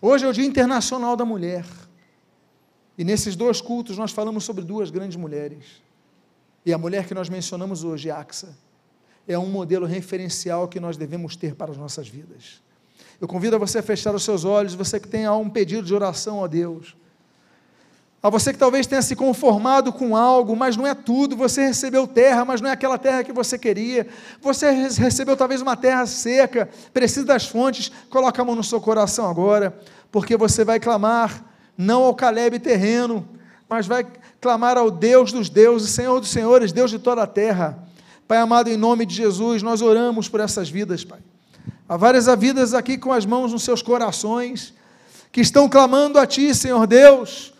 Hoje 0.00 0.24
é 0.24 0.28
o 0.30 0.32
Dia 0.32 0.46
Internacional 0.46 1.14
da 1.16 1.24
Mulher. 1.26 1.66
E 2.96 3.04
nesses 3.04 3.36
dois 3.36 3.60
cultos 3.60 3.98
nós 3.98 4.10
falamos 4.10 4.42
sobre 4.42 4.64
duas 4.64 4.90
grandes 4.90 5.18
mulheres. 5.18 5.82
E 6.64 6.72
a 6.72 6.78
mulher 6.78 7.06
que 7.06 7.12
nós 7.12 7.28
mencionamos 7.28 7.84
hoje, 7.84 8.10
Axa, 8.10 8.56
é 9.28 9.38
um 9.38 9.50
modelo 9.50 9.84
referencial 9.84 10.66
que 10.66 10.80
nós 10.80 10.96
devemos 10.96 11.36
ter 11.36 11.54
para 11.54 11.72
as 11.72 11.76
nossas 11.76 12.08
vidas. 12.08 12.62
Eu 13.20 13.28
convido 13.28 13.56
a 13.56 13.58
você 13.58 13.80
a 13.80 13.82
fechar 13.82 14.14
os 14.14 14.22
seus 14.22 14.46
olhos, 14.46 14.72
você 14.72 14.98
que 14.98 15.08
tem 15.08 15.28
um 15.28 15.50
pedido 15.50 15.82
de 15.82 15.94
oração 15.94 16.42
a 16.42 16.46
Deus. 16.46 16.96
A 18.22 18.28
você 18.28 18.52
que 18.52 18.58
talvez 18.58 18.86
tenha 18.86 19.00
se 19.00 19.16
conformado 19.16 19.92
com 19.92 20.14
algo, 20.14 20.54
mas 20.54 20.76
não 20.76 20.86
é 20.86 20.94
tudo. 20.94 21.34
Você 21.36 21.62
recebeu 21.62 22.06
terra, 22.06 22.44
mas 22.44 22.60
não 22.60 22.68
é 22.68 22.72
aquela 22.72 22.98
terra 22.98 23.24
que 23.24 23.32
você 23.32 23.58
queria. 23.58 24.06
Você 24.42 24.70
recebeu 24.70 25.34
talvez 25.36 25.62
uma 25.62 25.74
terra 25.74 26.04
seca, 26.04 26.68
precisa 26.92 27.24
das 27.24 27.46
fontes. 27.46 27.90
Coloca 28.10 28.42
a 28.42 28.44
mão 28.44 28.54
no 28.54 28.62
seu 28.62 28.78
coração 28.78 29.28
agora, 29.28 29.74
porque 30.12 30.36
você 30.36 30.64
vai 30.64 30.78
clamar 30.78 31.42
não 31.78 32.02
ao 32.02 32.14
Caleb 32.14 32.58
terreno, 32.58 33.26
mas 33.66 33.86
vai 33.86 34.06
clamar 34.38 34.76
ao 34.76 34.90
Deus 34.90 35.32
dos 35.32 35.48
deuses, 35.48 35.90
Senhor 35.90 36.20
dos 36.20 36.28
senhores, 36.28 36.72
Deus 36.72 36.90
de 36.90 36.98
toda 36.98 37.22
a 37.22 37.26
terra. 37.26 37.78
Pai 38.28 38.36
amado, 38.36 38.68
em 38.68 38.76
nome 38.76 39.06
de 39.06 39.14
Jesus, 39.14 39.62
nós 39.62 39.80
oramos 39.80 40.28
por 40.28 40.40
essas 40.40 40.68
vidas, 40.68 41.04
Pai. 41.04 41.20
Há 41.88 41.96
várias 41.96 42.26
vidas 42.38 42.74
aqui 42.74 42.98
com 42.98 43.12
as 43.12 43.24
mãos 43.24 43.50
nos 43.52 43.62
seus 43.62 43.80
corações, 43.80 44.74
que 45.32 45.40
estão 45.40 45.70
clamando 45.70 46.18
a 46.18 46.26
Ti, 46.26 46.54
Senhor 46.54 46.86
Deus. 46.86 47.54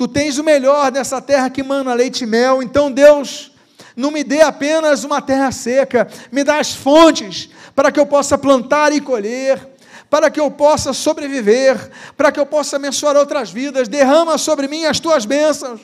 Tu 0.00 0.08
tens 0.08 0.38
o 0.38 0.42
melhor 0.42 0.90
dessa 0.90 1.20
terra 1.20 1.50
que 1.50 1.62
mana 1.62 1.92
leite 1.92 2.24
e 2.24 2.26
mel, 2.26 2.62
então, 2.62 2.90
Deus, 2.90 3.52
não 3.94 4.10
me 4.10 4.24
dê 4.24 4.40
apenas 4.40 5.04
uma 5.04 5.20
terra 5.20 5.52
seca, 5.52 6.08
me 6.32 6.42
dá 6.42 6.58
as 6.58 6.74
fontes 6.74 7.50
para 7.76 7.92
que 7.92 8.00
eu 8.00 8.06
possa 8.06 8.38
plantar 8.38 8.94
e 8.94 9.00
colher 9.02 9.60
para 10.08 10.30
que 10.30 10.40
eu 10.40 10.50
possa 10.50 10.94
sobreviver, 10.94 11.90
para 12.16 12.32
que 12.32 12.40
eu 12.40 12.46
possa 12.46 12.76
abençoar 12.76 13.14
outras 13.14 13.50
vidas. 13.50 13.88
Derrama 13.88 14.38
sobre 14.38 14.66
mim 14.68 14.86
as 14.86 14.98
tuas 14.98 15.26
bênçãos. 15.26 15.82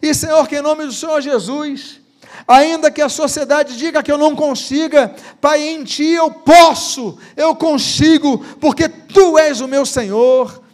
E, 0.00 0.14
Senhor, 0.14 0.48
que 0.48 0.56
em 0.56 0.62
nome 0.62 0.86
do 0.86 0.92
Senhor 0.92 1.20
Jesus, 1.20 2.00
ainda 2.48 2.90
que 2.90 3.02
a 3.02 3.10
sociedade 3.10 3.76
diga 3.76 4.02
que 4.02 4.10
eu 4.10 4.16
não 4.16 4.34
consiga, 4.34 5.14
Pai, 5.38 5.68
em 5.68 5.84
Ti 5.84 6.12
eu 6.12 6.30
posso, 6.30 7.18
eu 7.36 7.54
consigo, 7.54 8.38
porque 8.58 8.88
Tu 8.88 9.38
és 9.38 9.60
o 9.60 9.68
meu 9.68 9.84
Senhor. 9.84 10.69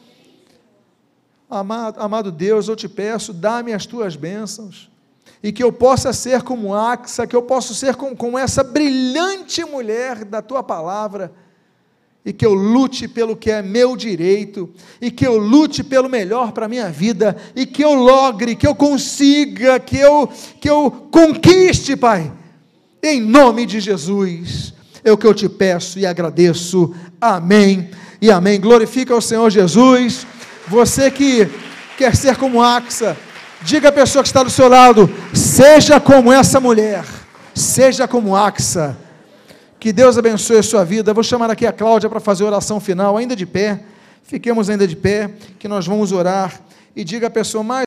Amado, 1.49 2.01
amado 2.01 2.33
Deus, 2.33 2.69
eu 2.69 2.75
te 2.75 2.89
peço, 2.89 3.33
dá-me 3.33 3.73
as 3.73 3.87
tuas 3.87 4.17
bênçãos, 4.17 4.91
e 5.43 5.53
que 5.53 5.63
eu 5.63 5.73
possa 5.73 6.13
ser 6.13 6.43
como 6.43 6.75
Axa, 6.75 7.27
que 7.27 7.37
eu 7.37 7.43
possa 7.43 7.73
ser 7.73 7.95
como, 7.95 8.17
como 8.17 8.37
essa 8.37 8.65
brilhante 8.65 9.65
mulher 9.65 10.25
da 10.25 10.43
tua 10.43 10.63
palavra 10.63 11.33
e 12.27 12.33
que 12.33 12.45
eu 12.45 12.53
lute 12.53 13.07
pelo 13.07 13.37
que 13.37 13.53
é 13.53 13.63
meu 13.63 13.97
direito, 13.97 14.69
e 15.01 15.13
que 15.13 15.25
eu 15.25 15.39
lute 15.39 15.85
pelo 15.85 16.09
melhor 16.09 16.51
para 16.51 16.67
a 16.67 16.69
minha 16.69 16.91
vida, 16.91 17.37
e 17.55 17.65
que 17.65 17.85
eu 17.85 17.95
logre, 17.95 18.57
que 18.57 18.67
eu 18.67 18.75
consiga, 18.75 19.79
que 19.79 19.97
eu, 19.97 20.29
que 20.61 20.69
eu 20.69 20.91
conquiste, 20.91 21.95
Pai, 21.95 22.33
em 23.01 23.21
nome 23.21 23.65
de 23.65 23.79
Jesus, 23.79 24.75
é 25.05 25.13
o 25.13 25.17
que 25.17 25.25
eu 25.25 25.33
te 25.33 25.49
peço 25.49 26.01
e 26.01 26.05
agradeço, 26.05 26.93
amém. 27.21 27.91
E 28.21 28.29
amém. 28.29 28.61
Glorifica 28.61 29.15
o 29.15 29.21
Senhor 29.21 29.49
Jesus, 29.49 30.27
você 30.69 31.11
que 31.11 31.49
quer 31.97 32.15
ser 32.15 32.37
como 32.37 32.63
Axa, 32.63 33.17
diga 33.63 33.89
à 33.89 33.93
pessoa 33.93 34.23
que 34.23 34.29
está 34.29 34.43
do 34.43 34.51
seu 34.51 34.69
lado, 34.69 35.11
seja 35.33 35.99
como 36.01 36.33
essa 36.33 36.61
mulher, 36.61 37.05
seja 37.55 38.07
como 38.07 38.37
Axa 38.37 38.97
que 39.79 39.93
Deus 39.93 40.19
abençoe 40.19 40.59
a 40.59 40.63
sua 40.65 40.85
vida. 40.85 41.15
vou 41.15 41.23
chamar 41.23 41.49
aqui 41.49 41.65
a 41.65 41.73
Cláudia 41.73 42.09
para 42.09 42.19
fazer 42.19 42.43
a 42.43 42.49
oração 42.49 42.81
final, 42.81 43.17
ainda 43.17 43.37
de 43.37 43.47
pé. 43.47 43.81
Fiquemos 44.25 44.69
ainda 44.69 44.85
de 44.85 44.97
pé, 44.97 45.31
que 45.61 45.69
nós 45.69 45.87
vamos 45.87 46.11
orar. 46.11 46.61
E 46.95 47.05
diga 47.05 47.29
à 47.29 47.31
pessoa 47.31 47.63
mais. 47.63 47.85